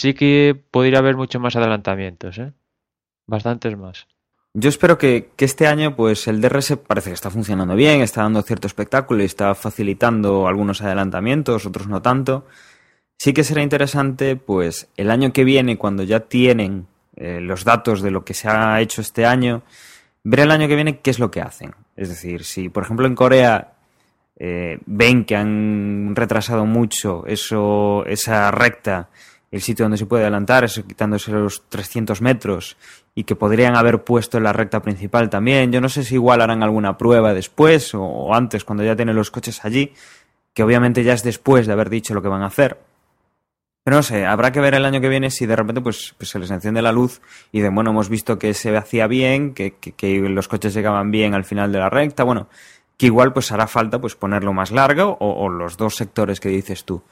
sí 0.01 0.15
que 0.15 0.59
podría 0.71 0.99
haber 0.99 1.17
mucho 1.17 1.39
más 1.41 1.57
adelantamientos, 1.57 2.39
¿eh? 2.39 2.53
Bastantes 3.27 3.77
más. 3.77 4.07
Yo 4.55 4.69
espero 4.69 4.99
que, 4.99 5.31
que, 5.37 5.45
este 5.45 5.67
año, 5.67 5.95
pues 5.95 6.27
el 6.27 6.41
DRS 6.41 6.77
parece 6.79 7.11
que 7.11 7.15
está 7.15 7.31
funcionando 7.31 7.77
bien, 7.77 8.01
está 8.01 8.23
dando 8.23 8.43
cierto 8.43 8.67
espectáculo 8.67 9.23
y 9.23 9.27
está 9.27 9.55
facilitando 9.55 10.49
algunos 10.49 10.83
adelantamientos, 10.83 11.67
otros 11.67 11.87
no 11.87 12.03
tanto. 12.03 12.47
Sí 13.19 13.33
que 13.33 13.45
será 13.45 13.63
interesante, 13.63 14.35
pues 14.35 14.89
el 14.97 15.11
año 15.11 15.33
que 15.33 15.45
viene, 15.45 15.77
cuando 15.77 16.03
ya 16.03 16.21
tienen 16.21 16.87
eh, 17.17 17.41
los 17.41 17.65
datos 17.65 18.01
de 18.01 18.11
lo 18.11 18.25
que 18.25 18.35
se 18.35 18.49
ha 18.49 18.81
hecho 18.81 19.03
este 19.03 19.27
año, 19.27 19.63
ver 20.25 20.41
el 20.41 20.51
año 20.51 20.67
que 20.67 20.75
viene 20.75 21.01
qué 21.01 21.11
es 21.11 21.19
lo 21.19 21.31
que 21.31 21.43
hacen. 21.43 21.75
Es 21.95 22.09
decir, 22.09 22.45
si 22.45 22.71
por 22.71 22.83
ejemplo 22.83 23.07
en 23.07 23.15
Corea 23.15 23.75
eh, 24.37 24.79
ven 24.87 25.27
que 25.27 25.37
han 25.37 26.17
retrasado 26.17 26.65
mucho 26.65 27.27
eso, 27.27 28.05
esa 28.07 28.51
recta 28.51 29.11
el 29.51 29.61
sitio 29.61 29.85
donde 29.85 29.99
se 29.99 30.07
puede 30.07 30.23
adelantar, 30.23 30.65
eso 30.65 30.87
quitándose 30.87 31.33
los 31.33 31.69
300 31.69 32.21
metros 32.23 32.77
y 33.15 33.25
que 33.25 33.35
podrían 33.35 33.77
haber 33.77 34.05
puesto 34.05 34.39
en 34.39 34.45
la 34.45 34.53
recta 34.53 34.81
principal 34.81 35.29
también. 35.29 35.73
Yo 35.73 35.81
no 35.81 35.89
sé 35.89 36.05
si 36.05 36.15
igual 36.15 36.41
harán 36.41 36.63
alguna 36.63 36.97
prueba 36.97 37.35
después 37.35 37.93
o, 37.95 38.33
antes, 38.33 38.65
cuando 38.65 38.85
ya 38.85 38.95
tienen 38.95 39.17
los 39.17 39.31
coches 39.31 39.65
allí, 39.65 39.93
que 40.55 40.63
obviamente 40.63 41.03
ya 41.03 41.15
es 41.15 41.25
después 41.25 41.67
de 41.67 41.73
haber 41.73 41.91
dicho 41.91 42.15
lo 42.15 42.23
que 42.23 42.29
van 42.29 42.43
a 42.43 42.47
hacer. 42.47 42.79
Pero 43.83 43.97
no 43.97 44.03
sé, 44.03 44.25
habrá 44.25 44.53
que 44.53 44.61
ver 44.61 44.75
el 44.75 44.85
año 44.85 45.01
que 45.01 45.09
viene 45.09 45.31
si 45.31 45.47
de 45.47 45.57
repente 45.57 45.81
pues, 45.81 46.15
pues 46.17 46.31
se 46.31 46.39
les 46.39 46.51
enciende 46.51 46.83
la 46.83 46.93
luz 46.93 47.21
y 47.51 47.61
de 47.61 47.71
bueno, 47.71 47.91
hemos 47.91 48.09
visto 48.09 48.39
que 48.39 48.55
se 48.55 48.77
hacía 48.77 49.07
bien, 49.07 49.55
que, 49.55 49.75
que, 49.81 49.93
que, 49.93 50.21
los 50.21 50.49
coches 50.49 50.75
llegaban 50.75 51.11
bien 51.11 51.35
al 51.35 51.45
final 51.45 51.73
de 51.73 51.79
la 51.79 51.89
recta, 51.89 52.23
bueno, 52.23 52.49
que 52.97 53.07
igual 53.07 53.33
pues 53.33 53.51
hará 53.51 53.67
falta 53.67 53.99
pues 54.01 54.15
ponerlo 54.15 54.53
más 54.53 54.71
largo 54.71 55.17
o, 55.19 55.45
o 55.45 55.49
los 55.49 55.77
dos 55.79 55.97
sectores 55.97 56.39
que 56.39 56.51
dices 56.51 56.85
tú. 56.85 57.03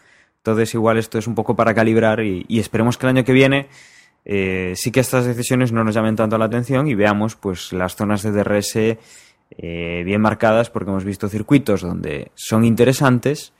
Entonces, 0.51 0.75
igual 0.75 0.99
esto 0.99 1.19
es 1.19 1.27
un 1.27 1.35
poco 1.35 1.55
para 1.55 1.75
calibrar 1.75 2.21
y, 2.21 2.47
esperemos 2.59 2.97
que 2.97 3.07
el 3.07 3.11
año 3.11 3.25
que 3.25 3.33
viene 3.33 3.69
eh, 4.25 4.73
sí 4.77 4.91
que 4.91 5.01
estas 5.01 5.27
decisiones 5.27 5.73
no 5.73 5.85
nos 5.85 5.95
llamen 5.95 6.17
tanto 6.17 6.39
la 6.39 6.47
atención 6.47 6.89
y 6.89 6.95
veamos 6.95 7.37
pues 7.37 7.73
las 7.73 7.97
zonas 7.97 8.23
de 8.23 8.33
DRS 8.33 8.77
eh, 8.77 10.03
bien 10.05 10.21
marcadas 10.21 10.71
porque 10.71 10.91
hemos 10.91 11.05
visto 11.05 11.29
circuitos 11.29 11.83
donde 11.83 12.31
son 12.35 12.65
interesantes 12.65 13.53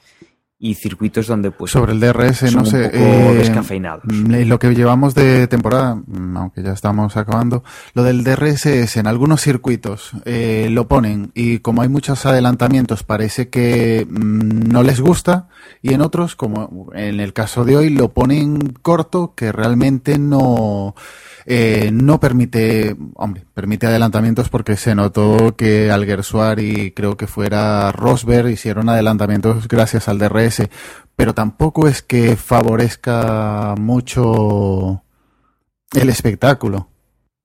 y 0.61 0.75
circuitos 0.75 1.29
donde 1.29 1.53
pues 1.53 1.71
sobre 1.71 1.93
el 1.93 2.01
DRS 2.01 2.39
son 2.51 2.55
no 2.55 2.67
sé 2.67 2.85
un 2.85 2.91
poco 2.91 3.33
eh, 3.33 3.35
descafeinados. 3.39 4.05
lo 4.07 4.59
que 4.59 4.75
llevamos 4.75 5.15
de 5.15 5.47
temporada 5.47 6.03
aunque 6.35 6.63
ya 6.65 6.73
estamos 6.73 7.17
acabando 7.17 7.63
lo 7.95 8.03
del 8.03 8.25
DRS 8.25 8.67
es 8.67 8.97
en 8.97 9.07
algunos 9.07 9.41
circuitos 9.41 10.11
eh, 10.25 10.69
lo 10.71 10.89
ponen 10.89 11.31
y 11.35 11.61
como 11.61 11.83
hay 11.83 11.89
muchos 11.89 12.27
adelantamientos 12.27 13.05
parece 13.05 13.49
que 13.51 14.05
mmm, 14.11 14.69
no 14.73 14.83
les 14.83 15.01
gusta 15.01 15.49
y 15.81 15.95
en 15.95 16.01
otros 16.01 16.35
como 16.35 16.91
en 16.93 17.21
el 17.21 17.33
caso 17.33 17.65
de 17.65 17.77
hoy 17.77 17.91
lo 17.91 18.09
ponen 18.09 18.73
corto 18.83 19.35
que 19.37 19.53
realmente 19.53 20.19
no 20.19 20.97
eh, 21.51 21.89
no 21.91 22.21
permite, 22.21 22.95
hombre, 23.15 23.43
permite 23.55 23.87
adelantamientos 23.87 24.51
porque 24.51 24.77
se 24.77 24.95
notó 24.95 25.57
que 25.57 25.91
Alguersuar 25.91 26.61
y 26.61 26.91
creo 26.91 27.17
que 27.17 27.27
fuera 27.27 27.91
Rosberg 27.91 28.51
hicieron 28.51 28.91
adelantamientos 28.91 29.67
gracias 29.67 30.09
al 30.09 30.19
DRS, 30.19 30.48
pero 31.17 31.35
tampoco 31.35 31.89
es 31.89 32.03
que 32.03 32.37
favorezca 32.37 33.75
mucho 33.79 35.03
el 35.93 36.09
espectáculo. 36.09 36.89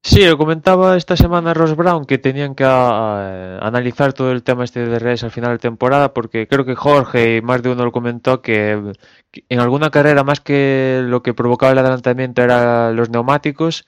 Sí, 0.05 0.25
lo 0.25 0.37
comentaba 0.37 0.97
esta 0.97 1.15
semana 1.15 1.53
Ross 1.53 1.77
Brown 1.77 2.05
que 2.05 2.17
tenían 2.17 2.55
que 2.55 2.65
uh, 2.65 2.67
analizar 2.67 4.11
todo 4.11 4.33
el 4.33 4.43
tema 4.43 4.65
este 4.65 4.85
de 4.85 4.99
DRS 4.99 5.23
al 5.23 5.31
final 5.31 5.51
de 5.53 5.59
temporada 5.59 6.13
porque 6.13 6.45
creo 6.45 6.65
que 6.65 6.75
Jorge 6.75 7.37
y 7.37 7.41
más 7.41 7.63
de 7.63 7.69
uno 7.69 7.85
lo 7.85 7.93
comentó 7.93 8.41
que, 8.41 8.93
que 9.31 9.45
en 9.47 9.61
alguna 9.61 9.91
carrera 9.91 10.25
más 10.25 10.41
que 10.41 11.01
lo 11.05 11.23
que 11.23 11.33
provocaba 11.33 11.71
el 11.71 11.77
adelantamiento 11.77 12.41
eran 12.41 12.97
los 12.97 13.09
neumáticos 13.11 13.85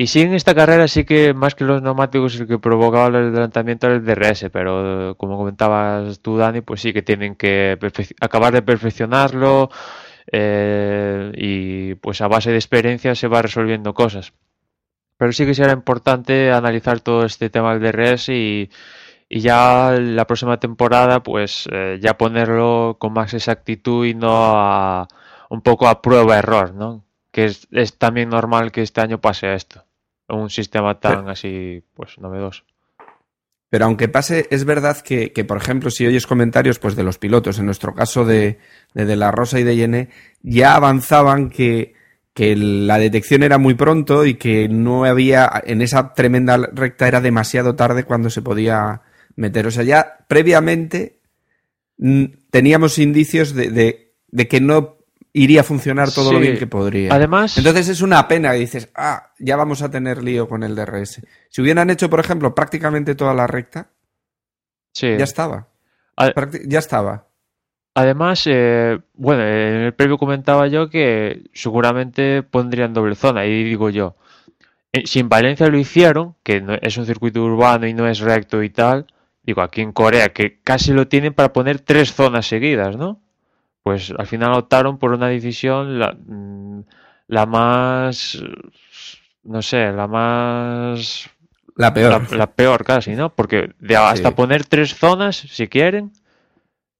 y 0.00 0.06
sí 0.06 0.20
en 0.20 0.32
esta 0.32 0.54
carrera 0.54 0.86
sí 0.86 1.04
que 1.04 1.34
más 1.34 1.56
que 1.56 1.64
los 1.64 1.82
neumáticos 1.82 2.38
el 2.38 2.46
que 2.46 2.60
provocaba 2.60 3.08
el 3.08 3.16
adelantamiento 3.16 3.88
era 3.88 3.96
el 3.96 4.04
DRS 4.04 4.46
pero 4.52 5.16
como 5.18 5.36
comentabas 5.36 6.20
tú 6.20 6.36
Dani 6.36 6.60
pues 6.60 6.82
sí 6.82 6.92
que 6.92 7.02
tienen 7.02 7.34
que 7.34 7.76
acabar 8.20 8.52
de 8.52 8.62
perfeccionarlo 8.62 9.70
eh, 10.30 11.32
y 11.36 11.96
pues 11.96 12.20
a 12.20 12.28
base 12.28 12.52
de 12.52 12.58
experiencia 12.58 13.16
se 13.16 13.26
va 13.26 13.42
resolviendo 13.42 13.92
cosas 13.92 14.32
pero 15.16 15.32
sí 15.32 15.44
que 15.46 15.54
será 15.54 15.72
importante 15.72 16.52
analizar 16.52 17.00
todo 17.00 17.24
este 17.24 17.50
tema 17.50 17.76
del 17.76 17.92
DRS 17.92 18.28
y, 18.28 18.70
ya 19.30 19.92
la 20.00 20.26
próxima 20.26 20.58
temporada, 20.58 21.22
pues 21.22 21.68
eh, 21.72 21.98
ya 22.00 22.16
ponerlo 22.16 22.96
con 22.98 23.12
más 23.12 23.34
exactitud 23.34 24.06
y 24.06 24.14
no 24.14 24.30
a, 24.58 25.08
un 25.50 25.60
poco 25.62 25.88
a 25.88 26.00
prueba-error, 26.02 26.74
¿no? 26.74 27.04
Que 27.30 27.46
es 27.46 27.98
también 27.98 28.30
normal 28.30 28.72
que 28.72 28.82
este 28.82 29.00
año 29.02 29.20
pase 29.20 29.52
esto, 29.54 29.84
un 30.28 30.50
sistema 30.50 30.98
tan 31.00 31.28
así, 31.28 31.82
pues 31.94 32.18
novedoso. 32.18 32.64
Pero 33.70 33.84
aunque 33.84 34.08
pase, 34.08 34.46
es 34.50 34.64
verdad 34.64 34.98
que, 35.00 35.32
que, 35.32 35.44
por 35.44 35.58
ejemplo, 35.58 35.90
si 35.90 36.06
oyes 36.06 36.26
comentarios 36.26 36.78
pues, 36.78 36.96
de 36.96 37.02
los 37.02 37.18
pilotos, 37.18 37.58
en 37.58 37.66
nuestro 37.66 37.94
caso 37.94 38.24
de, 38.24 38.58
de, 38.94 39.04
de 39.04 39.16
La 39.16 39.30
Rosa 39.30 39.60
y 39.60 39.64
de 39.64 39.76
Yene, 39.76 40.08
ya 40.42 40.74
avanzaban 40.74 41.50
que, 41.50 41.94
que 42.32 42.56
la 42.56 42.98
detección 42.98 43.42
era 43.42 43.58
muy 43.58 43.74
pronto 43.74 44.24
y 44.24 44.34
que 44.34 44.68
no 44.68 45.04
había, 45.04 45.50
en 45.66 45.82
esa 45.82 46.14
tremenda 46.14 46.56
recta 46.72 47.08
era 47.08 47.20
demasiado 47.20 47.74
tarde 47.74 48.04
cuando 48.04 48.30
se 48.30 48.40
podía 48.40 49.02
meter. 49.36 49.66
O 49.66 49.70
sea, 49.70 49.84
ya 49.84 50.18
previamente 50.28 51.20
teníamos 52.50 52.98
indicios 52.98 53.54
de, 53.54 53.70
de, 53.70 54.14
de 54.28 54.48
que 54.48 54.60
no 54.60 54.97
iría 55.32 55.60
a 55.60 55.64
funcionar 55.64 56.10
todo 56.10 56.28
Sí. 56.28 56.34
lo 56.34 56.40
bien 56.40 56.58
que 56.58 56.66
podría. 56.66 57.12
Además, 57.14 57.56
Entonces 57.58 57.88
es 57.88 58.00
una 58.02 58.26
pena 58.28 58.56
y 58.56 58.60
dices, 58.60 58.90
ah, 58.94 59.32
ya 59.38 59.56
vamos 59.56 59.82
a 59.82 59.90
tener 59.90 60.22
lío 60.22 60.48
con 60.48 60.62
el 60.62 60.74
DRS. 60.74 61.22
Si 61.50 61.60
hubieran 61.62 61.90
hecho, 61.90 62.08
por 62.10 62.20
ejemplo, 62.20 62.54
prácticamente 62.54 63.14
toda 63.14 63.34
la 63.34 63.46
recta, 63.46 63.90
sí. 64.92 65.08
ya 65.18 65.24
estaba. 65.24 65.68
Ya 66.66 66.78
estaba. 66.78 67.26
Además, 67.94 68.42
eh, 68.46 68.98
bueno, 69.14 69.42
en 69.42 69.80
el 69.82 69.94
previo 69.94 70.18
comentaba 70.18 70.66
yo 70.68 70.88
que 70.88 71.44
seguramente 71.52 72.42
pondrían 72.42 72.92
doble 72.94 73.14
zona, 73.16 73.44
y 73.46 73.64
digo 73.64 73.90
yo, 73.90 74.16
eh, 74.92 75.06
si 75.06 75.18
en 75.20 75.28
Valencia 75.28 75.66
lo 75.68 75.78
hicieron, 75.78 76.34
que 76.42 76.60
no- 76.60 76.74
es 76.80 76.96
un 76.96 77.06
circuito 77.06 77.42
urbano 77.42 77.86
y 77.86 77.94
no 77.94 78.08
es 78.08 78.20
recto 78.20 78.62
y 78.62 78.70
tal, 78.70 79.06
digo, 79.42 79.62
aquí 79.62 79.80
en 79.80 79.92
Corea, 79.92 80.28
que 80.30 80.60
casi 80.62 80.92
lo 80.92 81.08
tienen 81.08 81.34
para 81.34 81.52
poner 81.52 81.80
tres 81.80 82.12
zonas 82.12 82.46
seguidas, 82.46 82.96
¿no? 82.96 83.20
Pues 83.88 84.12
al 84.18 84.26
final 84.26 84.52
optaron 84.52 84.98
por 84.98 85.12
una 85.12 85.28
decisión 85.28 85.98
la, 85.98 86.12
mm, 86.12 86.82
la 87.28 87.46
más, 87.46 88.38
no 89.44 89.62
sé, 89.62 89.90
la 89.92 90.06
más 90.06 91.30
La 91.74 91.94
peor. 91.94 92.30
la, 92.30 92.36
la 92.36 92.46
peor 92.50 92.84
casi, 92.84 93.12
¿no? 93.14 93.30
Porque 93.34 93.72
de 93.78 93.96
hasta 93.96 94.28
Sí. 94.28 94.34
poner 94.34 94.66
tres 94.66 94.94
zonas, 94.94 95.36
si 95.38 95.68
quieren, 95.68 96.12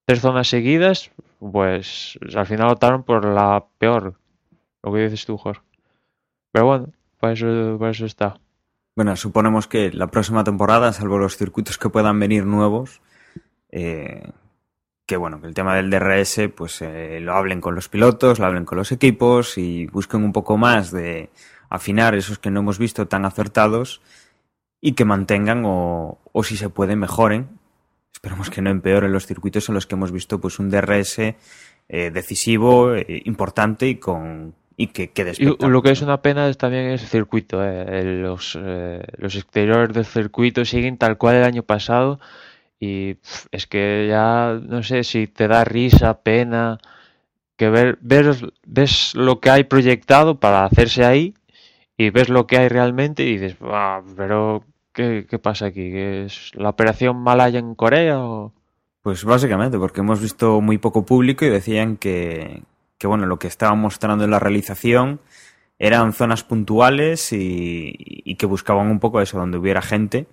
tres 0.07 0.23
zonas 0.23 0.49
seguidas, 0.49 1.11
pues 1.41 2.19
al 2.35 2.47
final 2.47 2.71
optaron 2.71 3.03
por 3.03 3.27
la 3.27 3.67
peor, 3.77 4.15
lo 4.83 4.91
que 4.91 5.01
dices 5.01 5.27
tú, 5.27 5.37
Jorge. 5.37 5.61
Pero 6.53 6.65
bueno, 6.65 6.87
para 7.21 7.35
eso, 7.35 7.77
para 7.79 7.91
eso 7.91 8.07
está. 8.07 8.41
Bueno, 8.97 9.15
suponemos 9.15 9.69
que 9.69 9.93
la 9.93 10.07
próxima 10.07 10.43
temporada, 10.43 10.91
salvo 10.95 11.19
los 11.19 11.37
circuitos 11.37 11.77
que 11.77 11.91
puedan 11.91 12.19
venir 12.19 12.47
nuevos, 12.47 13.03
eh, 13.73 14.31
que 15.09 15.17
bueno, 15.17 15.41
que 15.41 15.47
el 15.47 15.55
tema 15.55 15.75
del 15.75 15.89
DRS, 15.89 16.51
pues 16.55 16.83
eh, 16.83 17.19
lo 17.21 17.33
hablen 17.33 17.63
con 17.63 17.75
los 17.75 17.89
pilotos, 17.89 18.39
lo 18.39 18.45
hablen 18.45 18.67
con 18.67 18.77
los 18.77 18.93
equipos 18.93 19.57
y 19.57 19.87
busquen 19.87 20.23
un 20.23 20.35
poco 20.35 20.59
más 20.59 20.93
de 20.93 21.31
afinar 21.71 22.15
esos 22.15 22.39
que 22.39 22.51
no 22.51 22.61
hemos 22.61 22.79
visto 22.79 23.09
tan 23.09 23.25
acertados 23.25 24.03
y 24.83 24.93
que 24.93 25.07
mantengan 25.07 25.65
o, 25.65 26.19
o 26.31 26.43
si 26.45 26.59
se 26.59 26.69
puede 26.69 26.95
mejoren. 26.95 27.49
Esperemos 28.13 28.51
que 28.51 28.61
no 28.61 28.69
empeoren 28.69 29.11
los 29.11 29.27
circuitos 29.27 29.67
en 29.71 29.77
los 29.77 29.87
que 29.87 29.95
hemos 29.95 30.13
visto 30.13 30.43
pues 30.43 30.59
un 30.59 30.69
DRS 30.69 31.19
eh, 31.21 31.35
decisivo, 31.89 32.95
eh, 32.95 33.23
importante 33.25 33.89
y 33.89 33.95
con 33.95 34.55
y 34.81 34.89
que 34.89 35.11
quede 35.11 35.33
Y 35.37 35.45
lo 35.45 35.83
que 35.83 35.91
es 35.91 36.03
una 36.03 36.23
pena 36.23 36.49
es 36.49 36.57
también 36.57 36.85
el 36.85 37.01
circuito. 37.01 37.63
eh, 37.63 38.05
los, 38.05 38.57
eh, 38.59 39.03
los 39.17 39.35
exteriores 39.35 39.93
del 39.93 40.07
circuito 40.07 40.65
siguen 40.65 40.97
tal 40.99 41.19
cual 41.19 41.35
el 41.37 41.45
año 41.45 41.65
pasado 41.65 42.21
y 42.81 43.17
es 43.51 43.67
que 43.67 44.07
ya 44.09 44.59
no 44.63 44.83
sé 44.83 45.05
si 45.05 45.27
te 45.27 45.49
da 45.49 45.65
risa, 45.65 46.21
pena, 46.23 46.79
que 47.57 47.71
ver, 47.71 47.99
ver, 48.01 48.53
ves 48.67 49.15
lo 49.15 49.41
que 49.41 49.51
hay 49.51 49.65
proyectado 49.65 50.39
para 50.39 50.65
hacerse 50.65 51.05
ahí 51.05 51.35
y 51.97 52.11
ves 52.11 52.29
lo 52.29 52.47
que 52.47 52.59
hay 52.59 52.69
realmente 52.69 53.25
y 53.25 53.39
dices, 53.39 53.57
"Ah, 53.63 54.01
pero 54.17 54.63
¿qué, 54.93 55.27
qué 55.29 55.39
pasa 55.39 55.67
aquí? 55.67 55.91
¿Que 55.91 56.25
¿Es 56.27 56.53
la 56.55 56.71
operación 56.71 57.17
Malaya 57.17 57.59
en 57.59 57.75
Corea 57.75 58.21
o...? 58.21 58.53
Pues 59.03 59.25
básicamente, 59.25 59.79
porque 59.79 60.01
hemos 60.01 60.21
visto 60.21 60.61
muy 60.61 60.79
poco 60.79 61.05
público 61.05 61.45
y 61.45 61.49
decían 61.49 61.97
que, 61.97 62.63
que 62.99 63.07
bueno, 63.07 63.27
lo 63.27 63.39
que 63.39 63.47
estaban 63.49 63.79
mostrando 63.79 64.25
en 64.25 64.31
la 64.31 64.39
realización 64.39 65.21
eran 65.79 66.13
zonas 66.13 66.45
puntuales 66.45 67.33
y, 67.33 67.95
y 67.99 68.35
que 68.37 68.47
buscaban 68.47 68.89
un 68.91 68.99
poco 69.01 69.21
eso, 69.21 69.39
donde 69.39 69.59
hubiera 69.59 69.83
gente, 69.83 70.27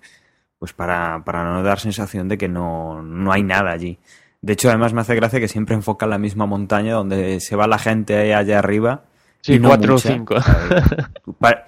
pues 0.58 0.72
para, 0.72 1.22
para 1.24 1.44
no 1.44 1.62
dar 1.62 1.80
sensación 1.80 2.28
de 2.28 2.38
que 2.38 2.48
no, 2.48 3.02
no 3.02 3.32
hay 3.32 3.42
nada 3.42 3.70
allí. 3.72 3.98
De 4.42 4.52
hecho, 4.52 4.68
además 4.68 4.92
me 4.92 5.00
hace 5.00 5.14
gracia 5.14 5.40
que 5.40 5.48
siempre 5.48 5.74
enfocan 5.74 6.10
la 6.10 6.18
misma 6.18 6.46
montaña 6.46 6.94
donde 6.94 7.40
se 7.40 7.56
va 7.56 7.66
la 7.66 7.78
gente 7.78 8.34
allá 8.34 8.58
arriba. 8.58 9.02
Sí, 9.40 9.54
y 9.54 9.58
no 9.60 9.68
cuatro 9.68 9.92
o 9.94 9.96
mucha. 9.96 10.08
cinco. 10.12 10.34
Pa- 11.38 11.64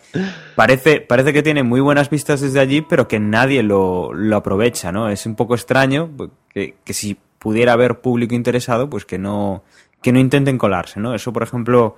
parece, 0.56 1.00
parece 1.00 1.32
que 1.32 1.42
tiene 1.42 1.62
muy 1.62 1.80
buenas 1.80 2.10
vistas 2.10 2.40
desde 2.40 2.60
allí, 2.60 2.80
pero 2.82 3.06
que 3.08 3.20
nadie 3.20 3.62
lo, 3.62 4.12
lo 4.12 4.36
aprovecha, 4.36 4.90
¿no? 4.90 5.08
Es 5.08 5.26
un 5.26 5.36
poco 5.36 5.54
extraño 5.54 6.10
pues, 6.16 6.30
que, 6.50 6.76
que 6.84 6.92
si 6.92 7.16
pudiera 7.38 7.72
haber 7.74 8.00
público 8.00 8.34
interesado, 8.34 8.90
pues 8.90 9.04
que 9.04 9.18
no, 9.18 9.62
que 10.02 10.12
no 10.12 10.18
intenten 10.18 10.58
colarse, 10.58 10.98
¿no? 10.98 11.14
Eso, 11.14 11.32
por 11.32 11.44
ejemplo, 11.44 11.96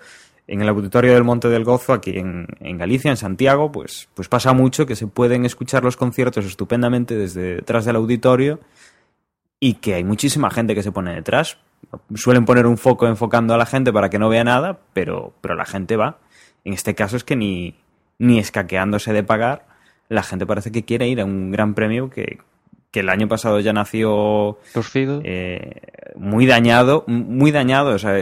en 0.51 0.61
el 0.63 0.69
auditorio 0.69 1.15
del 1.15 1.23
Monte 1.23 1.49
del 1.49 1.63
Gozo, 1.63 1.93
aquí 1.93 2.19
en, 2.19 2.49
en 2.59 2.77
Galicia, 2.77 3.09
en 3.09 3.17
Santiago, 3.17 3.71
pues, 3.71 4.09
pues 4.15 4.29
pasa 4.29 4.53
mucho 4.53 4.85
que 4.85 4.97
se 4.97 5.07
pueden 5.07 5.45
escuchar 5.45 5.85
los 5.85 5.97
conciertos 5.97 6.45
estupendamente 6.45 7.17
desde 7.17 7.55
detrás 7.55 7.85
del 7.85 7.95
auditorio 7.95 8.59
y 9.61 9.75
que 9.75 9.95
hay 9.95 10.03
muchísima 10.03 10.51
gente 10.51 10.75
que 10.75 10.83
se 10.83 10.91
pone 10.91 11.15
detrás. 11.15 11.59
Suelen 12.17 12.47
poner 12.47 12.67
un 12.67 12.79
foco 12.79 13.07
enfocando 13.07 13.55
a 13.55 13.59
la 13.59 13.65
gente 13.65 13.93
para 13.93 14.11
que 14.11 14.19
no 14.19 14.29
vea 14.29 14.43
nada, 14.43 14.81
pero, 14.93 15.35
pero 15.41 15.55
la 15.55 15.67
gente 15.67 15.95
va. 15.95 16.19
En 16.65 16.73
este 16.73 16.97
caso 16.97 17.17
es 17.17 17.23
que 17.23 17.37
ni, 17.37 17.77
ni 18.19 18.41
escaqueándose 18.41 19.13
de 19.13 19.23
pagar, 19.23 19.67
la 20.09 20.25
gente 20.25 20.47
parece 20.47 20.73
que 20.73 20.85
quiere 20.85 21.07
ir 21.07 21.21
a 21.21 21.25
un 21.25 21.53
gran 21.53 21.75
premio 21.75 22.11
que, 22.11 22.39
que 22.91 23.01
el 23.01 23.09
año 23.09 23.29
pasado 23.29 23.61
ya 23.61 23.73
nació 23.73 24.59
Torcido. 24.75 25.21
eh, 25.23 25.81
muy 26.17 26.47
dañado, 26.47 27.05
muy 27.07 27.53
dañado, 27.53 27.91
o 27.95 27.99
sea, 27.99 28.15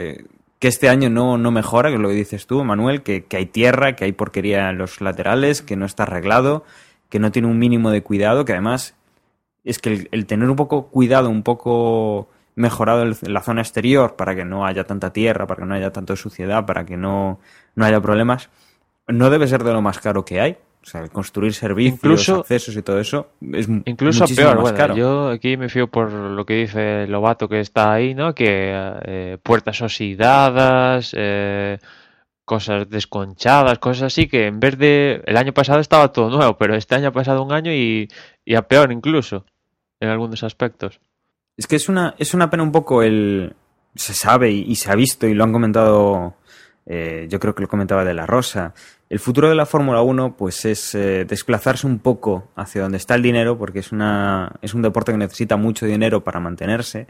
que 0.58 0.68
este 0.68 0.88
año 0.88 1.08
no, 1.10 1.38
no 1.38 1.50
mejora, 1.50 1.88
que 1.90 1.96
es 1.96 2.00
lo 2.00 2.08
que 2.08 2.14
dices 2.14 2.46
tú, 2.46 2.64
Manuel, 2.64 3.02
que, 3.02 3.24
que 3.24 3.36
hay 3.36 3.46
tierra, 3.46 3.94
que 3.96 4.04
hay 4.04 4.12
porquería 4.12 4.70
en 4.70 4.78
los 4.78 5.00
laterales, 5.00 5.62
que 5.62 5.76
no 5.76 5.86
está 5.86 6.02
arreglado, 6.04 6.64
que 7.08 7.18
no 7.20 7.30
tiene 7.30 7.48
un 7.48 7.58
mínimo 7.58 7.90
de 7.90 8.02
cuidado, 8.02 8.44
que 8.44 8.52
además 8.52 8.94
es 9.64 9.78
que 9.78 9.90
el, 9.92 10.08
el 10.12 10.26
tener 10.26 10.48
un 10.50 10.56
poco 10.56 10.88
cuidado, 10.88 11.30
un 11.30 11.42
poco 11.42 12.28
mejorado 12.56 13.02
el- 13.04 13.16
la 13.22 13.42
zona 13.42 13.60
exterior 13.60 14.16
para 14.16 14.34
que 14.34 14.44
no 14.44 14.66
haya 14.66 14.84
tanta 14.84 15.12
tierra, 15.12 15.46
para 15.46 15.60
que 15.60 15.66
no 15.66 15.74
haya 15.74 15.92
tanta 15.92 16.16
suciedad, 16.16 16.66
para 16.66 16.84
que 16.84 16.96
no, 16.96 17.38
no 17.76 17.84
haya 17.84 18.00
problemas, 18.00 18.50
no 19.06 19.30
debe 19.30 19.46
ser 19.46 19.62
de 19.64 19.72
lo 19.72 19.80
más 19.82 20.00
caro 20.00 20.24
que 20.24 20.40
hay. 20.40 20.58
O 20.82 20.86
sea, 20.90 21.02
el 21.02 21.10
construir 21.10 21.52
servicios, 21.52 21.96
Incluso- 21.98 22.40
accesos 22.40 22.76
y 22.76 22.82
todo 22.82 22.98
eso 23.00 23.30
es 23.52 23.68
Incluso 23.84 24.24
peor, 24.34 24.54
más 24.54 24.62
bueno, 24.62 24.76
caro. 24.78 24.96
yo 24.96 25.28
aquí 25.28 25.56
me 25.56 25.68
fío 25.68 25.88
por 25.88 26.10
lo 26.10 26.46
que 26.46 26.54
dice 26.54 27.06
Lobato 27.06 27.48
que 27.48 27.60
está 27.60 27.92
ahí, 27.92 28.14
¿no? 28.14 28.34
Que 28.34 28.72
eh, 29.04 29.38
puertas 29.42 29.82
oxidadas, 29.82 31.14
eh, 31.16 31.78
cosas 32.44 32.88
desconchadas, 32.88 33.78
cosas 33.78 34.04
así 34.04 34.28
que 34.28 34.46
en 34.46 34.60
vez 34.60 34.78
de... 34.78 35.22
El 35.26 35.36
año 35.36 35.52
pasado 35.52 35.80
estaba 35.80 36.12
todo 36.12 36.30
nuevo, 36.30 36.56
pero 36.56 36.74
este 36.74 36.94
año 36.94 37.08
ha 37.08 37.12
pasado 37.12 37.42
un 37.42 37.52
año 37.52 37.72
y, 37.72 38.08
y 38.44 38.54
a 38.54 38.62
peor 38.62 38.90
incluso, 38.90 39.44
en 40.00 40.08
algunos 40.08 40.42
aspectos. 40.42 41.00
Es 41.56 41.66
que 41.66 41.76
es 41.76 41.88
una, 41.90 42.14
es 42.18 42.32
una 42.32 42.48
pena 42.48 42.62
un 42.62 42.72
poco 42.72 43.02
el... 43.02 43.54
Se 43.94 44.14
sabe 44.14 44.50
y, 44.52 44.62
y 44.62 44.76
se 44.76 44.90
ha 44.90 44.94
visto 44.94 45.26
y 45.26 45.34
lo 45.34 45.44
han 45.44 45.52
comentado, 45.52 46.34
eh, 46.90 47.26
yo 47.28 47.38
creo 47.38 47.54
que 47.54 47.60
lo 47.60 47.68
comentaba 47.68 48.02
de 48.02 48.14
la 48.14 48.24
Rosa. 48.24 48.72
El 49.10 49.18
futuro 49.18 49.50
de 49.50 49.54
la 49.54 49.66
Fórmula 49.66 50.00
1 50.00 50.36
pues 50.38 50.64
es 50.64 50.94
eh, 50.94 51.26
desplazarse 51.26 51.86
un 51.86 51.98
poco 51.98 52.48
hacia 52.56 52.80
donde 52.80 52.96
está 52.96 53.14
el 53.14 53.22
dinero 53.22 53.58
porque 53.58 53.80
es, 53.80 53.92
una, 53.92 54.52
es 54.62 54.72
un 54.72 54.80
deporte 54.80 55.12
que 55.12 55.18
necesita 55.18 55.58
mucho 55.58 55.84
dinero 55.84 56.24
para 56.24 56.40
mantenerse 56.40 57.06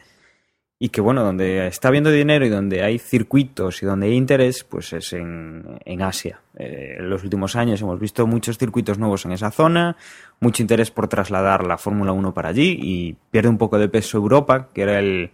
y 0.81 0.89
que 0.89 1.01
bueno, 1.01 1.23
donde 1.23 1.69
está 1.69 1.89
habiendo 1.89 2.11
dinero 2.11 2.45
y 2.45 2.49
donde 2.49 2.83
hay 2.83 2.99
circuitos 2.99 3.81
y 3.81 3.87
donde 3.87 4.07
hay 4.07 4.15
interés 4.15 4.65
pues 4.65 4.93
es 4.93 5.13
en, 5.13 5.65
en 5.85 6.03
Asia. 6.03 6.41
Eh, 6.57 6.97
en 6.99 7.09
los 7.09 7.23
últimos 7.23 7.55
años 7.55 7.81
hemos 7.81 8.01
visto 8.01 8.27
muchos 8.27 8.59
circuitos 8.59 8.99
nuevos 8.99 9.27
en 9.27 9.33
esa 9.33 9.53
zona, 9.53 9.97
mucho 10.41 10.61
interés 10.61 10.91
por 10.91 11.07
trasladar 11.07 11.65
la 11.65 11.79
Fórmula 11.79 12.11
1 12.11 12.35
para 12.35 12.49
allí 12.49 12.77
y 12.83 13.17
pierde 13.31 13.49
un 13.49 13.59
poco 13.59 13.79
de 13.79 13.89
peso 13.89 14.19
Europa, 14.19 14.71
que 14.75 14.83
era 14.83 14.99
el, 14.99 15.31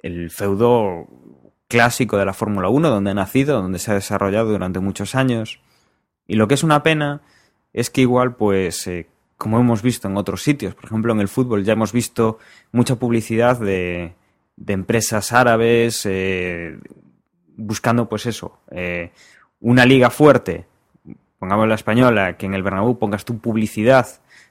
el 0.00 0.30
feudo 0.30 1.06
clásico 1.74 2.16
de 2.16 2.24
la 2.24 2.34
Fórmula 2.34 2.68
1, 2.68 2.88
donde 2.88 3.10
ha 3.10 3.14
nacido, 3.14 3.60
donde 3.60 3.80
se 3.80 3.90
ha 3.90 3.94
desarrollado 3.94 4.52
durante 4.52 4.78
muchos 4.78 5.16
años. 5.16 5.58
Y 6.28 6.36
lo 6.36 6.46
que 6.46 6.54
es 6.54 6.62
una 6.62 6.84
pena 6.84 7.20
es 7.72 7.90
que 7.90 8.02
igual, 8.02 8.36
pues, 8.36 8.86
eh, 8.86 9.08
como 9.36 9.58
hemos 9.58 9.82
visto 9.82 10.06
en 10.06 10.16
otros 10.16 10.40
sitios, 10.40 10.76
por 10.76 10.84
ejemplo 10.84 11.12
en 11.12 11.18
el 11.18 11.26
fútbol 11.26 11.64
ya 11.64 11.72
hemos 11.72 11.92
visto 11.92 12.38
mucha 12.70 12.94
publicidad 12.94 13.58
de, 13.58 14.14
de 14.54 14.72
empresas 14.72 15.32
árabes 15.32 16.06
eh, 16.06 16.78
buscando, 17.56 18.08
pues 18.08 18.26
eso, 18.26 18.60
eh, 18.70 19.10
una 19.58 19.84
liga 19.84 20.10
fuerte. 20.10 20.66
pongamos 21.40 21.66
la 21.66 21.74
española, 21.74 22.36
que 22.36 22.46
en 22.46 22.54
el 22.54 22.62
Bernabéu 22.62 23.00
pongas 23.00 23.24
tu 23.24 23.40
publicidad 23.40 24.06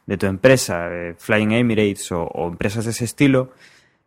de 0.08 0.18
tu 0.18 0.26
empresa, 0.26 0.90
Flying 1.18 1.54
Emirates 1.54 2.12
o 2.12 2.50
empresas 2.50 2.84
de 2.84 2.92
ese 2.92 3.06
estilo, 3.06 3.54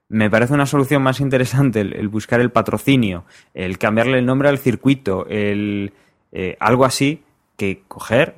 me 0.08 0.30
parece 0.30 0.54
una 0.54 0.66
solución 0.66 1.02
más 1.02 1.20
interesante 1.20 1.80
el, 1.80 2.08
buscar 2.08 2.40
el 2.40 2.50
patrocinio, 2.50 3.24
el 3.54 3.78
cambiarle 3.78 4.18
el 4.18 4.26
nombre 4.26 4.48
al 4.48 4.58
circuito, 4.58 5.26
el 5.28 5.92
eh, 6.32 6.56
algo 6.60 6.84
así, 6.84 7.22
que 7.56 7.82
coger, 7.88 8.36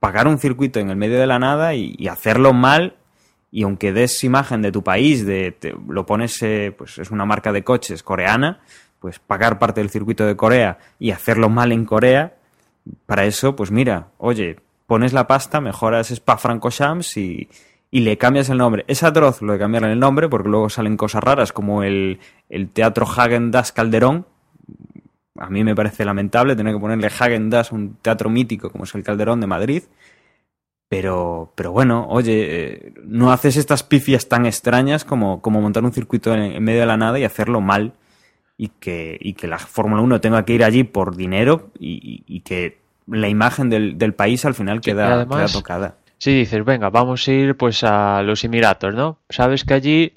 pagar 0.00 0.26
un 0.26 0.38
circuito 0.38 0.80
en 0.80 0.90
el 0.90 0.96
medio 0.96 1.18
de 1.18 1.26
la 1.26 1.38
nada 1.38 1.74
y, 1.74 1.94
y 1.98 2.08
hacerlo 2.08 2.52
mal. 2.52 2.96
Y 3.50 3.64
aunque 3.64 3.92
des 3.92 4.24
imagen 4.24 4.62
de 4.62 4.72
tu 4.72 4.82
país, 4.82 5.26
de, 5.26 5.52
te- 5.52 5.74
lo 5.88 6.06
pones, 6.06 6.40
eh, 6.42 6.74
pues 6.76 6.96
es 6.98 7.10
una 7.10 7.26
marca 7.26 7.52
de 7.52 7.62
coches 7.62 8.02
coreana, 8.02 8.60
pues 8.98 9.18
pagar 9.18 9.58
parte 9.58 9.80
del 9.80 9.90
circuito 9.90 10.24
de 10.24 10.36
Corea 10.36 10.78
y 10.98 11.10
hacerlo 11.10 11.50
mal 11.50 11.72
en 11.72 11.84
Corea, 11.84 12.34
para 13.04 13.26
eso, 13.26 13.54
pues 13.54 13.70
mira, 13.70 14.08
oye, 14.16 14.56
pones 14.86 15.12
la 15.12 15.26
pasta, 15.26 15.60
mejoras 15.60 16.10
Spa 16.10 16.38
Francorchamps 16.38 17.16
y, 17.18 17.48
y 17.92 18.00
le 18.00 18.18
cambias 18.18 18.48
el 18.48 18.58
nombre. 18.58 18.84
Es 18.88 19.04
atroz 19.04 19.40
lo 19.42 19.52
de 19.52 19.58
cambiarle 19.60 19.92
el 19.92 20.00
nombre 20.00 20.28
porque 20.28 20.48
luego 20.48 20.68
salen 20.68 20.96
cosas 20.96 21.22
raras 21.22 21.52
como 21.52 21.84
el, 21.84 22.18
el 22.48 22.68
Teatro 22.70 23.06
Hagen 23.06 23.52
Das 23.52 23.70
Calderón. 23.70 24.26
A 25.38 25.48
mí 25.50 25.62
me 25.62 25.74
parece 25.76 26.04
lamentable 26.04 26.56
tener 26.56 26.74
que 26.74 26.80
ponerle 26.80 27.06
Hagen 27.08 27.50
Das 27.50 27.70
a 27.70 27.74
un 27.74 27.94
teatro 28.02 28.28
mítico 28.30 28.70
como 28.70 28.84
es 28.84 28.94
el 28.94 29.04
Calderón 29.04 29.40
de 29.40 29.46
Madrid. 29.46 29.82
Pero, 30.88 31.52
pero 31.54 31.72
bueno, 31.72 32.06
oye, 32.10 32.32
eh, 32.86 32.94
no 33.04 33.32
haces 33.32 33.56
estas 33.56 33.82
pifias 33.82 34.28
tan 34.28 34.44
extrañas 34.44 35.04
como, 35.06 35.40
como 35.40 35.60
montar 35.62 35.84
un 35.84 35.92
circuito 35.92 36.34
en, 36.34 36.42
en 36.42 36.62
medio 36.62 36.80
de 36.80 36.86
la 36.86 36.98
nada 36.98 37.18
y 37.18 37.24
hacerlo 37.24 37.60
mal. 37.62 37.94
Y 38.58 38.68
que, 38.68 39.16
y 39.20 39.32
que 39.32 39.46
la 39.48 39.58
Fórmula 39.58 40.02
1 40.02 40.20
tenga 40.20 40.44
que 40.44 40.52
ir 40.52 40.62
allí 40.62 40.84
por 40.84 41.16
dinero 41.16 41.70
y, 41.78 42.22
y- 42.26 42.40
que 42.40 42.78
la 43.06 43.28
imagen 43.28 43.70
del, 43.70 43.96
del 43.98 44.12
país 44.14 44.44
al 44.44 44.54
final 44.54 44.78
Sí, 44.82 44.90
queda, 44.90 45.14
además- 45.14 45.50
queda 45.50 45.58
tocada. 45.60 45.96
Si 46.22 46.30
dices, 46.40 46.64
venga, 46.64 46.88
vamos 46.90 47.26
a 47.26 47.32
ir 47.32 47.56
pues 47.56 47.82
a 47.82 48.22
los 48.22 48.44
Emiratos, 48.44 48.94
¿no? 48.94 49.18
Sabes 49.28 49.64
que 49.64 49.74
allí, 49.74 50.14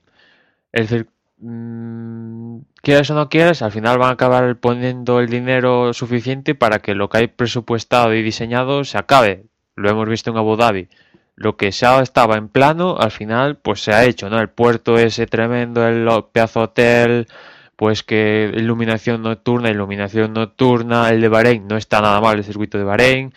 el 0.71 0.87
cir- 0.87 1.07
mm, 1.39 2.59
quieras 2.83 3.09
o 3.11 3.15
no 3.15 3.29
quieras, 3.29 3.61
al 3.63 3.71
final 3.71 3.97
van 3.97 4.09
a 4.09 4.13
acabar 4.13 4.55
poniendo 4.57 5.19
el 5.19 5.29
dinero 5.29 5.93
suficiente 5.93 6.53
para 6.55 6.79
que 6.79 6.93
lo 6.95 7.09
que 7.09 7.17
hay 7.19 7.27
presupuestado 7.27 8.13
y 8.13 8.21
diseñado 8.21 8.83
se 8.83 8.97
acabe. 8.99 9.45
Lo 9.75 9.89
hemos 9.89 10.07
visto 10.07 10.29
en 10.31 10.37
Abu 10.37 10.55
Dhabi. 10.57 10.89
Lo 11.35 11.57
que 11.57 11.71
ya 11.71 11.99
estaba 12.01 12.37
en 12.37 12.49
plano, 12.49 12.97
al 12.99 13.11
final, 13.11 13.57
pues 13.57 13.81
se 13.83 13.91
ha 13.93 14.05
hecho, 14.05 14.29
¿no? 14.29 14.39
El 14.39 14.49
puerto 14.49 14.97
ese 14.99 15.25
tremendo, 15.27 15.87
el 15.87 16.07
pedazo 16.31 16.61
hotel, 16.61 17.27
pues 17.75 18.03
que 18.03 18.51
iluminación 18.55 19.23
nocturna, 19.23 19.69
iluminación 19.71 20.33
nocturna, 20.33 21.09
el 21.09 21.19
de 21.21 21.29
Bahrein 21.29 21.67
no 21.67 21.77
está 21.77 21.99
nada 22.01 22.21
mal, 22.21 22.37
el 22.37 22.43
circuito 22.43 22.77
de 22.77 22.83
Bahrein 22.85 23.33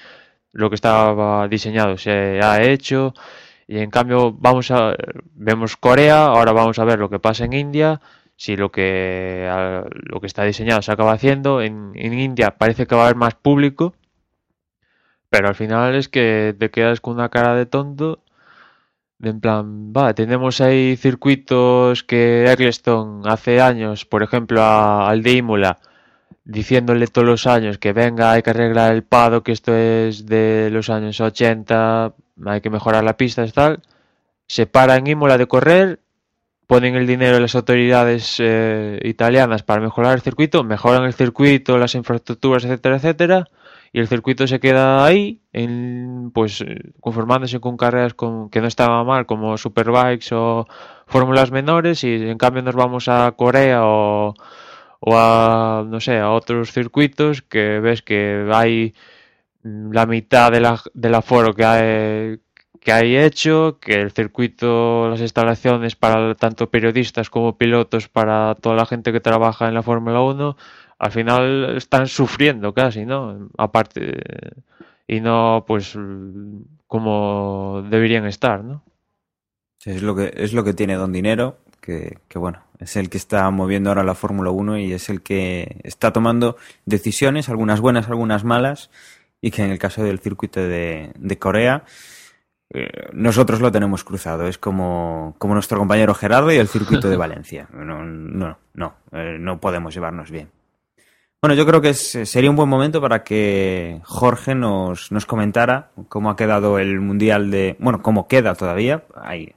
lo 0.59 0.69
que 0.71 0.75
estaba 0.77 1.49
diseñado 1.49 1.97
se 1.99 2.41
ha 2.43 2.63
hecho 2.63 3.15
y 3.67 3.79
en 3.79 3.91
cambio 3.91 4.33
vamos 4.33 4.71
a 4.71 4.95
vemos 5.35 5.77
Corea, 5.77 6.27
ahora 6.27 6.53
vamos 6.53 6.79
a 6.79 6.85
ver 6.85 6.99
lo 6.99 7.11
que 7.11 7.19
pasa 7.21 7.45
en 7.47 7.53
India, 7.55 8.01
si 8.37 8.57
lo 8.57 8.71
que 8.73 9.49
lo 10.13 10.21
que 10.21 10.27
está 10.27 10.45
diseñado 10.45 10.83
se 10.83 10.93
acaba 10.93 11.13
haciendo, 11.13 11.63
en, 11.63 11.93
en 11.95 12.13
India 12.19 12.57
parece 12.59 12.87
que 12.87 12.95
va 12.97 13.03
a 13.03 13.05
haber 13.07 13.17
más 13.17 13.35
público, 13.35 13.95
pero 15.31 15.49
al 15.49 15.55
final 15.55 15.95
es 15.95 16.09
que 16.09 16.55
te 16.59 16.71
quedas 16.71 17.01
con 17.01 17.15
una 17.15 17.29
cara 17.29 17.55
de 17.55 17.67
tonto, 17.67 18.23
de 19.19 19.31
en 19.31 19.41
plan, 19.41 19.93
va, 19.97 20.15
tenemos 20.15 20.61
ahí 20.61 20.97
circuitos 20.97 22.05
que 22.05 22.51
Eccleston 22.53 23.23
hace 23.27 23.61
años, 23.61 24.05
por 24.07 24.23
ejemplo, 24.23 24.63
a- 24.63 25.09
al 25.11 25.23
de 25.23 25.33
Imola, 25.35 25.79
diciéndole 26.49 27.07
todos 27.09 27.27
los 27.27 27.47
años 27.47 27.77
que 27.77 27.93
venga, 27.93 28.33
hay 28.33 28.43
que 28.43 28.51
arreglar 28.51 28.95
el 28.95 29.05
pado, 29.05 29.43
que 29.43 29.53
esto 29.53 29.77
es 29.77 30.25
de 30.27 30.71
los 30.73 30.89
años 30.89 31.21
80, 31.21 32.15
hay 32.47 32.61
que 32.63 32.71
mejorar 32.71 33.05
la 33.05 33.19
pista 33.19 33.45
y 33.45 33.51
tal. 33.53 33.83
Se 34.47 34.67
para 34.67 34.97
en 34.97 35.07
Imola 35.07 35.37
de 35.37 35.47
correr, 35.47 36.01
ponen 36.67 36.97
el 36.97 37.07
dinero 37.07 37.35
de 37.35 37.43
las 37.43 37.55
autoridades 37.55 38.37
eh, 38.39 38.99
italianas 39.05 39.63
para 39.63 39.83
mejorar 39.83 40.15
el 40.15 40.23
circuito, 40.23 40.65
mejoran 40.65 41.05
el 41.05 41.13
circuito, 41.13 41.77
las 41.77 41.95
infraestructuras, 41.95 42.65
etcétera, 42.65 42.97
etcétera, 42.97 43.45
y 43.93 44.01
el 44.01 44.09
circuito 44.09 44.47
se 44.47 44.59
queda 44.59 45.05
ahí, 45.05 45.43
en, 45.53 46.31
pues 46.33 46.63
eh, 46.63 46.93
conformándose 47.01 47.61
con 47.61 47.77
carreras 47.77 48.15
que 48.15 48.61
no 48.61 48.67
estaban 48.67 49.07
mal, 49.07 49.27
como 49.27 49.59
Superbikes 49.59 50.35
o 50.35 50.67
fórmulas 51.07 51.51
menores, 51.51 52.05
y 52.05 52.15
en 52.15 52.39
cambio 52.39 52.63
nos 52.63 52.75
vamos 52.75 53.09
a 53.09 53.31
Corea 53.33 53.81
o 53.85 54.35
o 55.01 55.17
a, 55.17 55.85
no 55.87 56.01
sé, 56.01 56.19
a 56.19 56.31
otros 56.31 56.73
circuitos 56.73 57.43
que 57.43 57.81
ves 57.81 58.03
que 58.03 58.49
hay 58.53 58.95
mm, 59.63 59.93
la 59.93 60.07
mitad 60.07 60.53
de 60.53 60.61
la, 60.61 60.81
del 60.95 61.15
aforo 61.15 61.55
que 61.55 61.65
hay, 61.65 62.41
que 62.81 62.93
hay 62.93 63.17
hecho, 63.17 63.79
que 63.81 64.01
el 64.01 64.13
circuito, 64.13 65.09
las 65.09 65.21
instalaciones 65.21 65.97
para 65.97 66.35
tanto 66.35 66.71
periodistas 66.71 67.31
como 67.31 67.57
pilotos, 67.57 68.09
para 68.09 68.55
toda 68.57 68.77
la 68.77 68.87
gente 68.87 69.13
que 69.13 69.21
trabaja 69.21 69.69
en 69.69 69.75
la 69.75 69.83
Fórmula 69.83 70.21
1, 70.23 70.57
al 70.99 71.11
final 71.13 71.77
están 71.77 72.09
sufriendo 72.09 72.75
casi, 72.75 73.07
¿no? 73.07 73.51
Aparte, 73.57 74.19
y 75.07 75.21
no 75.21 75.65
pues 75.67 75.97
como 76.87 77.85
deberían 77.89 78.27
estar, 78.27 78.65
¿no? 78.65 78.83
Sí, 79.79 79.91
es 79.91 80.03
lo 80.03 80.17
que 80.17 80.33
es 80.35 80.53
lo 80.53 80.65
que 80.65 80.75
tiene 80.75 80.95
Don 80.95 81.13
Dinero, 81.13 81.59
que, 81.89 82.19
que 82.29 82.39
bueno, 82.39 82.61
es 82.79 82.97
el 82.97 83.09
que 83.09 83.17
está 83.17 83.51
moviendo 83.51 83.89
ahora 83.89 84.05
la 84.05 84.15
Fórmula 84.15 84.51
1 84.51 84.77
y 84.79 84.93
es 84.93 85.09
el 85.09 85.23
que 85.23 85.81
está 85.85 86.13
tomando 86.13 86.59
decisiones, 86.85 87.49
algunas 87.49 87.81
buenas, 87.81 88.09
algunas 88.09 88.45
malas, 88.45 88.91
y 89.41 89.51
que 89.51 89.65
en 89.65 89.71
el 89.71 89.79
caso 89.79 90.05
del 90.05 90.19
circuito 90.19 90.61
de, 90.61 91.13
de 91.19 91.39
Corea, 91.39 91.85
eh, 92.75 92.89
nosotros 93.15 93.61
lo 93.63 93.73
tenemos 93.73 94.05
cruzado. 94.05 94.47
Es 94.47 94.59
como, 94.59 95.35
como 95.39 95.55
nuestro 95.55 95.79
compañero 95.79 96.13
Gerardo 96.13 96.53
y 96.53 96.57
el 96.57 96.69
circuito 96.69 97.09
de 97.09 97.17
Valencia. 97.25 97.69
No, 97.73 98.05
no, 98.05 98.59
no, 98.75 98.95
eh, 99.13 99.39
no 99.41 99.59
podemos 99.59 99.95
llevarnos 99.95 100.31
bien. 100.31 100.51
Bueno, 101.41 101.55
yo 101.55 101.65
creo 101.65 101.81
que 101.81 101.91
es- 101.91 102.19
sería 102.25 102.51
un 102.51 102.57
buen 102.57 102.69
momento 102.69 103.01
para 103.01 103.23
que 103.25 104.01
Jorge 104.05 104.55
nos, 104.55 105.11
nos 105.11 105.25
comentara 105.25 105.91
cómo 106.11 106.29
ha 106.31 106.37
quedado 106.37 106.79
el 106.79 107.01
Mundial 107.01 107.51
de... 107.51 107.77
Bueno, 107.79 108.03
cómo 108.03 108.29
queda 108.29 108.55
todavía. 108.57 109.05
Ahí 109.15 109.55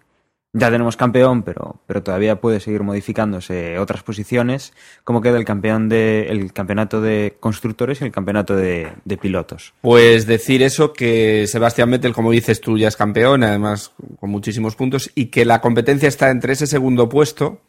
ya 0.53 0.69
tenemos 0.69 0.97
campeón, 0.97 1.43
pero, 1.43 1.81
pero 1.87 2.03
todavía 2.03 2.41
puede 2.41 2.59
seguir 2.59 2.83
modificándose 2.83 3.79
otras 3.79 4.03
posiciones. 4.03 4.73
¿Cómo 5.03 5.21
queda 5.21 5.37
el 5.37 5.45
campeón 5.45 5.87
de 5.87 6.27
el 6.29 6.51
campeonato 6.51 6.99
de 7.01 7.37
constructores 7.39 8.01
y 8.01 8.05
el 8.05 8.11
campeonato 8.11 8.55
de, 8.55 8.91
de 9.05 9.17
pilotos? 9.17 9.73
Pues 9.81 10.27
decir 10.27 10.61
eso, 10.61 10.91
que 10.91 11.47
Sebastián 11.47 11.91
Vettel, 11.91 12.13
como 12.13 12.31
dices 12.31 12.59
tú, 12.59 12.77
ya 12.77 12.89
es 12.89 12.97
campeón, 12.97 13.43
además 13.43 13.93
con 14.19 14.29
muchísimos 14.29 14.75
puntos, 14.75 15.09
y 15.15 15.27
que 15.27 15.45
la 15.45 15.61
competencia 15.61 16.09
está 16.09 16.29
entre 16.29 16.53
ese 16.53 16.67
segundo 16.67 17.07
puesto, 17.07 17.61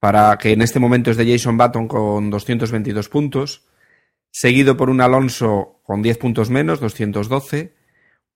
para 0.00 0.36
que 0.38 0.52
en 0.52 0.62
este 0.62 0.80
momento 0.80 1.12
es 1.12 1.16
de 1.16 1.30
Jason 1.30 1.56
Button 1.56 1.86
con 1.86 2.30
222 2.30 3.08
puntos, 3.08 3.66
seguido 4.32 4.76
por 4.76 4.90
un 4.90 5.00
Alonso 5.00 5.80
con 5.84 6.02
10 6.02 6.18
puntos 6.18 6.50
menos, 6.50 6.80
212, 6.80 7.72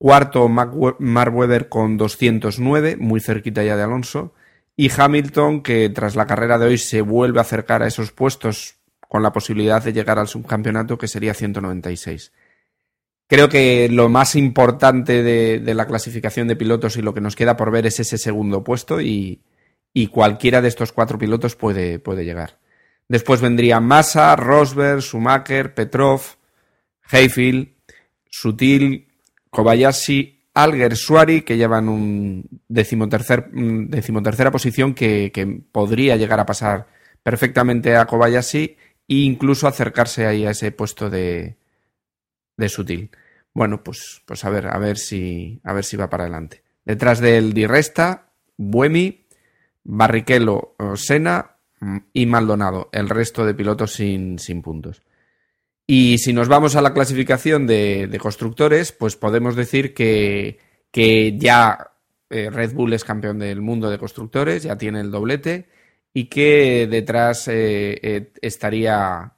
cuarto 0.01 0.49
Mac- 0.49 0.73
Mark 0.99 1.37
Webber 1.37 1.69
con 1.69 1.99
209, 1.99 2.97
muy 2.99 3.21
cerquita 3.21 3.63
ya 3.63 3.77
de 3.77 3.83
Alonso, 3.83 4.33
y 4.75 4.91
Hamilton, 4.91 5.63
que 5.63 5.91
tras 5.91 6.17
la 6.17 6.25
carrera 6.27 6.59
de 6.59 6.65
hoy 6.69 6.79
se 6.79 7.03
vuelve 7.03 7.39
a 7.39 7.43
acercar 7.43 7.83
a 7.83 7.87
esos 7.87 8.11
puestos 8.11 8.77
con 9.09 9.23
la 9.23 9.31
posibilidad 9.31 9.85
de 9.85 9.93
llegar 9.93 10.19
al 10.19 10.27
subcampeonato, 10.27 10.97
que 10.97 11.07
sería 11.07 11.35
196. 11.35 12.33
Creo 13.27 13.51
que 13.51 13.91
lo 13.91 14.09
más 14.09 14.37
importante 14.37 15.23
de, 15.23 15.59
de 15.61 15.75
la 15.75 15.87
clasificación 15.87 16.49
de 16.49 16.57
pilotos 16.57 16.97
y 16.97 17.03
lo 17.03 17.13
que 17.13 17.21
nos 17.21 17.37
queda 17.37 17.59
por 17.59 17.71
ver 17.71 17.87
es 17.87 18.01
ese 18.01 18.17
segundo 18.17 18.65
puesto 18.65 19.03
y, 19.03 19.43
y 19.93 20.07
cualquiera 20.07 20.63
de 20.63 20.69
estos 20.69 20.93
cuatro 20.93 21.19
pilotos 21.19 21.57
puede, 21.57 21.99
puede 21.99 22.25
llegar. 22.25 22.59
Después 23.07 23.43
vendrían 23.43 23.85
Massa, 23.85 24.35
Rosberg, 24.35 25.03
Schumacher, 25.03 25.75
Petrov, 25.75 26.23
Hayfield, 27.11 27.69
Sutil, 28.31 29.09
Kobayashi, 29.51 30.47
Alger, 30.55 30.97
Suari, 30.97 31.43
que 31.43 31.57
llevan 31.57 31.89
un 31.89 32.49
un 32.69 33.91
decimotercera 33.91 34.51
posición 34.51 34.95
que, 34.95 35.31
que 35.33 35.47
podría 35.47 36.17
llegar 36.17 36.41
a 36.41 36.47
pasar 36.47 36.87
perfectamente 37.23 37.97
a 37.97 38.07
Kobayashi 38.07 38.77
e 39.09 39.15
incluso 39.15 39.67
acercarse 39.67 40.27
ahí 40.27 40.47
a 40.47 40.51
ese 40.51 40.73
puesto 40.73 41.11
de, 41.11 41.57
de 42.57 42.69
Sutil. 42.69 43.11
Bueno, 43.53 43.83
pues, 43.83 44.23
pues 44.25 44.45
a 44.45 44.51
ver, 44.51 44.69
a 44.69 44.79
ver 44.79 44.97
si, 44.97 45.61
a 45.65 45.73
ver 45.73 45.85
si 45.85 45.97
va 45.97 46.09
para 46.09 46.25
adelante. 46.25 46.63
Detrás 46.85 47.21
del 47.21 47.53
Di 47.53 47.67
Resta, 47.67 48.31
Buemi, 48.57 49.27
Barrichello, 49.83 50.77
Senna 50.95 51.57
mm, 51.81 51.97
y 52.13 52.27
Maldonado. 52.27 52.89
El 52.93 53.09
resto 53.09 53.45
de 53.45 53.55
pilotos 53.55 53.93
sin, 53.93 54.39
sin 54.39 54.63
puntos. 54.63 55.03
Y 55.93 56.19
si 56.19 56.33
nos 56.33 56.47
vamos 56.47 56.77
a 56.77 56.83
la 56.83 56.95
clasificación 56.95 57.67
de, 57.67 58.17
constructores, 58.23 58.93
pues 58.93 59.17
podemos 59.17 59.57
decir 59.57 59.93
que, 59.93 60.61
que 60.93 61.37
ya 61.37 61.95
eh, 62.31 62.49
Red 62.49 62.75
Bull 62.75 62.93
es 62.93 63.03
campeón 63.03 63.41
del 63.41 63.61
mundo 63.61 63.91
de 63.91 63.99
constructores, 63.99 64.63
ya 64.63 64.79
tiene 64.79 65.01
el 65.01 65.11
doblete, 65.11 65.67
y 66.15 66.27
que 66.27 66.87
detrás 66.89 67.49
eh, 67.49 67.99
eh, 68.05 68.33
estaría 68.41 69.33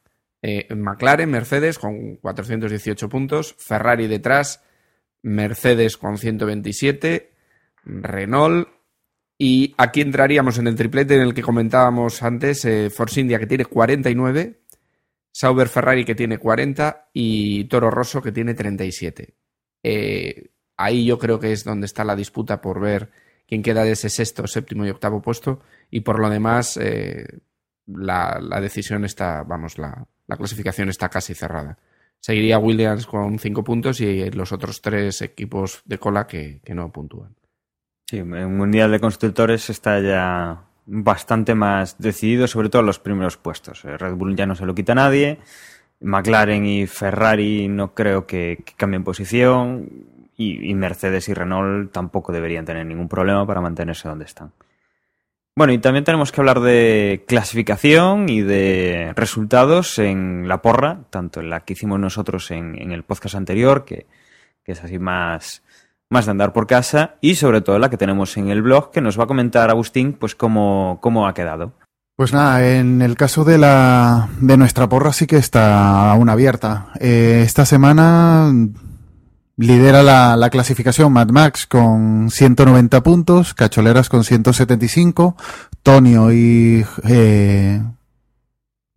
McLaren, 0.77 1.31
Mercedes 1.31 1.79
con 1.79 2.17
418 2.17 3.09
puntos, 3.09 3.55
Ferrari 3.57 4.07
detrás 4.07 4.63
Mercedes 5.23 5.97
con 5.97 6.19
127, 6.19 7.33
Renault 7.85 8.69
y 9.39 9.75
aquí 9.79 10.03
entraríamos 10.03 10.59
en 10.59 10.67
el 10.67 10.75
triplete 10.75 11.15
en 11.15 11.23
el 11.23 11.33
que 11.33 11.41
comentábamos 11.41 12.23
antes, 12.23 12.69
Force 12.95 13.21
India 13.23 13.39
que 13.39 13.47
tiene 13.47 13.65
49, 13.65 14.62
Sauber 15.33 15.69
Ferrari 15.69 16.05
que 16.05 16.15
tiene 16.15 16.39
40 16.39 17.09
y 17.15 17.65
Toro 17.65 17.91
Rosso 17.91 18.23
que 18.23 18.33
tiene 18.33 18.55
37. 18.55 19.35
Eh, 19.83 20.51
ahí 20.77 21.07
yo 21.07 21.19
creo 21.19 21.41
que 21.41 21.53
es 21.53 21.65
donde 21.65 21.87
está 21.87 22.05
la 22.05 22.15
disputa 22.15 22.61
por 22.61 22.81
ver 22.81 23.11
quién 23.49 23.63
queda 23.63 23.83
de 23.83 23.93
ese 23.93 24.11
sexto, 24.11 24.47
séptimo 24.47 24.87
y 24.87 24.91
octavo 24.91 25.23
puesto 25.23 25.61
y 25.91 26.01
por 26.01 26.21
lo 26.21 26.29
demás 26.29 26.77
eh, 26.77 27.27
la, 27.87 28.39
la, 28.41 28.61
decisión 28.61 29.05
está, 29.05 29.43
vamos, 29.43 29.79
la, 29.79 30.07
la, 30.27 30.37
clasificación 30.37 30.91
está 30.91 31.09
casi 31.09 31.35
cerrada. 31.35 31.79
Seguiría 32.21 32.59
Williams 32.59 33.07
con 33.07 33.39
cinco 33.39 33.65
puntos 33.65 34.01
y 34.01 34.31
los 34.31 34.53
otros 34.53 34.81
tres 34.81 35.23
equipos 35.23 35.83
de 35.85 35.99
cola 35.99 36.27
que, 36.27 36.61
que 36.63 36.75
no 36.75 36.93
puntúan. 36.93 37.35
Sí, 38.07 38.19
el 38.19 38.27
Mundial 38.27 38.93
de 38.93 39.01
Constructores 39.01 39.71
está 39.71 39.99
ya 40.01 40.72
bastante 40.87 41.55
más 41.55 41.99
decidido, 41.99 42.47
sobre 42.47 42.69
todo 42.69 42.81
en 42.81 42.87
los 42.87 42.99
primeros 42.99 43.37
puestos. 43.37 43.85
Eh, 43.85 43.97
Red 43.97 44.15
Bull 44.15 44.37
ya 44.37 44.47
no 44.47 44.55
se 44.55 44.67
lo 44.67 44.75
quita 44.75 44.95
nadie, 44.95 45.39
McLaren 46.01 46.67
y 46.67 46.87
Ferrari 46.87 47.69
no 47.69 47.95
creo 47.95 48.27
que, 48.27 48.65
cambien 48.77 49.05
posición 49.05 49.89
y, 50.37 50.75
Mercedes 50.75 51.29
y 51.29 51.35
Renault 51.35 51.93
tampoco 51.93 52.33
deberían 52.33 52.65
tener 52.65 52.85
ningún 52.85 53.09
problema 53.09 53.47
para 53.47 53.61
mantenerse 53.61 54.09
donde 54.09 54.25
están. 54.25 54.53
Bueno, 55.55 55.73
y 55.75 55.79
también 55.79 56.05
tenemos 56.05 56.33
que 56.33 56.41
hablar 56.41 56.61
de 56.61 57.25
clasificación 57.29 58.29
y 58.29 58.41
de 58.41 59.13
resultados 59.15 59.99
en 59.99 60.49
la 60.49 60.63
porra, 60.63 61.01
tanto 61.11 61.41
en 61.41 61.51
la 61.51 61.61
que 61.61 61.75
hicimos 61.75 62.01
nosotros 62.01 62.51
en, 62.51 62.81
en 62.81 62.91
el 62.91 63.05
podcast 63.05 63.35
anterior, 63.35 63.85
que 63.85 64.07
es 64.65 64.83
así 64.83 64.99
más, 64.99 65.63
más 66.13 66.27
de 66.27 66.31
andar 66.31 66.53
por 66.53 66.67
casa 66.67 67.17
y 67.21 67.35
sobre 67.35 67.63
todo 67.63 67.79
la 67.79 67.91
que 67.91 67.97
tenemos 67.97 68.37
en 68.37 68.49
el 68.49 68.63
blog 68.63 68.91
que 68.91 69.01
nos 69.01 69.19
va 69.19 69.25
a 69.25 69.27
comentar 69.27 69.71
Agustín 69.71 70.13
pues 70.13 70.35
cómo, 70.35 70.99
cómo 71.01 71.27
ha 71.27 71.35
quedado. 71.35 71.73
Pues 72.15 72.33
nada, 72.33 72.65
en 72.77 73.01
el 73.03 73.17
caso 73.17 73.45
de 73.45 73.59
la 73.59 74.29
de 74.39 74.57
nuestra 74.57 74.89
porra 74.89 75.13
sí 75.13 75.27
que 75.27 75.39
está 75.39 76.11
aún 76.11 76.29
abierta. 76.29 76.93
Eh, 77.01 77.43
esta 77.45 77.65
semana 77.65 78.53
lidera 79.57 80.03
la, 80.03 80.37
la, 80.37 80.51
clasificación 80.51 81.13
Mad 81.13 81.31
Max 81.31 81.67
con 81.67 82.31
190 82.31 83.03
puntos, 83.03 83.55
Cacholeras 83.55 84.09
con 84.09 84.25
175, 84.25 85.37
Tonio 85.83 86.31
y 86.33 86.85
eh, 87.05 87.83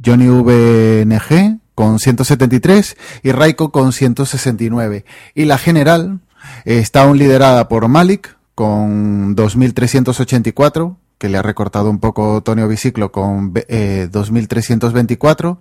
Johnny 0.03 0.27
VNG 0.27 1.59
con 1.75 1.99
173 1.99 2.97
y 3.23 3.31
Raiko 3.31 3.71
con 3.71 3.91
169. 3.91 5.05
Y 5.33 5.45
la 5.45 5.57
general, 5.57 6.21
Está 6.65 7.03
aún 7.03 7.19
liderada 7.19 7.67
por 7.67 7.87
Malik 7.87 8.35
con 8.55 9.35
2.384, 9.35 10.95
que 11.19 11.29
le 11.29 11.37
ha 11.37 11.43
recortado 11.43 11.91
un 11.91 11.99
poco 11.99 12.41
Tonio 12.41 12.67
Biciclo 12.67 13.11
con 13.11 13.53
eh, 13.67 14.09
2.324. 14.11 15.59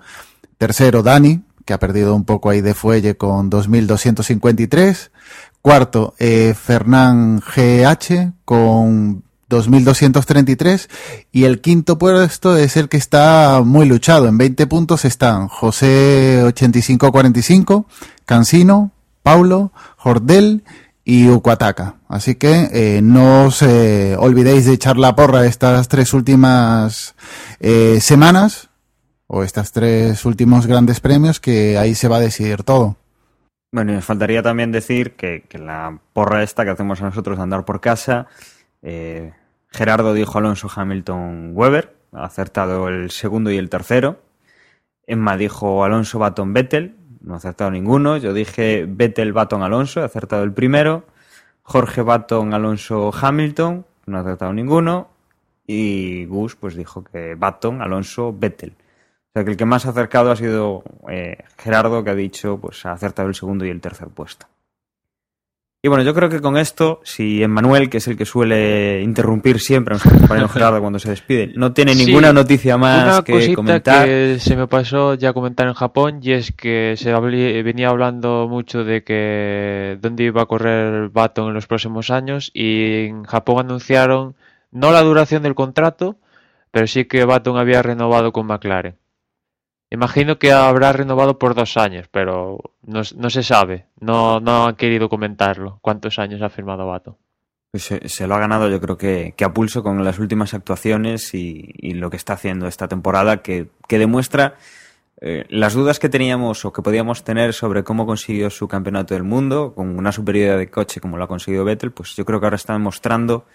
Tercero, 0.57 1.03
Dani, 1.03 1.43
que 1.67 1.75
ha 1.75 1.79
perdido 1.79 2.15
un 2.15 2.25
poco 2.25 2.49
ahí 2.49 2.63
de 2.63 2.73
fuelle 2.73 3.17
con 3.17 3.51
2.253. 3.51 5.11
Cuarto, 5.61 6.15
eh, 6.19 6.55
Fernán 6.55 7.41
GH 7.41 8.33
con 8.47 9.25
2.233 9.51 10.89
y 11.33 11.45
el 11.45 11.61
quinto 11.61 11.99
puesto 11.99 12.57
es 12.57 12.79
el 12.79 12.89
que 12.89 12.97
está 12.97 13.61
muy 13.63 13.87
luchado. 13.87 14.27
En 14.27 14.39
20 14.39 14.67
puntos 14.67 15.05
están 15.05 15.49
José 15.49 16.43
8545, 16.45 17.87
Cansino, 18.25 18.91
Paulo, 19.23 19.73
Jordel 19.97 20.65
y 21.05 21.29
Ucuataca. 21.29 21.97
Así 22.09 22.37
que 22.37 22.69
eh, 22.73 23.01
no 23.03 23.47
os 23.47 23.63
eh, 23.63 24.17
olvidéis 24.19 24.65
de 24.65 24.73
echar 24.73 24.97
la 24.97 25.15
porra 25.15 25.47
estas 25.47 25.89
tres 25.89 26.15
últimas 26.15 27.15
eh, 27.61 28.01
semanas 28.01 28.71
o 29.27 29.43
estas 29.43 29.73
tres 29.73 30.25
últimos 30.25 30.67
grandes 30.67 31.01
premios 31.01 31.41
que 31.41 31.77
ahí 31.77 31.95
se 31.95 32.09
va 32.09 32.17
a 32.17 32.21
decidir 32.21 32.63
todo. 32.63 32.97
Bueno, 33.71 33.93
y 33.93 33.97
nos 33.97 34.05
faltaría 34.05 34.43
también 34.43 34.73
decir 34.73 35.15
que, 35.17 35.43
que 35.49 35.59
la 35.59 35.99
porra 36.13 36.43
esta 36.43 36.65
que 36.65 36.71
hacemos 36.71 37.01
nosotros 37.01 37.37
de 37.37 37.43
andar 37.43 37.65
por 37.65 37.81
casa, 37.81 38.29
Gerardo 39.71 40.15
dijo 40.15 40.39
Alonso 40.39 40.69
Hamilton 40.73 41.51
Weber, 41.55 41.97
ha 42.13 42.25
acertado 42.25 42.89
el 42.89 43.11
segundo 43.11 43.51
y 43.51 43.57
el 43.57 43.71
tercero. 43.71 44.21
Emma 45.07 45.37
dijo 45.37 45.85
Alonso 45.85 46.19
Baton 46.19 46.53
Vettel, 46.53 46.95
no 47.25 47.35
ha 47.35 47.37
acertado 47.39 47.71
ninguno. 47.71 48.17
Yo 48.17 48.33
dije 48.33 48.87
Vettel 48.89 49.33
Baton 49.33 49.63
Alonso, 49.63 50.01
he 50.01 50.05
acertado 50.05 50.45
el 50.45 50.53
primero. 50.53 51.05
Jorge 51.63 52.03
Baton 52.03 52.53
Alonso 52.53 53.11
Hamilton, 53.13 53.87
no 54.07 54.19
ha 54.19 54.21
acertado 54.21 54.53
ninguno. 54.53 55.09
Y 55.67 56.27
Gus 56.27 56.57
pues 56.57 56.77
dijo 56.77 57.03
que 57.03 57.35
Baton 57.35 57.81
Alonso 57.81 58.33
Vettel. 58.33 58.73
O 58.73 59.33
sea 59.33 59.45
que 59.45 59.53
el 59.53 59.57
que 59.57 59.65
más 59.65 59.87
ha 59.87 59.91
acercado 59.91 60.31
ha 60.31 60.37
sido 60.37 60.85
eh, 61.09 61.39
Gerardo, 61.59 62.05
que 62.05 62.11
ha 62.11 62.15
dicho 62.15 62.59
pues 62.59 62.85
ha 62.87 62.93
acertado 62.93 63.29
el 63.29 63.35
segundo 63.35 63.65
y 63.65 63.71
el 63.71 63.81
tercer 63.81 64.09
puesto. 64.09 64.47
Y 65.85 65.89
bueno, 65.89 66.03
yo 66.03 66.15
creo 66.15 66.31
que 66.31 66.41
con 66.41 66.57
esto, 66.57 67.03
si 67.05 67.43
Emmanuel, 67.43 67.91
que 67.91 67.99
es 67.99 68.09
el 68.09 68.17
que 68.17 68.25
suele 68.25 69.03
interrumpir 69.03 69.61
siempre 69.61 69.93
a 69.93 69.97
nuestro 69.99 70.19
compañero 70.19 70.49
Gerardo 70.49 70.81
cuando 70.81 70.99
se 70.99 71.11
despide, 71.11 71.53
no 71.57 71.75
tiene 71.75 71.95
ninguna 71.95 72.29
Sí, 72.29 72.35
noticia 72.35 72.79
más 72.79 73.05
Una 73.05 73.23
que 73.23 73.33
cosita 73.35 73.55
comentar. 73.55 74.07
que 74.07 74.39
se 74.41 74.57
me 74.57 74.67
pasó 74.67 75.13
ya 75.13 75.35
comentar 75.35 75.67
en 75.69 75.75
Japón 75.75 76.21
y 76.23 76.33
es 76.33 76.53
que 76.53 76.95
se 76.97 77.13
venía 77.13 77.91
hablando 77.91 78.49
mucho 78.49 78.83
de 78.83 79.05
que 79.05 79.99
dónde 80.01 80.25
iba 80.25 80.41
a 80.41 80.47
correr 80.47 81.11
Baton 81.11 81.49
en 81.49 81.55
los 81.55 81.67
próximos 81.67 82.11
años 82.11 82.51
y 82.55 83.05
en 83.09 83.25
Japón 83.25 83.67
anunciaron 83.67 84.37
no 84.73 84.91
la 84.91 85.03
duración 85.03 85.43
del 85.43 85.55
contrato, 85.55 86.17
pero 86.71 86.87
sí 86.87 87.05
que 87.05 87.27
Baton 87.27 87.59
había 87.59 87.83
renovado 87.83 88.33
con 88.33 88.47
McLaren. 88.47 88.97
Imagino 89.95 90.39
que 90.41 90.51
habrá 90.51 90.93
renovado 90.93 91.39
por 91.39 91.55
dos 91.55 91.77
años, 91.77 92.09
pero 92.11 92.59
no, 92.83 93.05
se 93.05 93.43
sabe. 93.45 93.87
No, 94.01 94.41
no 94.41 94.67
han 94.67 94.75
querido 94.75 95.09
comentarlo. 95.09 95.79
¿Cuántos 95.83 96.19
años 96.19 96.43
ha 96.43 96.51
firmado 96.51 96.87
Baton? 96.87 97.17
Pues 97.71 97.85
se, 97.85 98.09
se 98.09 98.27
lo 98.27 98.35
ha 98.35 98.41
ganado 98.41 98.69
yo 98.69 98.81
creo 98.81 98.99
que, 98.99 99.35
que 99.37 99.45
a 99.45 99.53
pulso 99.53 99.83
con 99.85 100.05
las 100.05 100.19
últimas 100.19 100.53
actuaciones 100.53 101.33
y, 101.35 101.71
y 101.75 101.95
lo 101.95 102.11
que 102.11 102.17
está 102.17 102.33
haciendo 102.33 102.67
esta 102.67 102.89
temporada 102.89 103.43
que, 103.43 103.69
que 103.89 103.99
demuestra 103.99 104.57
eh, 105.21 105.47
las 105.49 105.75
dudas 105.75 106.01
que 106.01 106.09
teníamos 106.09 106.65
o 106.65 106.73
que 106.73 106.83
podíamos 106.83 107.23
tener 107.23 107.53
sobre 107.53 107.85
cómo 107.85 108.05
consiguió 108.05 108.51
su 108.51 108.67
campeonato 108.67 109.15
del 109.15 109.23
mundo 109.23 109.75
con 109.75 109.97
una 109.97 110.11
superioridad 110.13 110.59
de 110.59 110.71
coche 110.71 111.01
como 111.01 111.17
lo 111.17 111.25
ha 111.25 111.29
conseguido 111.29 111.65
Vettel, 111.65 111.93
pues 111.93 112.17
yo 112.17 112.25
creo 112.25 112.41
que 112.41 112.47
ahora 112.47 112.57
está 112.57 112.73
demostrando 112.73 113.47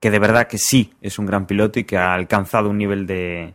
que 0.00 0.10
de 0.10 0.18
verdad 0.18 0.48
que 0.48 0.58
sí 0.58 0.92
es 1.00 1.18
un 1.18 1.26
gran 1.26 1.46
piloto 1.46 1.78
y 1.78 1.84
que 1.84 1.96
ha 1.96 2.12
alcanzado 2.12 2.68
un 2.68 2.78
nivel 2.78 3.06
de, 3.06 3.54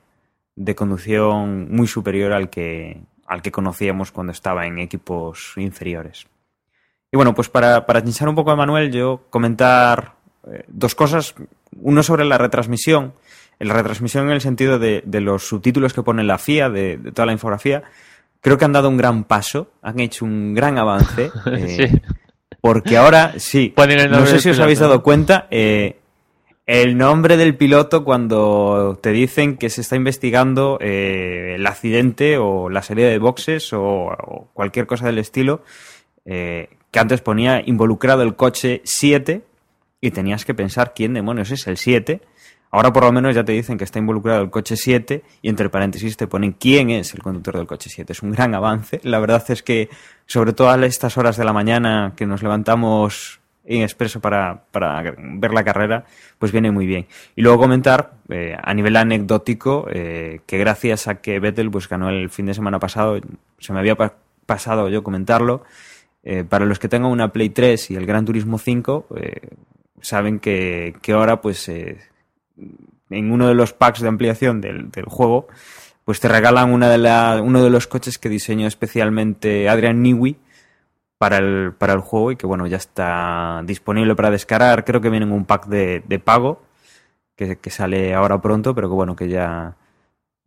de 0.58 0.76
conducción 0.76 1.72
muy 1.72 1.88
superior 1.88 2.34
al 2.34 2.50
que, 2.50 3.00
al 3.26 3.42
que 3.42 3.52
conocíamos 3.52 4.12
cuando 4.12 4.34
estaba 4.34 4.66
en 4.66 4.80
equipos 4.80 5.54
inferiores. 5.56 6.28
Y 7.12 7.16
bueno, 7.16 7.34
pues 7.34 7.48
para, 7.48 7.86
para 7.86 8.04
chinchar 8.04 8.28
un 8.28 8.36
poco 8.36 8.52
a 8.52 8.56
Manuel, 8.58 8.92
yo 8.92 9.22
comentar 9.30 10.16
eh, 10.52 10.66
dos 10.68 10.96
cosas. 10.96 11.36
Uno 11.80 12.04
sobre 12.04 12.26
la 12.26 12.38
retransmisión. 12.38 13.14
La 13.60 13.74
retransmisión 13.74 14.26
en 14.26 14.34
el 14.34 14.42
sentido 14.42 14.78
de, 14.78 15.04
de 15.06 15.22
los 15.22 15.48
subtítulos 15.48 15.94
que 15.94 16.04
pone 16.04 16.24
la 16.24 16.38
FIA, 16.38 16.70
de, 16.70 16.98
de, 16.98 17.12
toda 17.12 17.28
la 17.28 17.32
infografía. 17.32 17.84
Creo 18.42 18.58
que 18.58 18.66
han 18.66 18.74
dado 18.74 18.90
un 18.90 18.98
gran 18.98 19.24
paso, 19.24 19.72
han 19.82 20.00
hecho 20.00 20.26
un 20.26 20.54
gran 20.54 20.78
avance. 20.78 21.32
Eh, 21.46 21.90
Sí. 21.90 22.02
Porque 22.60 22.98
ahora, 22.98 23.34
sí, 23.38 23.74
no 24.10 24.26
sé 24.26 24.40
si 24.40 24.50
os 24.50 24.60
habéis 24.60 24.80
dado 24.80 25.02
cuenta, 25.04 25.48
eh, 25.52 26.00
el 26.68 26.98
nombre 26.98 27.38
del 27.38 27.56
piloto 27.56 28.04
cuando 28.04 29.00
te 29.02 29.14
dicen 29.14 29.56
que 29.56 29.70
se 29.70 29.80
está 29.80 29.96
investigando 29.96 30.78
eh, 30.82 31.54
el 31.56 31.66
accidente 31.66 32.38
o 32.38 32.70
la 32.70 32.82
salida 32.82 33.08
de 33.08 33.20
boxes 33.20 33.72
o, 33.72 34.50
cualquier 34.54 34.86
cosa 34.86 35.06
del 35.06 35.18
estilo, 35.18 35.64
eh, 36.26 36.70
que 36.92 37.00
antes 37.00 37.22
ponía 37.22 37.64
involucrado 37.66 38.22
el 38.22 38.36
coche 38.36 38.82
7 38.84 39.44
y 40.02 40.12
tenías 40.12 40.44
que 40.44 40.54
pensar 40.54 40.94
quién 40.94 41.14
demonios 41.14 41.52
es 41.52 41.68
el 41.68 41.78
7. 41.78 42.20
Ahora 42.70 42.92
por 42.92 43.06
lo 43.06 43.14
menos 43.14 43.34
ya 43.34 43.46
te 43.46 43.54
dicen 43.54 43.78
que 43.78 43.86
está 43.86 44.00
involucrado 44.00 44.42
el 44.42 44.50
coche 44.50 44.76
7 44.76 45.24
y 45.42 45.48
entre 45.48 45.70
paréntesis 45.70 46.18
te 46.18 46.28
ponen 46.28 46.52
quién 46.52 46.90
es 46.90 47.14
el 47.14 47.24
conductor 47.24 47.56
del 47.56 47.66
coche 47.66 47.90
7. 47.90 48.12
Es 48.12 48.22
un 48.22 48.32
gran 48.32 48.54
avance. 48.54 49.00
La 49.04 49.20
verdad 49.20 49.42
es 49.48 49.64
que 49.64 49.88
sobre 50.26 50.52
todo 50.52 50.70
a 50.70 50.86
estas 50.86 51.18
horas 51.18 51.38
de 51.38 51.46
la 51.46 51.54
mañana 51.54 52.12
que 52.18 52.26
nos 52.26 52.44
levantamos 52.44 53.37
en 53.68 53.82
expreso 53.82 54.22
para, 54.22 54.64
para 54.72 55.14
ver 55.18 55.54
la 55.54 55.64
carrera, 55.64 56.06
pues 56.40 56.52
viene 56.52 56.72
muy 56.72 56.86
bien. 56.86 57.06
Y 57.36 57.42
luego 57.42 57.60
comentar, 57.60 58.14
eh, 58.30 58.56
a 58.62 58.74
nivel 58.74 58.96
anecdótico, 58.96 59.88
eh, 59.92 60.40
que 60.46 60.58
gracias 60.58 61.08
a 61.08 61.16
que 61.16 61.40
Vettel 61.40 61.70
pues, 61.70 61.90
ganó 61.90 62.10
el 62.10 62.30
fin 62.30 62.46
de 62.46 62.54
semana 62.54 62.80
pasado, 62.80 63.20
se 63.60 63.74
me 63.74 63.80
había 63.80 63.96
pa 63.96 64.16
pasado 64.46 64.88
yo 64.88 65.04
comentarlo, 65.04 65.64
eh, 66.24 66.46
para 66.46 66.66
los 66.66 66.80
que 66.80 66.88
tengan 66.88 67.12
una 67.12 67.34
Play 67.34 67.50
3 67.50 67.92
y 67.92 67.96
el 67.96 68.06
Gran 68.06 68.24
Turismo 68.24 68.58
5, 68.58 69.08
eh, 69.18 69.50
saben 70.00 70.40
que, 70.40 70.96
que 71.02 71.12
ahora 71.12 71.42
pues 71.42 71.68
en 71.68 73.32
uno 73.32 73.48
de 73.50 73.54
los 73.54 73.74
packs 73.74 74.00
de 74.00 74.08
ampliación 74.08 74.62
del, 74.62 74.90
del 74.90 75.04
juego, 75.04 75.48
pues 76.06 76.22
te 76.22 76.30
regalan 76.30 76.72
una 76.72 76.90
de 76.90 76.98
la, 76.98 77.42
uno 77.44 77.62
de 77.62 77.70
los 77.70 77.88
coches 77.88 78.18
que 78.18 78.30
diseñó 78.30 78.68
especialmente 78.68 79.68
Adrian 79.68 80.02
Newey 80.02 80.38
para 81.18 81.38
el, 81.38 81.74
para 81.74 81.94
el 81.94 82.00
juego 82.00 82.32
y 82.32 82.36
que 82.36 82.48
bueno, 82.48 82.68
ya 82.68 82.78
está 82.78 83.62
disponible 83.66 84.16
para 84.16 84.32
descargar. 84.32 84.86
Creo 84.86 85.02
que 85.02 85.10
viene 85.10 85.26
en 85.26 85.32
un 85.32 85.46
pack 85.46 85.68
de, 85.68 86.04
de 86.08 86.20
pago 86.20 86.62
que, 87.36 87.58
que 87.58 87.70
sale 87.70 88.14
ahora 88.14 88.42
pronto, 88.42 88.76
pero 88.76 88.90
que 88.90 88.96
bueno, 88.96 89.16
que 89.16 89.30
ya 89.30 89.76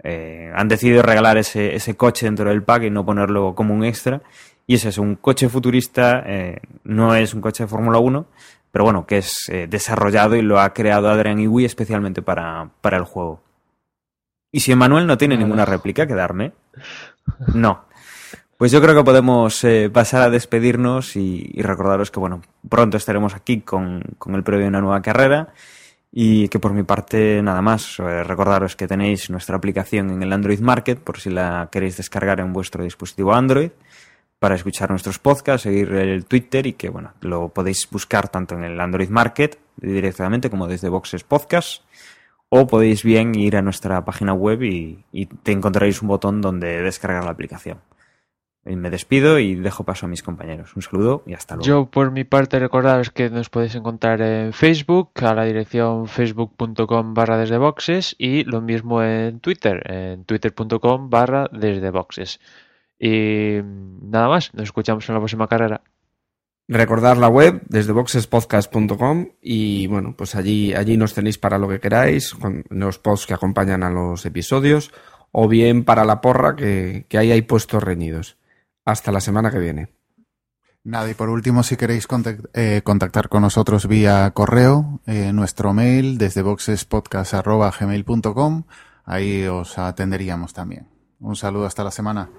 eh, 0.02 0.50
han 0.54 0.68
decidido 0.68 1.02
regalar 1.02 1.36
ese, 1.38 1.74
ese 1.74 1.96
coche 1.96 2.26
dentro 2.26 2.48
del 2.48 2.62
pack 2.62 2.84
y 2.84 2.90
no 2.90 3.04
ponerlo 3.04 3.54
como 3.54 3.74
un 3.74 3.84
extra. 3.84 4.22
Y 4.66 4.74
ese 4.74 4.90
es 4.90 4.98
un 4.98 5.16
coche 5.16 5.48
futurista, 5.48 6.22
eh, 6.26 6.60
no 6.84 7.14
es 7.14 7.34
un 7.34 7.40
coche 7.40 7.64
de 7.64 7.68
Fórmula 7.68 7.98
1, 7.98 8.26
pero 8.70 8.84
bueno, 8.84 9.04
que 9.04 9.18
es 9.18 9.48
eh, 9.48 9.66
desarrollado 9.68 10.36
y 10.36 10.42
lo 10.42 10.60
ha 10.60 10.72
creado 10.72 11.08
Adrian 11.08 11.40
Iwi 11.40 11.64
especialmente 11.64 12.22
para, 12.22 12.70
para 12.80 12.96
el 12.96 13.04
juego. 13.04 13.42
Y 14.52 14.60
si 14.60 14.72
Emanuel 14.72 15.06
no 15.06 15.18
tiene 15.18 15.36
ninguna 15.36 15.64
réplica 15.64 16.06
que 16.06 16.14
darme, 16.14 16.52
no. 17.54 17.84
Pues 18.60 18.72
yo 18.72 18.82
creo 18.82 18.94
que 18.94 19.04
podemos 19.04 19.64
eh, 19.64 19.88
pasar 19.90 20.20
a 20.20 20.28
despedirnos 20.28 21.16
y, 21.16 21.50
recordaros 21.62 22.10
que, 22.10 22.20
bueno, 22.20 22.42
pronto 22.68 22.98
estaremos 22.98 23.34
aquí 23.34 23.62
con, 23.62 24.02
con 24.18 24.34
el 24.34 24.42
previo 24.42 24.64
de 24.64 24.68
una 24.68 24.82
nueva 24.82 25.00
carrera 25.00 25.54
y 26.12 26.46
que 26.48 26.58
por 26.58 26.74
mi 26.74 26.82
parte 26.82 27.40
nada 27.42 27.62
más. 27.62 27.96
Recordaros 27.96 28.76
que 28.76 28.86
tenéis 28.86 29.30
nuestra 29.30 29.56
aplicación 29.56 30.10
en 30.10 30.22
el 30.22 30.30
Android 30.30 30.60
Market 30.60 30.98
por 30.98 31.18
si 31.18 31.30
la 31.30 31.70
queréis 31.72 31.96
descargar 31.96 32.38
en 32.40 32.52
vuestro 32.52 32.84
dispositivo 32.84 33.32
Android 33.32 33.70
para 34.38 34.56
escuchar 34.56 34.90
nuestros 34.90 35.18
podcasts, 35.18 35.62
seguir 35.62 35.94
el 35.94 36.26
Twitter 36.26 36.66
y 36.66 36.74
que 36.74 36.90
bueno, 36.90 37.14
lo 37.22 37.48
podéis 37.48 37.88
buscar 37.90 38.28
tanto 38.28 38.56
en 38.56 38.64
el 38.64 38.78
Android 38.78 39.08
Market 39.08 39.58
directamente 39.76 40.50
como 40.50 40.66
desde 40.66 40.90
Boxes 40.90 41.24
Podcast 41.24 41.82
o 42.50 42.66
podéis 42.66 43.04
bien 43.04 43.34
ir 43.34 43.56
a 43.56 43.62
nuestra 43.62 44.04
página 44.04 44.34
web 44.34 44.62
y, 44.64 45.02
y 45.12 45.24
te 45.24 45.52
encontraréis 45.52 46.02
un 46.02 46.08
botón 46.08 46.42
donde 46.42 46.82
descargar 46.82 47.24
la 47.24 47.30
aplicación. 47.30 47.78
Y 48.66 48.76
me 48.76 48.90
despido 48.90 49.38
y 49.38 49.54
dejo 49.54 49.84
paso 49.84 50.04
a 50.04 50.08
mis 50.08 50.22
compañeros. 50.22 50.76
Un 50.76 50.82
saludo 50.82 51.22
y 51.26 51.32
hasta 51.32 51.56
luego. 51.56 51.66
Yo, 51.66 51.90
por 51.90 52.10
mi 52.10 52.24
parte, 52.24 52.58
recordaros 52.58 53.10
que 53.10 53.30
nos 53.30 53.48
podéis 53.48 53.74
encontrar 53.74 54.20
en 54.20 54.52
Facebook, 54.52 55.12
a 55.22 55.34
la 55.34 55.44
dirección 55.44 56.06
facebook.com 56.06 57.14
barra 57.14 57.38
desde 57.38 57.56
boxes 57.56 58.14
y 58.18 58.44
lo 58.44 58.60
mismo 58.60 59.02
en 59.02 59.40
Twitter, 59.40 59.82
en 59.90 60.24
twitter.com 60.24 61.08
barra 61.08 61.48
desde 61.50 61.90
boxes. 61.90 62.38
Y 62.98 63.60
nada 63.64 64.28
más, 64.28 64.52
nos 64.52 64.64
escuchamos 64.64 65.08
en 65.08 65.14
la 65.14 65.20
próxima 65.20 65.48
carrera. 65.48 65.80
Recordar 66.68 67.16
la 67.16 67.28
web 67.28 67.62
desde 67.66 67.92
boxespodcast.com 67.92 69.30
y 69.40 69.86
bueno, 69.86 70.14
pues 70.16 70.36
allí, 70.36 70.74
allí 70.74 70.98
nos 70.98 71.14
tenéis 71.14 71.38
para 71.38 71.58
lo 71.58 71.66
que 71.66 71.80
queráis, 71.80 72.34
con 72.34 72.62
los 72.68 72.98
posts 72.98 73.26
que 73.26 73.34
acompañan 73.34 73.82
a 73.82 73.90
los 73.90 74.24
episodios 74.26 74.92
o 75.32 75.48
bien 75.48 75.84
para 75.84 76.04
la 76.04 76.20
porra 76.20 76.54
que, 76.54 77.06
que 77.08 77.18
ahí 77.18 77.32
hay 77.32 77.42
puestos 77.42 77.82
reñidos. 77.82 78.36
Hasta 78.90 79.12
la 79.12 79.20
semana 79.20 79.52
que 79.52 79.60
viene. 79.60 79.94
Nada, 80.82 81.08
y 81.08 81.14
por 81.14 81.28
último, 81.28 81.62
si 81.62 81.76
queréis 81.76 82.08
eh, 82.54 82.80
contactar 82.82 83.28
con 83.28 83.42
nosotros 83.42 83.86
vía 83.86 84.28
correo, 84.32 85.00
eh, 85.06 85.32
nuestro 85.32 85.72
mail 85.72 86.18
desde 86.18 86.42
boxespodcast.gmail.com, 86.42 88.64
ahí 89.04 89.46
os 89.46 89.78
atenderíamos 89.78 90.52
también. 90.54 90.88
Un 91.20 91.36
saludo 91.36 91.66
hasta 91.66 91.84
la 91.84 91.92
semana. 91.92 92.30